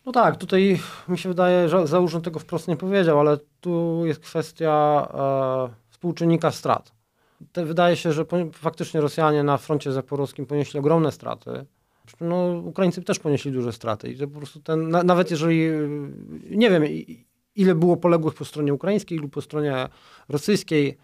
No 0.06 0.12
tak, 0.12 0.38
tutaj 0.38 0.80
mi 1.08 1.17
się 1.17 1.30
wydaje, 1.30 1.69
że 1.69 1.88
Załużny 1.88 2.21
tego 2.21 2.39
wprost 2.39 2.67
nie 2.67 2.78
powiedział, 2.78 3.19
ale 3.19 3.38
tu 3.62 4.06
jest 4.06 4.19
kwestia 4.19 5.08
e, 5.13 5.89
współczynnika 5.89 6.52
strat. 6.52 6.91
Te, 7.52 7.65
wydaje 7.65 7.95
się, 7.95 8.13
że 8.13 8.25
po, 8.25 8.38
faktycznie 8.54 9.02
Rosjanie 9.02 9.43
na 9.43 9.58
froncie 9.58 9.91
zaporowskim 9.91 10.45
ponieśli 10.45 10.80
ogromne 10.80 11.12
straty. 11.12 11.65
No, 12.22 12.62
Ukraińcy 12.65 13.02
też 13.02 13.19
ponieśli 13.19 13.52
duże 13.52 13.74
straty. 13.74 14.12
I 14.12 14.17
to 14.17 14.28
po 14.28 14.38
prostu 14.38 14.60
ten, 14.60 14.89
na, 14.89 15.04
nawet 15.04 15.32
jeżeli, 15.32 15.69
nie 16.50 16.69
wiem 16.69 16.84
ile 17.56 17.76
było 17.76 17.98
poległych 17.98 18.34
po 18.34 18.45
stronie 18.45 18.74
ukraińskiej 18.74 19.17
lub 19.17 19.34
po 19.34 19.41
stronie 19.41 19.88
rosyjskiej 20.30 20.98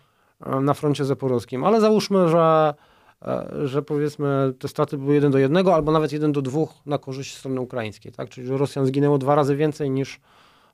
e, 0.45 0.59
na 0.59 0.73
froncie 0.73 1.05
zaporowskim, 1.05 1.63
ale 1.63 1.81
załóżmy, 1.81 2.29
że 2.29 2.73
E, 3.21 3.67
że 3.67 3.81
powiedzmy 3.81 4.53
te 4.59 4.67
straty 4.67 4.97
były 4.97 5.13
1 5.13 5.31
do 5.31 5.37
1 5.37 5.67
albo 5.67 5.91
nawet 5.91 6.11
1 6.11 6.31
do 6.31 6.41
2 6.41 6.59
na 6.85 6.97
korzyść 6.97 7.37
strony 7.37 7.61
ukraińskiej, 7.61 8.11
tak? 8.11 8.29
Czyli 8.29 8.47
że 8.47 8.57
Rosjan 8.57 8.85
zginęło 8.85 9.17
dwa 9.17 9.35
razy 9.35 9.55
więcej 9.55 9.89
niż, 9.89 10.19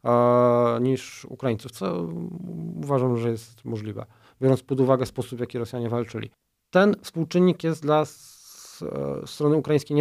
e, 0.05 0.79
niż 0.81 1.25
Ukraińców, 1.25 1.71
co 1.71 2.07
uważam, 2.83 3.17
że 3.17 3.29
jest 3.29 3.65
możliwe, 3.65 4.05
biorąc 4.41 4.63
pod 4.63 4.79
uwagę 4.79 5.05
sposób, 5.05 5.37
w 5.37 5.41
jaki 5.41 5.57
Rosjanie 5.57 5.89
walczyli. 5.89 6.31
Ten 6.69 6.95
współczynnik 7.01 7.63
jest 7.63 7.81
dla 7.81 8.05
strony 9.25 9.55
ukraińskiej 9.55 9.97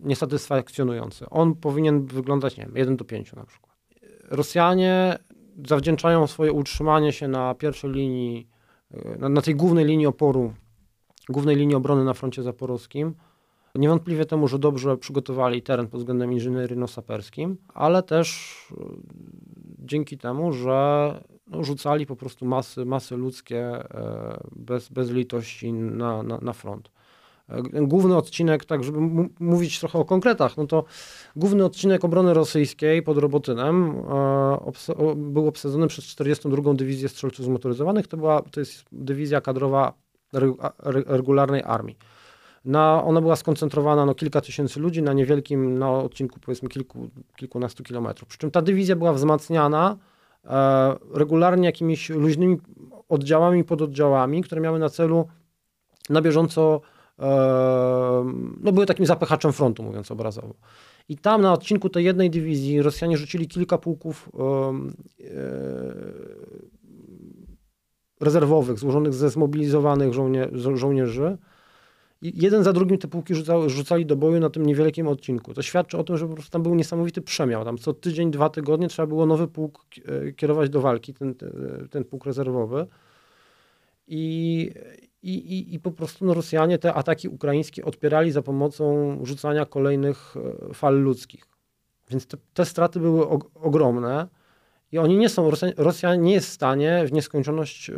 niesatysfakcjonujący. 0.00 1.30
On 1.30 1.54
powinien 1.54 2.06
wyglądać, 2.06 2.56
nie 2.56 2.64
wiem, 2.64 2.76
1 2.76 2.96
do 2.96 3.04
5 3.04 3.32
na 3.32 3.44
przykład. 3.44 3.76
Rosjanie 4.30 5.18
zawdzięczają 5.66 6.26
swoje 6.26 6.52
utrzymanie 6.52 7.12
się 7.12 7.28
na 7.28 7.54
pierwszej 7.54 7.90
linii, 7.90 8.48
e, 8.90 9.18
na, 9.18 9.28
na 9.28 9.42
tej 9.42 9.54
głównej 9.54 9.84
linii 9.84 10.06
oporu 10.06 10.52
głównej 11.30 11.56
linii 11.56 11.74
obrony 11.74 12.04
na 12.04 12.14
froncie 12.14 12.42
zaporowskim. 12.42 13.14
Niewątpliwie 13.74 14.26
temu, 14.26 14.48
że 14.48 14.58
dobrze 14.58 14.96
przygotowali 14.96 15.62
teren 15.62 15.86
pod 15.86 16.00
względem 16.00 16.32
inżynieryjno-saperskim, 16.32 17.56
ale 17.74 18.02
też 18.02 18.56
e, 18.72 18.84
dzięki 19.78 20.18
temu, 20.18 20.52
że 20.52 21.14
no, 21.46 21.64
rzucali 21.64 22.06
po 22.06 22.16
prostu 22.16 22.46
masy, 22.46 22.84
masy 22.84 23.16
ludzkie 23.16 23.64
e, 23.64 24.40
bez, 24.56 24.88
bez 24.88 25.10
litości 25.10 25.72
na, 25.72 26.22
na, 26.22 26.38
na 26.38 26.52
front. 26.52 26.90
Główny 27.72 28.16
odcinek, 28.16 28.64
tak 28.64 28.84
żeby 28.84 28.98
mówić 29.40 29.80
trochę 29.80 29.98
o 29.98 30.04
konkretach, 30.04 30.56
no 30.56 30.66
to 30.66 30.84
główny 31.36 31.64
odcinek 31.64 32.04
obrony 32.04 32.34
rosyjskiej 32.34 33.02
pod 33.02 33.18
Robotynem 33.18 34.02
był 35.16 35.46
obsadzony 35.46 35.86
przez 35.86 36.04
42. 36.04 36.74
Dywizję 36.74 37.08
Strzelców 37.08 37.44
Zmotoryzowanych. 37.44 38.06
To, 38.06 38.16
była, 38.16 38.42
to 38.42 38.60
jest 38.60 38.84
dywizja 38.92 39.40
kadrowa 39.40 39.92
regularnej 41.06 41.62
armii. 41.62 41.96
Na, 42.64 43.04
ona 43.04 43.20
była 43.20 43.36
skoncentrowana 43.36 44.06
no, 44.06 44.14
kilka 44.14 44.40
tysięcy 44.40 44.80
ludzi 44.80 45.02
na 45.02 45.12
niewielkim 45.12 45.78
na 45.78 45.90
odcinku 45.90 46.40
powiedzmy 46.40 46.68
kilku, 46.68 47.10
kilkunastu 47.36 47.82
kilometrów. 47.82 48.28
Przy 48.28 48.38
czym 48.38 48.50
ta 48.50 48.62
dywizja 48.62 48.96
była 48.96 49.12
wzmacniana 49.12 49.96
e, 50.44 50.96
regularnie 51.14 51.66
jakimiś 51.66 52.10
luźnymi 52.10 52.58
oddziałami, 53.08 53.64
pododdziałami, 53.64 54.42
które 54.42 54.60
miały 54.60 54.78
na 54.78 54.88
celu 54.88 55.28
na 56.10 56.22
bieżąco, 56.22 56.80
no 58.60 58.72
były 58.72 58.86
takim 58.86 59.06
zapychaczem 59.06 59.52
frontu, 59.52 59.82
mówiąc 59.82 60.10
obrazowo. 60.10 60.54
I 61.08 61.16
tam 61.16 61.42
na 61.42 61.52
odcinku 61.52 61.88
tej 61.88 62.04
jednej 62.04 62.30
dywizji 62.30 62.82
Rosjanie 62.82 63.16
rzucili 63.16 63.48
kilka 63.48 63.78
pułków 63.78 64.30
e, 64.38 65.32
rezerwowych, 68.20 68.78
złożonych 68.78 69.14
ze 69.14 69.30
zmobilizowanych 69.30 70.12
żołnie, 70.12 70.48
żołnierzy. 70.52 71.38
I 72.22 72.42
jeden 72.42 72.64
za 72.64 72.72
drugim 72.72 72.98
te 72.98 73.08
pułki 73.08 73.34
rzucały, 73.34 73.70
rzucali 73.70 74.06
do 74.06 74.16
boju 74.16 74.40
na 74.40 74.50
tym 74.50 74.66
niewielkim 74.66 75.08
odcinku. 75.08 75.54
To 75.54 75.62
świadczy 75.62 75.98
o 75.98 76.04
tym, 76.04 76.16
że 76.16 76.28
po 76.28 76.34
prostu 76.34 76.52
tam 76.52 76.62
był 76.62 76.74
niesamowity 76.74 77.22
przemiał. 77.22 77.64
Tam 77.64 77.78
co 77.78 77.92
tydzień, 77.92 78.30
dwa 78.30 78.50
tygodnie 78.50 78.88
trzeba 78.88 79.06
było 79.06 79.26
nowy 79.26 79.48
pułk 79.48 79.84
e, 80.04 80.32
kierować 80.32 80.70
do 80.70 80.80
walki, 80.80 81.14
ten, 81.14 81.34
ten 81.90 82.04
pułk 82.04 82.26
rezerwowy. 82.26 82.86
I, 84.06 84.70
i, 85.22 85.34
i, 85.34 85.74
i 85.74 85.80
po 85.80 85.90
prostu 85.90 86.24
no, 86.24 86.34
Rosjanie 86.34 86.78
te 86.78 86.94
ataki 86.94 87.28
ukraińskie 87.28 87.84
odpierali 87.84 88.30
za 88.32 88.42
pomocą 88.42 89.18
rzucania 89.22 89.66
kolejnych 89.66 90.34
e, 90.70 90.74
fal 90.74 91.02
ludzkich. 91.02 91.46
Więc 92.10 92.26
te, 92.26 92.36
te 92.54 92.64
straty 92.64 93.00
były 93.00 93.28
ogromne. 93.54 94.28
I 94.92 94.98
oni 94.98 95.16
nie 95.16 95.28
są, 95.28 95.50
Rosja, 95.50 95.68
Rosja 95.76 96.14
nie 96.14 96.32
jest 96.32 96.48
w 96.48 96.52
stanie 96.52 97.04
w 97.06 97.12
nieskończoność 97.12 97.90
e, 97.90 97.94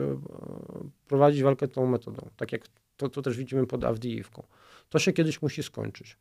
prowadzić 1.09 1.43
walkę 1.43 1.69
tą 1.69 1.87
metodą, 1.87 2.29
tak 2.37 2.53
jak 2.53 2.63
to, 2.97 3.09
to 3.09 3.23
też 3.23 3.37
widzimy 3.37 3.67
pod 3.67 3.85
Awdijiwką. 3.85 4.43
To 4.89 4.99
się 4.99 5.13
kiedyś 5.13 5.43
musi 5.43 5.63
skończyć. 5.63 6.19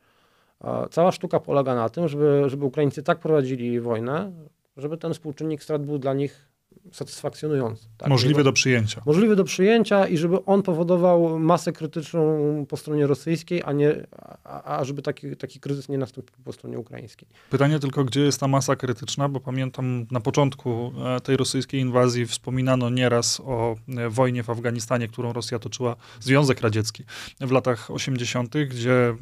Cała 0.92 1.12
sztuka 1.12 1.40
polega 1.40 1.76
na 1.76 1.90
tym, 1.90 2.08
żeby, 2.08 2.44
żeby 2.48 2.66
Ukraińcy 2.66 3.04
tak 3.04 3.20
prowadzili 3.20 3.80
wojnę, 3.80 4.32
żeby 4.78 4.98
ten 4.98 5.14
współczynnik 5.14 5.64
strat 5.64 5.86
był 5.86 5.98
dla 5.98 6.14
nich 6.14 6.51
satysfakcjonujący. 6.92 7.88
Tak? 7.98 8.10
Możliwy 8.10 8.44
do 8.44 8.54
przyjęcia. 8.54 9.02
Możliwy 9.06 9.36
do 9.36 9.44
przyjęcia 9.44 10.08
i 10.08 10.18
żeby 10.18 10.46
on 10.46 10.64
powodował 10.64 11.40
masę 11.40 11.72
krytyczną 11.72 12.66
po 12.70 12.78
stronie 12.78 13.08
rosyjskiej, 13.08 13.62
a, 13.66 13.72
nie, 13.72 14.08
a, 14.44 14.78
a 14.80 14.84
żeby 14.84 15.02
taki, 15.02 15.36
taki 15.36 15.60
kryzys 15.60 15.90
nie 15.90 15.98
nastąpił 15.98 16.36
po 16.44 16.54
stronie 16.54 16.80
ukraińskiej. 16.80 17.28
Pytanie 17.50 17.80
tylko, 17.80 18.04
gdzie 18.04 18.22
jest 18.22 18.40
ta 18.40 18.48
masa 18.48 18.76
krytyczna, 18.76 19.30
bo 19.30 19.40
pamiętam 19.40 20.06
na 20.12 20.20
początku 20.20 20.94
e, 21.18 21.20
tej 21.22 21.38
rosyjskiej 21.38 21.82
inwazji 21.82 22.26
wspominano 22.26 22.90
nieraz 22.90 23.40
o 23.40 23.76
e, 23.98 24.10
wojnie 24.10 24.44
w 24.44 24.50
Afganistanie, 24.50 25.08
którą 25.08 25.34
Rosja 25.34 25.60
toczyła, 25.60 25.96
Związek 26.20 26.62
Radziecki 26.62 27.04
w 27.40 27.52
latach 27.52 27.92
80., 27.92 28.54
gdzie 28.70 29.16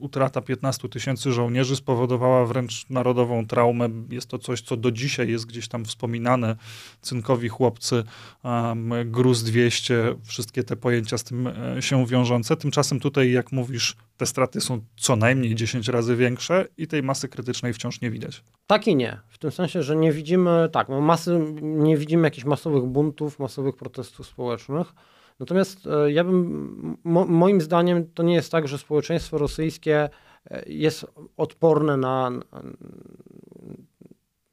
utrata 0.00 0.40
15 0.40 0.88
tysięcy 0.88 1.32
żołnierzy 1.32 1.76
spowodowała 1.76 2.46
wręcz 2.46 2.90
narodową 2.90 3.46
traumę. 3.46 3.88
Jest 4.10 4.28
to 4.28 4.38
coś, 4.38 4.60
co 4.60 4.76
do 4.76 4.90
dzisiaj 4.90 5.28
jest 5.28 5.46
gdzieś 5.46 5.68
tam 5.68 5.84
wspominane. 5.84 6.56
Cynkowi 7.00 7.48
chłopcy, 7.48 8.04
um, 8.44 8.92
gruz 9.04 9.42
200, 9.42 10.14
wszystkie 10.24 10.64
te 10.64 10.76
pojęcia 10.76 11.18
z 11.18 11.24
tym 11.24 11.46
e, 11.46 11.82
się 11.82 12.06
wiążące. 12.06 12.56
Tymczasem 12.56 13.00
tutaj, 13.00 13.32
jak 13.32 13.52
mówisz, 13.52 13.96
te 14.16 14.26
straty 14.26 14.60
są 14.60 14.80
co 14.96 15.16
najmniej 15.16 15.54
10 15.54 15.88
razy 15.88 16.16
większe 16.16 16.68
i 16.76 16.86
tej 16.86 17.02
masy 17.02 17.28
krytycznej 17.28 17.72
wciąż 17.72 18.00
nie 18.00 18.10
widać. 18.10 18.42
Tak 18.66 18.88
i 18.88 18.96
nie. 18.96 19.20
W 19.28 19.38
tym 19.38 19.50
sensie, 19.50 19.82
że 19.82 19.96
nie 19.96 20.12
widzimy, 20.12 20.68
tak, 20.72 20.88
no 20.88 21.00
masy, 21.00 21.40
nie 21.62 21.96
widzimy 21.96 22.26
jakichś 22.26 22.44
masowych 22.44 22.84
buntów, 22.84 23.38
masowych 23.38 23.76
protestów 23.76 24.26
społecznych. 24.26 24.94
Natomiast 25.42 25.86
e, 25.86 26.12
ja 26.12 26.24
bym, 26.24 26.96
mo, 27.04 27.26
moim 27.26 27.60
zdaniem 27.60 28.06
to 28.14 28.22
nie 28.22 28.34
jest 28.34 28.52
tak, 28.52 28.68
że 28.68 28.78
społeczeństwo 28.78 29.38
rosyjskie 29.38 30.08
e, 30.50 30.62
jest 30.66 31.06
odporne 31.36 31.96
na, 31.96 32.30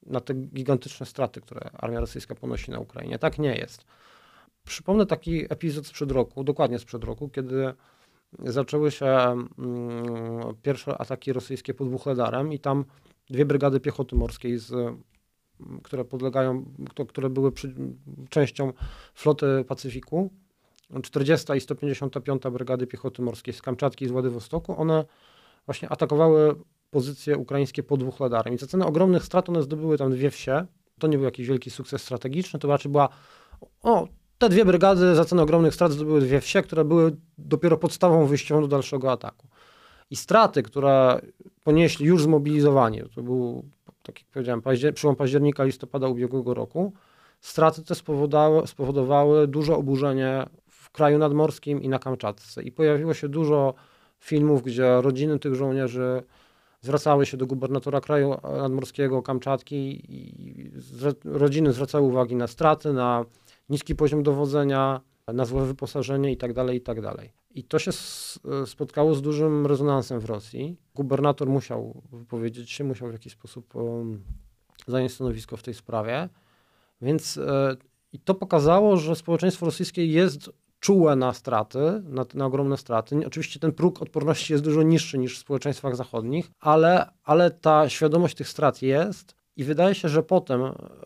na 0.05 0.19
te 0.19 0.33
gigantyczne 0.33 1.05
straty, 1.05 1.41
które 1.41 1.69
armia 1.73 1.99
rosyjska 1.99 2.35
ponosi 2.35 2.71
na 2.71 2.79
Ukrainie. 2.79 3.19
Tak 3.19 3.39
nie 3.39 3.55
jest. 3.55 3.85
Przypomnę 4.63 5.05
taki 5.05 5.53
epizod 5.53 5.87
sprzed 5.87 6.11
roku, 6.11 6.43
dokładnie 6.43 6.79
sprzed 6.79 7.03
roku, 7.03 7.29
kiedy 7.29 7.73
zaczęły 8.39 8.91
się 8.91 9.17
pierwsze 10.61 10.97
ataki 10.97 11.33
rosyjskie 11.33 11.73
pod 11.73 11.89
Wuchledarem 11.89 12.53
i 12.53 12.59
tam 12.59 12.85
dwie 13.29 13.45
brygady 13.45 13.79
piechoty 13.79 14.15
morskiej, 14.15 14.57
z, 14.57 14.95
które 15.83 16.05
podlegają, 16.05 16.65
które 17.07 17.29
były 17.29 17.51
przy, 17.51 17.75
częścią 18.29 18.73
floty 19.13 19.65
Pacyfiku, 19.67 20.29
40 21.03 21.53
i 21.53 21.61
155 21.61 22.43
Brygady 22.51 22.87
Piechoty 22.87 23.21
Morskiej 23.21 23.53
z 23.53 23.61
Kamczatki 23.61 24.05
i 24.05 24.07
z 24.07 24.11
Władywostoku, 24.11 24.81
one 24.81 25.05
właśnie 25.65 25.89
atakowały 25.89 26.55
pozycje 26.91 27.37
ukraińskie 27.37 27.83
pod 27.83 28.03
Wuchledarem. 28.03 28.53
I 28.53 28.57
za 28.57 28.67
cenę 28.67 28.85
ogromnych 28.85 29.23
strat 29.23 29.49
one 29.49 29.63
zdobyły 29.63 29.97
tam 29.97 30.11
dwie 30.11 30.31
wsie. 30.31 30.65
To 30.99 31.07
nie 31.07 31.17
był 31.17 31.25
jakiś 31.25 31.47
wielki 31.47 31.69
sukces 31.69 32.01
strategiczny, 32.01 32.59
to 32.59 32.67
raczej 32.67 32.91
była 32.91 33.09
o, 33.81 34.07
te 34.37 34.49
dwie 34.49 34.65
brygady 34.65 35.15
za 35.15 35.25
cenę 35.25 35.41
ogromnych 35.41 35.73
strat 35.73 35.91
zdobyły 35.91 36.21
dwie 36.21 36.41
wsie, 36.41 36.61
które 36.61 36.85
były 36.85 37.15
dopiero 37.37 37.77
podstawą 37.77 38.25
wyjściową 38.25 38.61
do 38.61 38.67
dalszego 38.67 39.11
ataku. 39.11 39.47
I 40.11 40.15
straty, 40.15 40.63
które 40.63 41.21
ponieśli 41.63 42.05
już 42.05 42.23
zmobilizowani, 42.23 43.01
to 43.15 43.21
był, 43.23 43.63
tak 44.03 44.19
jak 44.19 44.29
powiedziałem, 44.29 44.61
paździer 44.61 44.93
przełom 44.93 45.15
października, 45.15 45.63
listopada 45.63 46.07
ubiegłego 46.07 46.53
roku, 46.53 46.93
straty 47.41 47.83
te 47.83 47.95
spowodowały, 47.95 48.67
spowodowały 48.67 49.47
duże 49.47 49.75
oburzenie 49.75 50.45
w 50.89 50.91
kraju 50.91 51.17
nadmorskim 51.17 51.81
i 51.81 51.89
na 51.89 51.99
Kamczatce. 51.99 52.63
I 52.63 52.71
pojawiło 52.71 53.13
się 53.13 53.29
dużo 53.29 53.73
filmów, 54.19 54.63
gdzie 54.63 55.01
rodziny 55.01 55.39
tych 55.39 55.55
żołnierzy 55.55 56.23
zwracały 56.81 57.25
się 57.25 57.37
do 57.37 57.47
gubernatora 57.47 58.01
kraju 58.01 58.35
nadmorskiego 58.43 59.21
Kamczatki 59.21 60.03
i 60.15 60.71
rodziny 61.23 61.73
zwracały 61.73 62.07
uwagi 62.07 62.35
na 62.35 62.47
straty, 62.47 62.93
na 62.93 63.25
niski 63.69 63.95
poziom 63.95 64.23
dowodzenia, 64.23 65.01
na 65.33 65.45
złe 65.45 65.65
wyposażenie 65.65 66.29
itd., 66.29 66.53
tak 66.53 66.73
itd. 66.73 67.13
Tak 67.15 67.25
I 67.51 67.63
to 67.63 67.79
się 67.79 67.91
spotkało 68.65 69.15
z 69.15 69.21
dużym 69.21 69.67
rezonansem 69.67 70.19
w 70.19 70.25
Rosji. 70.25 70.77
Gubernator 70.95 71.47
musiał 71.49 72.01
wypowiedzieć 72.11 72.71
się, 72.71 72.83
musiał 72.83 73.09
w 73.09 73.13
jakiś 73.13 73.33
sposób 73.33 73.73
zająć 74.87 75.13
stanowisko 75.13 75.57
w 75.57 75.63
tej 75.63 75.73
sprawie. 75.73 76.29
Więc 77.01 77.37
e, 77.37 77.75
i 78.13 78.19
to 78.19 78.35
pokazało, 78.35 78.97
że 78.97 79.15
społeczeństwo 79.15 79.65
rosyjskie 79.65 80.05
jest 80.05 80.49
czułe 80.79 81.15
na 81.15 81.33
straty, 81.33 81.79
na, 82.03 82.25
na, 82.33 82.45
ogromne 82.45 82.77
straty. 82.77 83.27
Oczywiście 83.27 83.59
ten 83.59 83.71
próg 83.71 84.01
odporności 84.01 84.53
jest 84.53 84.65
dużo 84.65 84.83
niższy 84.83 85.17
niż 85.17 85.37
w 85.37 85.41
społeczeństwach 85.41 85.95
zachodnich, 85.95 86.51
ale, 86.59 87.09
ale 87.23 87.51
ta 87.51 87.89
świadomość 87.89 88.35
tych 88.35 88.47
strat 88.47 88.81
jest 88.81 89.35
i 89.55 89.63
wydaje 89.63 89.95
się, 89.95 90.09
że 90.09 90.23
potem 90.23 90.61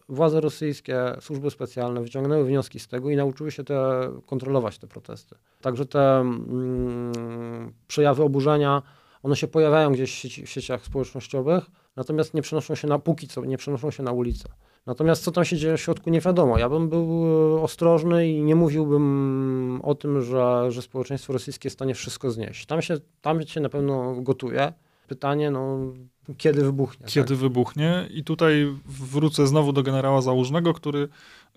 władze 0.10 0.42
rosyjskie, 0.42 1.16
służby 1.20 1.52
specjalne 1.52 2.02
wyciągnęły 2.02 2.46
wnioski 2.46 2.80
z 2.80 2.88
tego 2.88 3.10
i 3.10 3.16
nauczyły 3.16 3.52
się 3.52 3.64
te, 3.64 4.10
kontrolować 4.26 4.78
te 4.78 4.88
protesty. 4.88 5.36
Także 5.62 5.86
te 5.86 6.20
mm, 6.20 7.74
przejawy 7.88 8.24
oburzenia, 8.24 8.82
one 9.24 9.36
się 9.36 9.48
pojawiają 9.48 9.92
gdzieś 9.92 10.12
w, 10.12 10.16
sieci, 10.16 10.46
w 10.46 10.50
sieciach 10.50 10.86
społecznościowych, 10.86 11.64
natomiast 11.96 12.34
nie 12.34 12.42
przenoszą 12.42 12.76
się 12.76 12.88
na 12.88 13.00
póki 13.00 13.28
co, 13.28 13.46
nie 13.46 13.58
przenoszą 13.58 13.92
się 13.92 14.04
na 14.04 14.12
ulicę. 14.12 14.50
Natomiast 14.86 15.24
co 15.24 15.32
tam 15.32 15.46
się 15.46 15.58
dzieje 15.58 15.78
w 15.78 15.82
środku, 15.82 16.10
nie 16.10 16.22
wiadomo. 16.22 16.58
Ja 16.58 16.70
bym 16.70 16.90
był 16.90 17.26
e, 17.58 17.62
ostrożny 17.62 18.30
i 18.30 18.44
nie 18.44 18.56
mówiłbym 18.56 19.80
o 19.84 19.96
tym, 19.96 20.22
że, 20.22 20.72
że 20.72 20.82
społeczeństwo 20.82 21.34
rosyjskie 21.34 21.68
jest 21.68 21.76
w 21.76 21.80
stanie 21.80 21.96
wszystko 21.96 22.32
znieść. 22.32 22.66
Tam 22.66 22.82
się, 22.82 22.98
tam 23.22 23.48
się 23.48 23.62
na 23.62 23.70
pewno 23.70 24.16
gotuje. 24.22 24.74
Pytanie, 25.08 25.52
no, 25.52 25.80
kiedy 26.38 26.64
wybuchnie. 26.64 27.08
Kiedy 27.08 27.28
tak? 27.28 27.38
wybuchnie. 27.38 28.08
I 28.12 28.24
tutaj 28.24 28.76
wrócę 28.86 29.48
znowu 29.48 29.74
do 29.74 29.84
generała 29.84 30.22
Załużnego, 30.22 30.74
który 30.74 31.08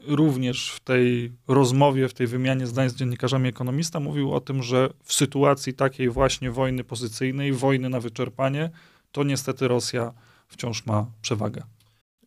również 0.07 0.73
w 0.73 0.81
tej 0.81 1.33
rozmowie, 1.49 2.09
w 2.09 2.15
tej 2.15 2.27
wymianie 2.27 2.67
zdań 2.67 2.91
z 2.91 2.95
dziennikarzami 2.95 3.49
ekonomista 3.49 4.01
mówił 4.01 4.35
o 4.35 4.41
tym, 4.41 4.62
że 4.62 4.91
w 5.03 5.12
sytuacji 5.12 5.75
takiej 5.75 6.11
właśnie 6.11 6.51
wojny 6.51 6.85
pozycyjnej, 6.85 7.53
wojny 7.53 7.89
na 7.89 8.01
wyczerpanie, 8.01 8.71
to 9.12 9.25
niestety 9.25 9.69
Rosja 9.69 10.12
wciąż 10.49 10.87
ma 10.87 11.07
przewagę. 11.23 11.62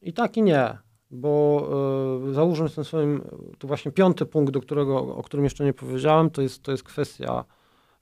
I 0.02 0.14
tak 0.14 0.38
i 0.38 0.42
nie 0.42 0.78
bo 1.12 1.68
y, 2.30 2.34
załóżmy 2.34 2.70
ten 2.70 2.84
swoim, 2.84 3.22
to 3.58 3.68
właśnie 3.68 3.92
piąty 3.92 4.26
punkt, 4.26 4.54
do 4.54 4.62
którego, 4.62 5.16
o 5.16 5.24
którym 5.24 5.44
jeszcze 5.44 5.66
nie 5.66 5.74
powiedziałem, 5.74 6.30
to 6.30 6.42
jest, 6.42 6.64
to 6.64 6.72
jest 6.72 6.84
kwestia 6.84 7.46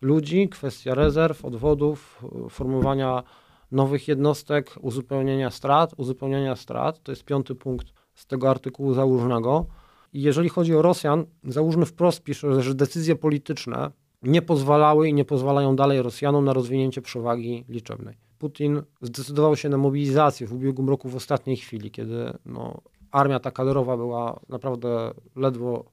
ludzi, 0.02 0.50
kwestia 0.50 0.96
rezerw, 0.96 1.46
odwodów, 1.46 2.24
formowania 2.50 3.24
nowych 3.72 4.08
jednostek, 4.08 4.76
uzupełnienia 4.82 5.50
strat. 5.50 5.94
Uzupełnienia 5.98 6.56
strat 6.56 7.04
to 7.04 7.12
jest 7.12 7.24
piąty 7.24 7.56
punkt 7.56 7.88
z 8.14 8.26
tego 8.26 8.50
artykułu 8.50 8.94
załóżnego. 8.94 9.66
I 10.14 10.22
jeżeli 10.22 10.50
chodzi 10.50 10.76
o 10.76 10.82
Rosjan, 10.82 11.26
załóżmy 11.44 11.86
wprost 11.86 12.24
pisze, 12.24 12.62
że 12.62 12.76
decyzje 12.76 13.16
polityczne 13.16 13.92
nie 14.24 14.42
pozwalały 14.42 15.10
i 15.10 15.14
nie 15.14 15.26
pozwalają 15.26 15.76
dalej 15.76 16.02
Rosjanom 16.02 16.46
na 16.46 16.54
rozwinięcie 16.54 17.02
przewagi 17.02 17.66
liczebnej. 17.70 18.18
Putin 18.40 18.82
zdecydował 19.02 19.56
się 19.56 19.70
na 19.70 19.78
mobilizację 19.78 20.48
w 20.48 20.54
ubiegłym 20.54 20.90
roku 20.90 21.10
w 21.10 21.16
ostatniej 21.16 21.58
chwili, 21.58 21.92
kiedy 21.92 22.34
no, 22.46 22.82
armia 23.12 23.40
ta 23.40 23.52
kadrowa 23.52 23.98
była 23.98 24.40
naprawdę 24.50 25.12
ledwo, 25.36 25.86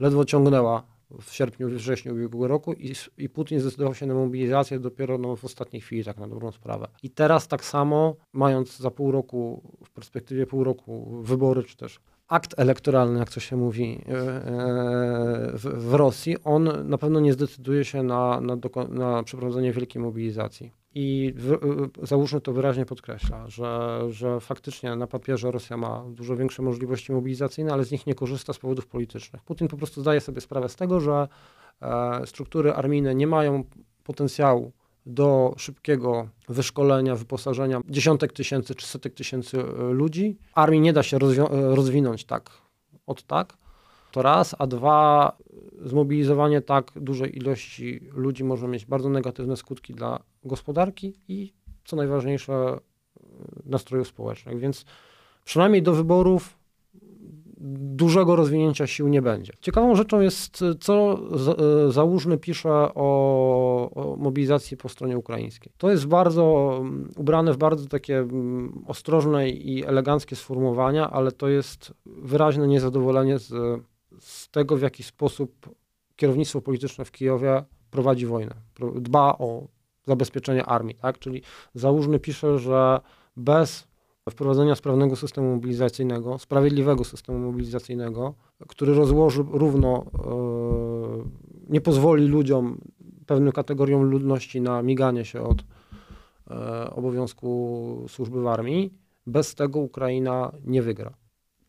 ledwo 0.00 0.24
ciągnęła 0.24 0.82
w 1.20 1.32
sierpniu, 1.32 1.68
wrześniu 1.68 2.14
ubiegłego 2.14 2.48
roku 2.48 2.72
i, 2.72 2.92
i 3.18 3.28
Putin 3.28 3.60
zdecydował 3.60 3.94
się 3.94 4.06
na 4.06 4.14
mobilizację 4.14 4.80
dopiero 4.80 5.18
no, 5.18 5.36
w 5.36 5.44
ostatniej 5.44 5.82
chwili, 5.82 6.04
tak 6.04 6.18
na 6.18 6.28
dobrą 6.28 6.52
sprawę. 6.52 6.88
I 7.02 7.10
teraz 7.10 7.48
tak 7.48 7.64
samo, 7.64 8.16
mając 8.32 8.76
za 8.76 8.90
pół 8.90 9.12
roku, 9.12 9.62
w 9.84 9.90
perspektywie 9.90 10.46
pół 10.46 10.64
roku 10.64 11.22
wybory, 11.22 11.62
czy 11.62 11.76
też 11.76 12.00
akt 12.28 12.54
elektoralny, 12.56 13.18
jak 13.18 13.30
to 13.30 13.40
się 13.40 13.56
mówi 13.56 14.04
e, 14.08 14.12
e, 14.12 14.38
w, 15.54 15.88
w 15.88 15.94
Rosji, 15.94 16.36
on 16.44 16.88
na 16.88 16.98
pewno 16.98 17.20
nie 17.20 17.32
zdecyduje 17.32 17.84
się 17.84 18.02
na, 18.02 18.40
na, 18.40 18.56
na 18.88 19.22
przeprowadzenie 19.22 19.72
wielkiej 19.72 20.02
mobilizacji. 20.02 20.72
I 20.94 21.32
w, 21.36 21.52
y, 22.02 22.06
załóżmy 22.06 22.40
to 22.40 22.52
wyraźnie 22.52 22.86
podkreśla, 22.86 23.48
że, 23.48 24.00
że 24.10 24.40
faktycznie 24.40 24.96
na 24.96 25.06
papierze 25.06 25.50
Rosja 25.50 25.76
ma 25.76 26.04
dużo 26.08 26.36
większe 26.36 26.62
możliwości 26.62 27.12
mobilizacyjne, 27.12 27.72
ale 27.72 27.84
z 27.84 27.90
nich 27.90 28.06
nie 28.06 28.14
korzysta 28.14 28.52
z 28.52 28.58
powodów 28.58 28.86
politycznych. 28.86 29.42
Putin 29.42 29.68
po 29.68 29.76
prostu 29.76 30.00
zdaje 30.00 30.20
sobie 30.20 30.40
sprawę 30.40 30.68
z 30.68 30.76
tego, 30.76 31.00
że 31.00 31.28
e, 31.82 32.26
struktury 32.26 32.72
armijne 32.72 33.14
nie 33.14 33.26
mają 33.26 33.64
potencjału 34.04 34.72
do 35.06 35.54
szybkiego 35.56 36.28
wyszkolenia, 36.48 37.16
wyposażenia 37.16 37.80
dziesiątek 37.88 38.32
tysięcy 38.32 38.74
czy 38.74 38.86
setek 38.86 39.14
tysięcy 39.14 39.60
e, 39.60 39.92
ludzi. 39.92 40.38
Armii 40.54 40.80
nie 40.80 40.92
da 40.92 41.02
się 41.02 41.16
e, 41.16 41.74
rozwinąć 41.74 42.24
tak 42.24 42.50
od 43.06 43.22
tak. 43.22 43.61
To 44.12 44.22
raz, 44.22 44.54
a 44.58 44.66
dwa, 44.66 45.36
zmobilizowanie 45.84 46.60
tak 46.60 46.92
dużej 46.96 47.36
ilości 47.36 48.00
ludzi 48.12 48.44
może 48.44 48.68
mieć 48.68 48.86
bardzo 48.86 49.08
negatywne 49.08 49.56
skutki 49.56 49.94
dla 49.94 50.20
gospodarki 50.44 51.14
i 51.28 51.52
co 51.84 51.96
najważniejsze 51.96 52.78
nastrojów 53.64 54.08
społecznych. 54.08 54.58
Więc 54.58 54.84
przynajmniej 55.44 55.82
do 55.82 55.92
wyborów 55.92 56.58
dużego 57.94 58.36
rozwinięcia 58.36 58.86
sił 58.86 59.08
nie 59.08 59.22
będzie. 59.22 59.52
Ciekawą 59.60 59.94
rzeczą 59.94 60.20
jest, 60.20 60.64
co 60.80 61.18
Załóżny 61.88 62.38
pisze 62.38 62.70
o, 62.70 63.90
o, 63.94 64.16
mobilizacji 64.16 64.76
po 64.76 64.88
stronie 64.88 65.18
ukraińskiej. 65.18 65.72
To 65.78 65.90
jest 65.90 66.06
bardzo 66.06 66.76
ubrane 67.16 67.52
w 67.52 67.56
bardzo 67.56 67.88
takie 67.88 68.26
ostrożne 68.86 69.50
i 69.50 69.84
eleganckie 69.84 70.36
sformułowania, 70.36 71.10
ale 71.10 71.32
to 71.32 71.48
jest 71.48 71.94
wyraźne 72.06 72.68
niezadowolenie 72.68 73.38
z 73.38 73.82
z 74.22 74.48
tego, 74.48 74.76
w 74.76 74.82
jaki 74.82 75.02
sposób 75.02 75.74
kierownictwo 76.16 76.60
polityczne 76.60 77.04
w 77.04 77.12
Kijowie 77.12 77.64
prowadzi 77.90 78.26
wojnę, 78.26 78.54
dba 78.94 79.38
o 79.38 79.66
zabezpieczenie 80.06 80.66
armii, 80.66 80.94
tak? 80.94 81.18
Czyli 81.18 81.42
Załużny 81.74 82.18
pisze, 82.18 82.58
że 82.58 83.00
bez 83.36 83.88
wprowadzenia 84.30 84.74
sprawnego 84.74 85.16
systemu 85.16 85.50
mobilizacyjnego, 85.50 86.38
sprawiedliwego 86.38 87.04
systemu 87.04 87.38
mobilizacyjnego, 87.38 88.34
który 88.68 88.94
rozłoży 88.94 89.44
równo, 89.50 90.04
e, 90.04 91.24
nie 91.68 91.80
pozwoli 91.80 92.28
ludziom, 92.28 92.80
pewnym 93.26 93.52
kategoriom 93.52 94.02
ludności 94.02 94.60
na 94.60 94.82
miganie 94.82 95.24
się 95.24 95.42
od 95.42 95.64
e, 96.50 96.90
obowiązku 96.90 98.06
służby 98.08 98.42
w 98.42 98.46
armii, 98.46 98.94
bez 99.26 99.54
tego 99.54 99.80
Ukraina 99.80 100.52
nie 100.64 100.82
wygra. 100.82 101.14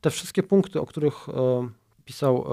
Te 0.01 0.09
wszystkie 0.09 0.43
punkty, 0.43 0.81
o 0.81 0.85
których 0.85 1.29
e, 1.29 1.69
pisał 2.05 2.45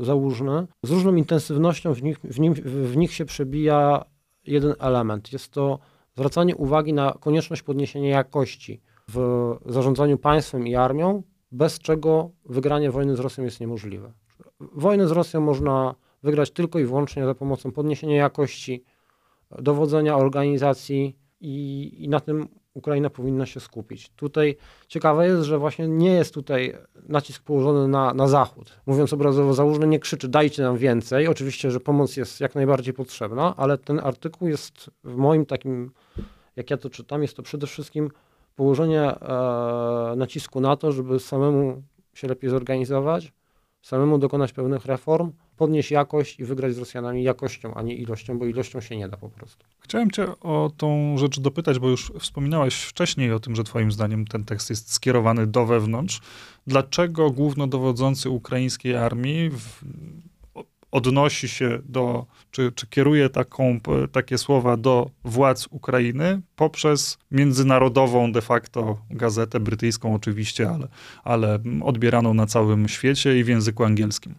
e, 0.00 0.04
Załużny, 0.04 0.66
z 0.82 0.90
różną 0.90 1.14
intensywnością 1.14 1.94
w 1.94 2.02
nich, 2.02 2.18
w, 2.18 2.40
nim, 2.40 2.54
w 2.64 2.96
nich 2.96 3.12
się 3.12 3.24
przebija 3.24 4.04
jeden 4.46 4.74
element. 4.78 5.32
Jest 5.32 5.52
to 5.52 5.78
zwracanie 6.16 6.56
uwagi 6.56 6.92
na 6.92 7.14
konieczność 7.20 7.62
podniesienia 7.62 8.08
jakości 8.08 8.80
w 9.08 9.56
zarządzaniu 9.66 10.18
państwem 10.18 10.66
i 10.66 10.74
armią, 10.74 11.22
bez 11.52 11.78
czego 11.78 12.30
wygranie 12.44 12.90
wojny 12.90 13.16
z 13.16 13.20
Rosją 13.20 13.44
jest 13.44 13.60
niemożliwe. 13.60 14.12
Wojnę 14.60 15.08
z 15.08 15.10
Rosją 15.10 15.40
można 15.40 15.94
wygrać 16.22 16.50
tylko 16.50 16.78
i 16.78 16.84
wyłącznie 16.84 17.24
za 17.24 17.34
pomocą 17.34 17.72
podniesienia 17.72 18.16
jakości 18.16 18.84
dowodzenia, 19.58 20.16
organizacji 20.16 21.16
i, 21.40 21.92
i 22.04 22.08
na 22.08 22.20
tym 22.20 22.48
Ukraina 22.74 23.10
powinna 23.10 23.46
się 23.46 23.60
skupić. 23.60 24.10
Tutaj 24.16 24.56
ciekawe 24.88 25.26
jest, 25.26 25.42
że 25.42 25.58
właśnie 25.58 25.88
nie 25.88 26.12
jest 26.12 26.34
tutaj 26.34 26.76
nacisk 27.08 27.42
położony 27.42 27.88
na, 27.88 28.14
na 28.14 28.28
Zachód. 28.28 28.80
Mówiąc 28.86 29.12
obrazowo, 29.12 29.54
załóżmy 29.54 29.86
nie 29.86 29.98
krzyczy 29.98 30.28
dajcie 30.28 30.62
nam 30.62 30.76
więcej. 30.76 31.28
Oczywiście, 31.28 31.70
że 31.70 31.80
pomoc 31.80 32.16
jest 32.16 32.40
jak 32.40 32.54
najbardziej 32.54 32.94
potrzebna, 32.94 33.54
ale 33.56 33.78
ten 33.78 34.00
artykuł 34.00 34.48
jest 34.48 34.90
w 35.04 35.16
moim 35.16 35.46
takim, 35.46 35.90
jak 36.56 36.70
ja 36.70 36.76
to 36.76 36.90
czytam, 36.90 37.22
jest 37.22 37.36
to 37.36 37.42
przede 37.42 37.66
wszystkim 37.66 38.10
położenie 38.56 39.02
e, 39.02 40.14
nacisku 40.16 40.60
na 40.60 40.76
to, 40.76 40.92
żeby 40.92 41.20
samemu 41.20 41.82
się 42.14 42.28
lepiej 42.28 42.50
zorganizować, 42.50 43.32
samemu 43.82 44.18
dokonać 44.18 44.52
pewnych 44.52 44.86
reform, 44.86 45.32
podnieść 45.56 45.90
jakość 45.90 46.40
i 46.40 46.44
wygrać 46.44 46.74
z 46.74 46.78
Rosjanami 46.78 47.22
jakością, 47.22 47.74
a 47.74 47.82
nie 47.82 47.94
ilością, 47.94 48.38
bo 48.38 48.46
ilością 48.46 48.80
się 48.80 48.96
nie 48.96 49.08
da 49.08 49.16
po 49.16 49.28
prostu. 49.28 49.64
Chciałem 49.80 50.10
cię 50.10 50.26
o 50.40 50.70
tą 50.76 51.18
rzecz 51.18 51.40
dopytać, 51.40 51.78
bo 51.78 51.88
już 51.88 52.12
wspominałeś 52.18 52.74
wcześniej 52.82 53.32
o 53.32 53.40
tym, 53.40 53.56
że 53.56 53.64
twoim 53.64 53.92
zdaniem 53.92 54.26
ten 54.26 54.44
tekst 54.44 54.70
jest 54.70 54.92
skierowany 54.92 55.46
do 55.46 55.66
wewnątrz. 55.66 56.20
Dlaczego 56.66 57.30
głównodowodzący 57.30 58.30
ukraińskiej 58.30 58.96
armii 58.96 59.50
w, 59.50 59.84
odnosi 60.94 61.48
się 61.48 61.78
do, 61.84 62.26
czy, 62.50 62.72
czy 62.72 62.86
kieruje 62.86 63.28
taką, 63.28 63.80
takie 64.12 64.38
słowa 64.38 64.76
do 64.76 65.10
władz 65.24 65.66
Ukrainy 65.70 66.40
poprzez 66.56 67.18
międzynarodową 67.30 68.32
de 68.32 68.42
facto 68.42 68.98
gazetę 69.10 69.60
brytyjską 69.60 70.14
oczywiście, 70.14 70.70
ale, 70.70 70.88
ale 71.24 71.58
odbieraną 71.82 72.34
na 72.34 72.46
całym 72.46 72.88
świecie 72.88 73.38
i 73.38 73.44
w 73.44 73.48
języku 73.48 73.84
angielskim? 73.84 74.34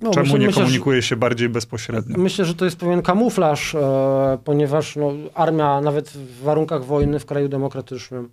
No, 0.00 0.10
Czemu 0.10 0.24
myślę, 0.24 0.38
nie 0.38 0.52
komunikuje 0.52 1.02
się 1.02 1.16
bardziej 1.16 1.48
bezpośrednio? 1.48 2.18
Myślę, 2.18 2.44
że 2.44 2.54
to 2.54 2.64
jest 2.64 2.76
pewien 2.76 3.02
kamuflaż, 3.02 3.74
e, 3.74 4.38
ponieważ 4.44 4.96
no, 4.96 5.12
armia 5.34 5.80
nawet 5.80 6.08
w 6.08 6.42
warunkach 6.42 6.84
wojny 6.84 7.18
w 7.18 7.26
kraju 7.26 7.48
demokratycznym 7.48 8.28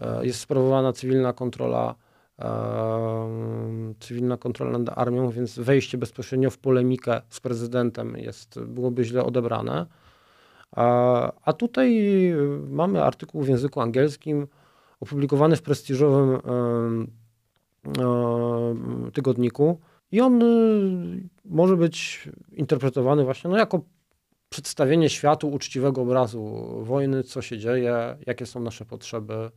e, 0.00 0.26
jest 0.26 0.40
sprawowana 0.40 0.92
cywilna 0.92 1.32
kontrola 1.32 1.94
e, 2.38 3.94
cywilna 4.00 4.36
kontrola 4.36 4.78
nad 4.78 4.98
armią, 4.98 5.30
więc 5.30 5.58
wejście 5.58 5.98
bezpośrednio 5.98 6.50
w 6.50 6.58
polemikę 6.58 7.20
z 7.28 7.40
prezydentem 7.40 8.16
jest, 8.16 8.60
byłoby 8.60 9.04
źle 9.04 9.24
odebrane. 9.24 9.86
A 11.44 11.52
tutaj 11.58 12.02
mamy 12.68 13.02
artykuł 13.04 13.42
w 13.42 13.48
języku 13.48 13.80
angielskim 13.80 14.46
opublikowany 15.00 15.56
w 15.56 15.62
prestiżowym 15.62 16.38
tygodniku 19.12 19.80
i 20.12 20.20
on 20.20 20.42
y, 20.42 21.28
może 21.44 21.76
być 21.76 22.28
interpretowany 22.52 23.24
właśnie 23.24 23.50
no, 23.50 23.56
jako 23.56 23.80
przedstawienie 24.48 25.10
światu 25.10 25.48
uczciwego 25.48 26.02
obrazu 26.02 26.68
wojny, 26.82 27.22
co 27.22 27.42
się 27.42 27.58
dzieje, 27.58 28.16
jakie 28.26 28.46
są 28.46 28.60
nasze 28.60 28.84
potrzeby, 28.84 29.50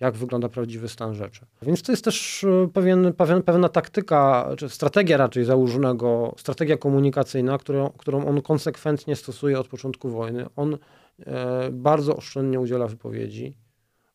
jak 0.00 0.16
wygląda 0.16 0.48
prawdziwy 0.48 0.88
stan 0.88 1.14
rzeczy. 1.14 1.46
Więc 1.62 1.82
to 1.82 1.92
jest 1.92 2.04
też 2.04 2.44
y, 2.44 2.68
pewien, 2.72 3.12
pewien, 3.12 3.42
pewna 3.42 3.68
taktyka, 3.68 4.50
czy 4.58 4.68
strategia 4.68 5.16
raczej 5.16 5.44
założonego, 5.44 6.34
strategia 6.36 6.76
komunikacyjna, 6.76 7.58
którą, 7.58 7.90
którą 7.90 8.26
on 8.26 8.42
konsekwentnie 8.42 9.16
stosuje 9.16 9.58
od 9.58 9.68
początku 9.68 10.08
wojny. 10.08 10.46
On 10.56 10.78
e, 11.26 11.70
bardzo 11.72 12.16
oszczędnie 12.16 12.60
udziela 12.60 12.86
wypowiedzi, 12.86 13.56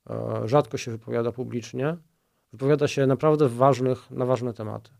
e, 0.09 0.41
rzadko 0.45 0.77
się 0.77 0.91
wypowiada 0.91 1.31
publicznie, 1.31 1.97
wypowiada 2.51 2.87
się 2.87 3.07
naprawdę 3.07 3.49
ważnych, 3.49 4.11
na 4.11 4.25
ważne 4.25 4.53
tematy. 4.53 4.91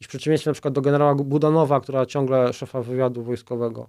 I 0.00 0.04
w 0.04 0.08
przeciwieństwie 0.08 0.50
na 0.50 0.52
przykład 0.52 0.74
do 0.74 0.80
generała 0.80 1.14
Budanowa, 1.14 1.80
która 1.80 2.06
ciągle 2.06 2.52
szefa 2.52 2.82
wywiadu 2.82 3.22
wojskowego, 3.22 3.88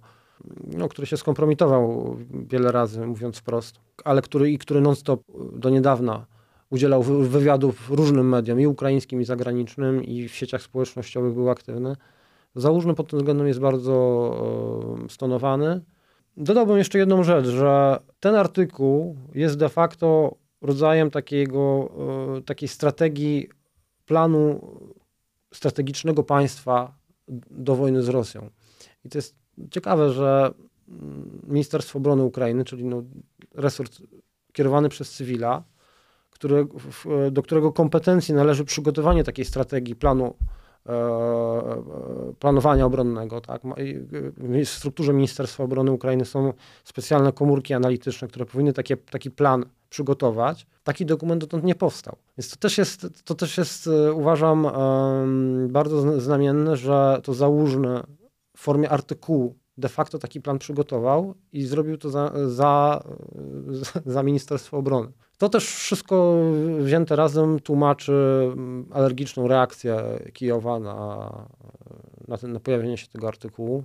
no, 0.66 0.88
który 0.88 1.06
się 1.06 1.16
skompromitował 1.16 2.16
wiele 2.30 2.72
razy, 2.72 3.06
mówiąc 3.06 3.38
wprost, 3.38 3.80
ale 4.04 4.22
który 4.22 4.50
i 4.50 4.58
który 4.58 4.80
non-stop 4.80 5.22
do 5.52 5.70
niedawna 5.70 6.26
udzielał 6.70 7.02
wywiadów 7.02 7.90
różnym 7.90 8.28
mediom, 8.28 8.60
i 8.60 8.66
ukraińskim, 8.66 9.20
i 9.20 9.24
zagranicznym, 9.24 10.04
i 10.04 10.28
w 10.28 10.34
sieciach 10.34 10.62
społecznościowych 10.62 11.34
był 11.34 11.50
aktywny. 11.50 11.96
Załóżmy 12.54 12.94
pod 12.94 13.10
tym 13.10 13.18
względem 13.18 13.46
jest 13.46 13.60
bardzo 13.60 15.06
e, 15.06 15.08
stonowany. 15.08 15.80
Dodałbym 16.36 16.78
jeszcze 16.78 16.98
jedną 16.98 17.22
rzecz, 17.22 17.46
że 17.46 17.98
ten 18.20 18.34
artykuł 18.34 19.16
jest 19.34 19.58
de 19.58 19.68
facto 19.68 20.34
rodzajem 20.62 21.10
takiego, 21.10 21.88
e, 22.38 22.42
takiej 22.42 22.68
strategii 22.68 23.48
planu 24.06 24.60
strategicznego 25.56 26.22
państwa 26.22 26.98
do 27.50 27.76
wojny 27.76 28.02
z 28.02 28.08
Rosją. 28.08 28.50
I 29.04 29.08
to 29.08 29.18
jest 29.18 29.36
ciekawe, 29.70 30.12
że 30.12 30.54
mm, 30.88 31.40
Ministerstwo 31.46 31.98
Obrony 31.98 32.22
Ukrainy, 32.22 32.64
czyli 32.64 32.84
no 32.84 33.02
resort 33.54 34.02
kierowany 34.52 34.88
przez 34.88 35.12
cywila, 35.12 35.64
który, 36.30 36.66
do 37.30 37.42
którego 37.42 37.72
kompetencji 37.72 38.34
należy 38.34 38.64
przygotowanie 38.64 39.24
takiej 39.24 39.44
strategii 39.44 39.96
planu 39.96 40.36
planowania 42.38 42.86
obronnego. 42.86 43.40
Tak? 43.40 43.62
W 44.64 44.68
strukturze 44.68 45.12
Ministerstwa 45.12 45.64
Obrony 45.64 45.92
Ukrainy 45.92 46.24
są 46.24 46.52
specjalne 46.84 47.32
komórki 47.32 47.74
analityczne, 47.74 48.28
które 48.28 48.46
powinny 48.46 48.72
takie, 48.72 48.96
taki 48.96 49.30
plan 49.30 49.64
przygotować. 49.90 50.66
Taki 50.84 51.06
dokument 51.06 51.40
dotąd 51.40 51.64
nie 51.64 51.74
powstał. 51.74 52.16
Więc 52.38 52.50
to 52.50 52.56
też 52.56 52.78
jest, 52.78 53.06
to 53.24 53.34
też 53.34 53.58
jest 53.58 53.86
e, 53.86 54.12
uważam, 54.12 54.66
bardzo 55.68 56.20
znamienne, 56.20 56.76
że 56.76 57.20
to 57.22 57.34
załóżny 57.34 58.00
w 58.56 58.60
formie 58.60 58.90
artykułu 58.90 59.54
de 59.78 59.88
facto 59.88 60.18
taki 60.18 60.40
plan 60.40 60.58
przygotował 60.58 61.34
i 61.52 61.66
zrobił 61.66 61.98
to 61.98 62.10
za, 62.10 62.32
za, 62.46 63.02
za 64.06 64.22
Ministerstwo 64.22 64.76
Obrony. 64.76 65.12
To 65.38 65.48
też 65.48 65.66
wszystko 65.66 66.42
wzięte 66.78 67.16
razem 67.16 67.60
tłumaczy 67.60 68.12
mm, 68.52 68.86
alergiczną 68.92 69.48
reakcję 69.48 70.02
Kijowa 70.32 70.78
na, 70.78 71.30
na, 72.28 72.38
ten, 72.38 72.52
na 72.52 72.60
pojawienie 72.60 72.98
się 72.98 73.06
tego 73.08 73.28
artykułu. 73.28 73.84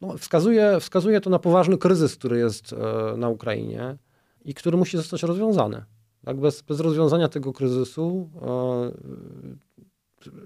No, 0.00 0.18
wskazuje, 0.18 0.80
wskazuje 0.80 1.20
to 1.20 1.30
na 1.30 1.38
poważny 1.38 1.78
kryzys, 1.78 2.16
który 2.16 2.38
jest 2.38 2.72
e, 2.72 2.76
na 3.16 3.28
Ukrainie 3.28 3.96
i 4.44 4.54
który 4.54 4.76
musi 4.76 4.96
zostać 4.96 5.22
rozwiązany. 5.22 5.84
Tak, 6.24 6.40
bez, 6.40 6.62
bez 6.62 6.80
rozwiązania 6.80 7.28
tego 7.28 7.52
kryzysu, 7.52 8.30
e, 8.42 8.90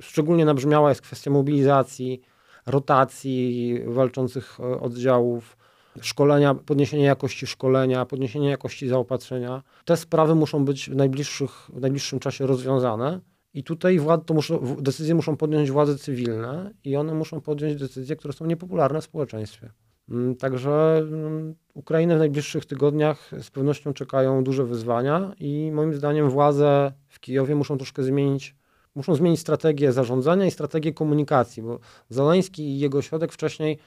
szczególnie 0.00 0.44
nabrzmiała 0.44 0.88
jest 0.88 1.02
kwestia 1.02 1.30
mobilizacji, 1.30 2.22
rotacji 2.66 3.80
walczących 3.86 4.60
e, 4.60 4.80
oddziałów, 4.80 5.56
szkolenia, 6.00 6.54
podniesienie 6.54 7.04
jakości 7.04 7.46
szkolenia, 7.46 8.06
podniesienie 8.06 8.50
jakości 8.50 8.88
zaopatrzenia. 8.88 9.62
Te 9.84 9.96
sprawy 9.96 10.34
muszą 10.34 10.64
być 10.64 10.90
w, 10.90 10.96
najbliższych, 10.96 11.50
w 11.72 11.80
najbliższym 11.80 12.18
czasie 12.18 12.46
rozwiązane. 12.46 13.20
I 13.54 13.64
tutaj 13.64 13.98
wład, 13.98 14.26
to 14.26 14.34
muszą, 14.34 14.76
decyzje 14.80 15.14
muszą 15.14 15.36
podjąć 15.36 15.70
władze 15.70 15.98
cywilne 15.98 16.70
i 16.84 16.96
one 16.96 17.14
muszą 17.14 17.40
podjąć 17.40 17.76
decyzje, 17.76 18.16
które 18.16 18.32
są 18.32 18.46
niepopularne 18.46 19.00
w 19.00 19.04
społeczeństwie. 19.04 19.70
Mm, 20.10 20.36
także 20.36 20.98
mm, 20.98 21.54
Ukrainę 21.74 22.16
w 22.16 22.18
najbliższych 22.18 22.66
tygodniach 22.66 23.30
z 23.42 23.50
pewnością 23.50 23.92
czekają 23.92 24.44
duże 24.44 24.64
wyzwania 24.64 25.32
i 25.40 25.70
moim 25.74 25.94
zdaniem 25.94 26.30
władze 26.30 26.92
w 27.08 27.20
Kijowie 27.20 27.54
muszą 27.54 27.76
troszkę 27.76 28.02
zmienić, 28.02 28.56
muszą 28.94 29.14
zmienić 29.14 29.40
strategię 29.40 29.92
zarządzania 29.92 30.46
i 30.46 30.50
strategię 30.50 30.92
komunikacji, 30.92 31.62
bo 31.62 31.78
Zeleński 32.08 32.62
i 32.62 32.78
jego 32.78 33.02
środek 33.02 33.32
wcześniej 33.32 33.78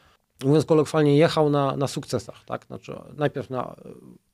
mówiąc 0.46 0.66
kolokwialnie, 0.66 1.18
jechał 1.18 1.50
na, 1.50 1.76
na 1.76 1.88
sukcesach. 1.88 2.46
Tak? 2.46 2.66
Znaczy, 2.66 2.96
najpierw 3.18 3.50
na 3.50 3.76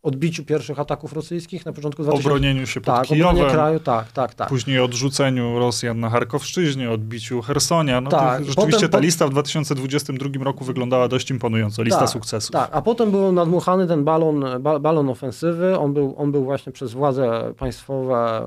odbiciu 0.03 0.43
pierwszych 0.43 0.79
ataków 0.79 1.13
rosyjskich 1.13 1.65
na 1.65 1.73
początku 1.73 2.03
2000... 2.03 2.29
Obronieniu 2.29 2.67
się 2.67 2.81
pod 2.81 2.95
tak, 2.95 3.07
Kijowem, 3.07 3.49
kraju, 3.49 3.79
tak, 3.79 4.11
tak, 4.11 4.33
tak. 4.33 4.49
Później 4.49 4.79
odrzuceniu 4.79 5.59
Rosjan 5.59 5.99
na 5.99 6.09
Charkowszczyźnie, 6.09 6.91
odbiciu 6.91 7.41
Hersonia. 7.41 8.01
No 8.01 8.09
tak, 8.09 8.45
rzeczywiście 8.45 8.71
potem, 8.71 8.89
ta 8.89 8.99
lista 8.99 9.27
w 9.27 9.29
2022 9.29 10.43
roku 10.43 10.65
wyglądała 10.65 11.07
dość 11.07 11.31
imponująco, 11.31 11.83
lista 11.83 11.99
tak, 11.99 12.09
sukcesów. 12.09 12.51
Tak, 12.51 12.69
a 12.71 12.81
potem 12.81 13.11
był 13.11 13.31
nadmuchany 13.31 13.87
ten 13.87 14.03
balon, 14.03 14.45
balon 14.81 15.09
ofensywy. 15.09 15.79
On 15.79 15.93
był, 15.93 16.15
on 16.17 16.31
był 16.31 16.43
właśnie 16.43 16.71
przez 16.71 16.93
władze 16.93 17.53
państwowe, 17.57 18.45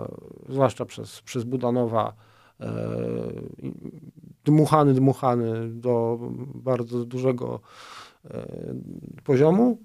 zwłaszcza 0.49 0.85
przez, 0.85 1.21
przez 1.21 1.45
Budanowa, 1.45 2.13
e, 2.61 2.67
dmuchany, 4.49 4.95
dmuchany 4.95 5.69
do 5.69 6.19
bardzo 6.55 7.05
dużego 7.05 7.61
poziomu. 9.25 9.79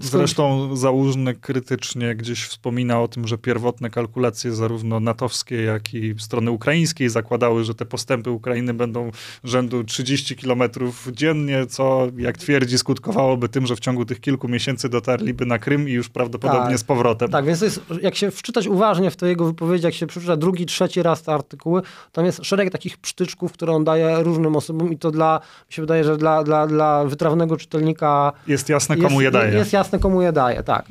Zresztą 0.00 0.76
Załużny 0.76 1.34
krytycznie 1.34 2.14
gdzieś 2.14 2.44
wspomina 2.44 3.00
o 3.00 3.08
tym, 3.08 3.28
że 3.28 3.38
pierwotne 3.38 3.90
kalkulacje 3.90 4.52
zarówno 4.52 5.00
natowskie, 5.00 5.62
jak 5.62 5.94
i 5.94 6.14
strony 6.18 6.50
ukraińskiej 6.50 7.08
zakładały, 7.08 7.64
że 7.64 7.74
te 7.74 7.86
postępy 7.86 8.30
Ukrainy 8.30 8.74
będą 8.74 9.10
rzędu 9.44 9.84
30 9.84 10.36
kilometrów 10.36 11.08
dziennie, 11.12 11.66
co 11.66 12.06
jak 12.16 12.38
twierdzi 12.38 12.78
skutkowałoby 12.78 13.48
tym, 13.48 13.66
że 13.66 13.76
w 13.76 13.80
ciągu 13.80 14.04
tych 14.04 14.20
kilku 14.20 14.48
miesięcy 14.48 14.88
dotarliby 14.88 15.46
na 15.46 15.58
Krym 15.58 15.88
i 15.88 15.92
już 15.92 16.08
prawdopodobnie 16.08 16.70
tak, 16.70 16.78
z 16.78 16.84
powrotem. 16.84 17.30
Tak, 17.30 17.44
więc 17.44 17.60
jest, 17.60 17.80
jak 18.02 18.14
się 18.14 18.30
wczytać 18.30 18.66
uważnie 18.66 19.10
w 19.10 19.16
te 19.16 19.28
jego 19.28 19.44
wypowiedzi, 19.44 19.84
jak 19.84 19.94
się 19.94 20.06
przeczyta 20.06 20.36
drugi, 20.36 20.66
trzeci 20.66 21.02
raz 21.02 21.22
te 21.22 21.32
artykuły, 21.32 21.82
tam 22.12 22.24
jest 22.24 22.44
szereg 22.44 22.70
takich 22.70 22.98
psztyczków, 22.98 23.52
które 23.52 23.72
on 23.72 23.84
daje 23.84 24.22
różnym 24.22 24.56
osobom 24.56 24.92
i 24.92 24.98
to 24.98 25.10
dla, 25.10 25.40
mi 25.68 25.74
się 25.74 25.82
wydaje, 25.82 26.04
że 26.04 26.16
dla, 26.16 26.44
dla, 26.44 26.66
dla 26.66 27.04
wytrawnego 27.04 27.56
czytelnika 27.56 27.75
czytelnika. 27.76 28.32
Jest 28.46 28.68
jasne, 28.68 28.96
komu 28.96 29.20
jest, 29.20 29.22
je 29.22 29.30
daje. 29.30 29.54
Jest 29.54 29.72
jasne, 29.72 29.98
komu 29.98 30.22
je 30.22 30.32
daje, 30.32 30.62
tak. 30.62 30.86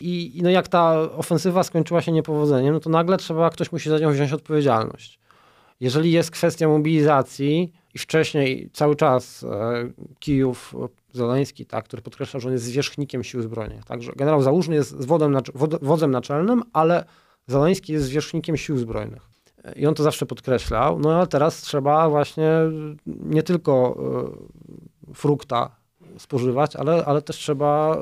I 0.00 0.40
no 0.42 0.50
jak 0.50 0.68
ta 0.68 1.00
ofensywa 1.00 1.62
skończyła 1.62 2.02
się 2.02 2.12
niepowodzeniem, 2.12 2.74
no 2.74 2.80
to 2.80 2.90
nagle 2.90 3.16
trzeba, 3.16 3.50
ktoś 3.50 3.72
musi 3.72 3.90
za 3.90 3.98
nią 3.98 4.12
wziąć 4.12 4.32
odpowiedzialność. 4.32 5.18
Jeżeli 5.80 6.12
jest 6.12 6.30
kwestia 6.30 6.68
mobilizacji 6.68 7.72
i 7.94 7.98
wcześniej 7.98 8.70
cały 8.72 8.96
czas 8.96 9.44
e, 9.44 9.48
Kijów, 10.18 10.74
Zeleński, 11.12 11.66
tak, 11.66 11.84
który 11.84 12.02
podkreśla, 12.02 12.40
że 12.40 12.48
on 12.48 12.52
jest 12.52 12.64
zwierzchnikiem 12.64 13.24
sił 13.24 13.42
zbrojnych. 13.42 13.84
Także 13.84 14.12
generał 14.16 14.42
Załużny 14.42 14.74
jest 14.74 15.06
wodem, 15.06 15.36
wodzem 15.82 16.10
naczelnym, 16.10 16.62
ale 16.72 17.04
Zeleński 17.46 17.92
jest 17.92 18.04
zwierzchnikiem 18.04 18.56
sił 18.56 18.78
zbrojnych. 18.78 19.30
I 19.76 19.86
on 19.86 19.94
to 19.94 20.02
zawsze 20.02 20.26
podkreślał. 20.26 20.98
No 20.98 21.14
ale 21.14 21.26
teraz 21.26 21.60
trzeba 21.60 22.08
właśnie 22.08 22.50
nie 23.06 23.42
tylko 23.42 23.96
e, 25.10 25.14
frukta 25.14 25.79
spożywać, 26.20 26.76
ale, 26.76 27.04
ale 27.04 27.22
też 27.22 27.36
trzeba, 27.36 27.98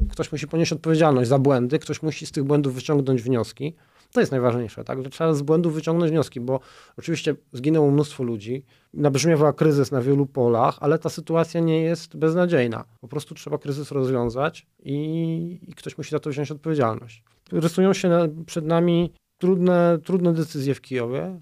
y, 0.00 0.08
ktoś 0.08 0.32
musi 0.32 0.48
ponieść 0.48 0.72
odpowiedzialność 0.72 1.28
za 1.28 1.38
błędy, 1.38 1.78
ktoś 1.78 2.02
musi 2.02 2.26
z 2.26 2.32
tych 2.32 2.44
błędów 2.44 2.74
wyciągnąć 2.74 3.22
wnioski. 3.22 3.74
To 4.12 4.20
jest 4.20 4.32
najważniejsze, 4.32 4.84
tak? 4.84 5.02
Że 5.04 5.10
trzeba 5.10 5.34
z 5.34 5.42
błędów 5.42 5.74
wyciągnąć 5.74 6.12
wnioski, 6.12 6.40
bo 6.40 6.60
oczywiście 6.98 7.34
zginęło 7.52 7.90
mnóstwo 7.90 8.22
ludzi, 8.22 8.64
nabrzmiewa 8.94 9.52
kryzys 9.52 9.90
na 9.90 10.00
wielu 10.00 10.26
polach, 10.26 10.78
ale 10.80 10.98
ta 10.98 11.08
sytuacja 11.08 11.60
nie 11.60 11.82
jest 11.82 12.16
beznadziejna. 12.16 12.84
Po 13.00 13.08
prostu 13.08 13.34
trzeba 13.34 13.58
kryzys 13.58 13.90
rozwiązać 13.90 14.66
i, 14.82 15.60
i 15.68 15.74
ktoś 15.74 15.98
musi 15.98 16.10
za 16.10 16.18
to 16.18 16.30
wziąć 16.30 16.50
odpowiedzialność. 16.50 17.24
Rysują 17.52 17.92
się 17.92 18.08
na, 18.08 18.28
przed 18.46 18.64
nami 18.64 19.12
trudne, 19.38 19.98
trudne 20.04 20.32
decyzje 20.32 20.74
w 20.74 20.80
Kijowie, 20.80 21.40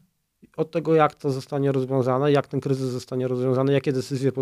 od 0.56 0.70
tego, 0.70 0.94
jak 0.94 1.14
to 1.14 1.30
zostanie 1.30 1.72
rozwiązane, 1.72 2.32
jak 2.32 2.46
ten 2.46 2.60
kryzys 2.60 2.90
zostanie 2.90 3.28
rozwiązany, 3.28 3.72
jakie 3.72 3.92
decyzje 3.92 4.32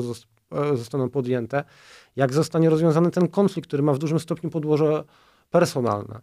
e, 0.53 0.77
zostaną 0.77 1.11
podjęte, 1.11 1.65
jak 2.17 2.33
zostanie 2.33 2.71
rozwiązany 2.71 3.11
ten 3.11 3.29
konflikt, 3.29 3.69
który 3.69 3.83
ma 3.83 3.93
w 3.93 3.99
dużym 3.99 4.21
stopniu 4.21 4.51
podłoże 4.51 5.05
personalne 5.51 6.21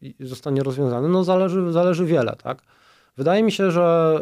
i 0.00 0.14
zostanie 0.20 0.62
rozwiązany, 0.62 1.08
no 1.08 1.24
zależy, 1.24 1.72
zależy 1.72 2.06
wiele, 2.06 2.36
tak? 2.42 2.62
Wydaje 3.16 3.42
mi 3.42 3.52
się, 3.52 3.70
że 3.70 4.18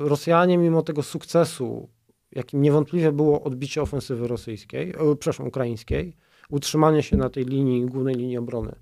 e, 0.00 0.08
Rosjanie, 0.08 0.58
mimo 0.58 0.82
tego 0.82 1.02
sukcesu, 1.02 1.88
jakim 2.32 2.62
niewątpliwie 2.62 3.12
było 3.12 3.42
odbicie 3.42 3.82
ofensywy 3.82 4.28
rosyjskiej, 4.28 4.90
e, 4.90 5.16
przepraszam, 5.16 5.46
ukraińskiej, 5.46 6.16
utrzymanie 6.50 7.02
się 7.02 7.16
na 7.16 7.30
tej 7.30 7.44
linii, 7.44 7.86
głównej 7.86 8.14
linii 8.14 8.38
obrony 8.38 8.74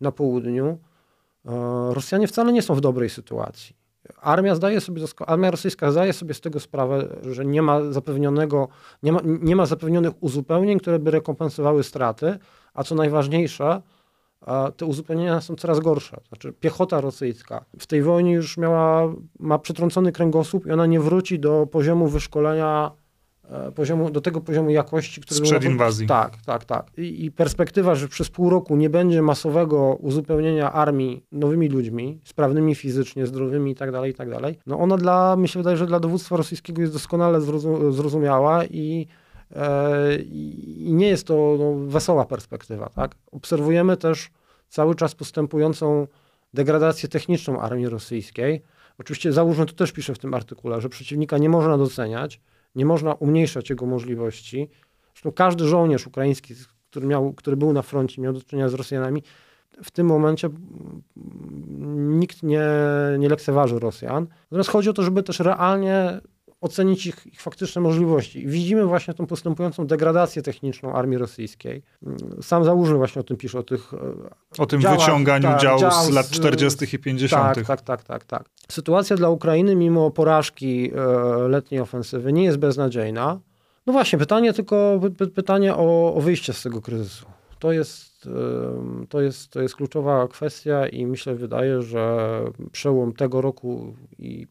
na 0.00 0.12
południu, 0.12 0.78
Rosjanie 1.90 2.28
wcale 2.28 2.52
nie 2.52 2.62
są 2.62 2.74
w 2.74 2.80
dobrej 2.80 3.10
sytuacji. 3.10 3.77
Armia, 4.20 4.54
zdaje 4.54 4.80
sobie, 4.80 5.02
armia 5.26 5.50
rosyjska 5.50 5.92
zdaje 5.92 6.12
sobie 6.12 6.34
z 6.34 6.40
tego 6.40 6.60
sprawę, 6.60 7.08
że 7.22 7.44
nie 7.44 7.62
ma 7.62 7.92
zapewnionego, 7.92 8.68
nie 9.02 9.12
ma, 9.12 9.20
nie 9.24 9.56
ma 9.56 9.66
zapewnionych 9.66 10.12
uzupełnień, 10.20 10.78
które 10.78 10.98
by 10.98 11.10
rekompensowały 11.10 11.82
straty, 11.82 12.38
a 12.74 12.84
co 12.84 12.94
najważniejsze, 12.94 13.82
te 14.76 14.86
uzupełnienia 14.86 15.40
są 15.40 15.56
coraz 15.56 15.80
gorsze. 15.80 16.20
Znaczy 16.28 16.52
piechota 16.52 17.00
rosyjska 17.00 17.64
w 17.78 17.86
tej 17.86 18.02
wojnie 18.02 18.32
już 18.32 18.56
miała, 18.56 19.14
ma 19.38 19.58
przetrącony 19.58 20.12
kręgosłup 20.12 20.66
i 20.66 20.72
ona 20.72 20.86
nie 20.86 21.00
wróci 21.00 21.38
do 21.38 21.66
poziomu 21.66 22.08
wyszkolenia 22.08 22.90
poziomu, 23.74 24.10
do 24.10 24.20
tego 24.20 24.40
poziomu 24.40 24.70
jakości, 24.70 25.20
który 25.20 25.38
Sprzed 25.38 25.62
był... 25.62 25.70
inwazji. 25.70 26.06
Tak, 26.06 26.36
tak, 26.46 26.64
tak. 26.64 26.86
I, 26.98 27.24
I, 27.24 27.30
perspektywa, 27.30 27.94
że 27.94 28.08
przez 28.08 28.28
pół 28.28 28.50
roku 28.50 28.76
nie 28.76 28.90
będzie 28.90 29.22
masowego 29.22 29.96
uzupełnienia 30.00 30.72
armii 30.72 31.24
nowymi 31.32 31.68
ludźmi, 31.68 32.20
sprawnymi 32.24 32.74
fizycznie, 32.74 33.26
zdrowymi 33.26 33.70
itd., 33.70 33.92
tak 33.92 34.06
itd., 34.06 34.40
tak 34.40 34.54
no 34.66 34.78
ona 34.78 34.96
dla, 34.96 35.36
mi 35.36 35.48
się 35.48 35.58
wydaje, 35.58 35.76
że 35.76 35.86
dla 35.86 36.00
dowództwa 36.00 36.36
rosyjskiego 36.36 36.80
jest 36.80 36.92
doskonale 36.92 37.40
zrozumiała 37.90 38.64
i, 38.64 39.06
e, 39.56 40.16
i 40.16 40.92
nie 40.92 41.08
jest 41.08 41.26
to 41.26 41.56
no, 41.58 41.74
wesoła 41.86 42.24
perspektywa, 42.24 42.88
tak. 42.88 43.14
Obserwujemy 43.32 43.96
też 43.96 44.30
cały 44.68 44.94
czas 44.94 45.14
postępującą 45.14 46.06
degradację 46.54 47.08
techniczną 47.08 47.60
armii 47.60 47.88
rosyjskiej. 47.88 48.62
Oczywiście 48.98 49.32
załóżmy, 49.32 49.66
to 49.66 49.72
też 49.72 49.92
piszę 49.92 50.14
w 50.14 50.18
tym 50.18 50.34
artykule, 50.34 50.80
że 50.80 50.88
przeciwnika 50.88 51.38
nie 51.38 51.48
można 51.48 51.78
doceniać, 51.78 52.40
nie 52.78 52.86
można 52.86 53.14
umniejszać 53.14 53.70
jego 53.70 53.86
możliwości. 53.86 54.68
Zresztą 55.14 55.32
każdy 55.32 55.64
żołnierz 55.64 56.06
ukraiński, 56.06 56.54
który, 56.90 57.06
miał, 57.06 57.32
który 57.32 57.56
był 57.56 57.72
na 57.72 57.82
froncie, 57.82 58.22
miał 58.22 58.32
do 58.32 58.42
czynienia 58.42 58.68
z 58.68 58.74
Rosjanami, 58.74 59.22
w 59.82 59.90
tym 59.90 60.06
momencie 60.06 60.48
nikt 61.96 62.42
nie, 62.42 62.68
nie 63.18 63.28
lekceważy 63.28 63.78
Rosjan. 63.78 64.26
Natomiast 64.42 64.70
chodzi 64.70 64.90
o 64.90 64.92
to, 64.92 65.02
żeby 65.02 65.22
też 65.22 65.40
realnie 65.40 66.20
ocenić 66.60 67.06
ich, 67.06 67.26
ich 67.26 67.40
faktyczne 67.40 67.82
możliwości. 67.82 68.46
Widzimy 68.46 68.86
właśnie 68.86 69.14
tą 69.14 69.26
postępującą 69.26 69.86
degradację 69.86 70.42
techniczną 70.42 70.92
armii 70.92 71.18
rosyjskiej. 71.18 71.82
Sam 72.42 72.64
Załużny 72.64 72.96
właśnie 72.96 73.20
o 73.20 73.24
tym 73.24 73.36
pisze, 73.36 73.58
o 73.58 73.62
tych 73.62 73.92
O 74.58 74.66
tym 74.66 74.80
działach, 74.80 74.98
wyciąganiu 74.98 75.48
tak, 75.48 75.60
działu 75.60 75.80
z 76.06 76.10
lat 76.10 76.30
40. 76.30 76.96
i 76.96 76.98
50. 76.98 77.54
Tak, 77.54 77.66
tak, 77.66 77.80
tak, 77.80 78.04
tak, 78.04 78.24
tak. 78.24 78.44
Sytuacja 78.70 79.16
dla 79.16 79.28
Ukrainy, 79.28 79.76
mimo 79.76 80.10
porażki 80.10 80.90
e, 80.94 81.48
letniej 81.48 81.80
ofensywy, 81.80 82.32
nie 82.32 82.44
jest 82.44 82.58
beznadziejna. 82.58 83.40
No 83.86 83.92
właśnie, 83.92 84.18
pytanie 84.18 84.52
tylko, 84.52 85.00
pytanie 85.34 85.74
o, 85.74 86.14
o 86.14 86.20
wyjście 86.20 86.52
z 86.52 86.62
tego 86.62 86.82
kryzysu. 86.82 87.26
To 87.58 87.72
jest, 87.72 88.28
to, 89.08 89.20
jest, 89.20 89.50
to 89.50 89.62
jest 89.62 89.76
kluczowa 89.76 90.28
kwestia 90.28 90.88
i 90.88 91.06
myślę, 91.06 91.34
wydaje, 91.34 91.82
że 91.82 92.28
przełom 92.72 93.12
tego 93.12 93.40
roku 93.40 93.96
i 94.18 94.46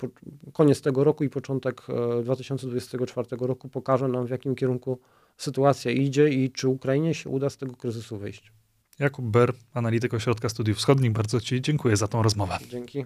koniec 0.54 0.82
tego 0.82 1.04
roku 1.04 1.24
i 1.24 1.30
początek 1.30 1.82
2024 2.24 3.28
e, 3.32 3.48
roku 3.48 3.70
pokaże 3.70 4.08
nam, 4.08 4.28
w 4.28 4.30
jakim 4.30 4.56
kierunku 4.56 5.00
sytuacja 5.38 5.92
idzie 5.92 6.30
i 6.30 6.52
czy 6.52 6.68
Ukrainie 6.68 7.14
się 7.14 7.30
uda 7.30 7.50
z 7.50 7.58
tego 7.58 7.76
kryzysu 7.76 8.18
wyjść. 8.18 8.52
Jakub 9.00 9.26
Ber, 9.26 9.54
analityk 9.74 10.14
Ośrodka 10.14 10.50
Studiów 10.50 10.78
Wschodnich, 10.78 11.12
bardzo 11.12 11.42
Ci 11.42 11.62
dziękuję 11.62 11.98
za 11.98 12.08
tą 12.08 12.24
rozmowę. 12.24 12.58
Dzięki. 12.70 13.06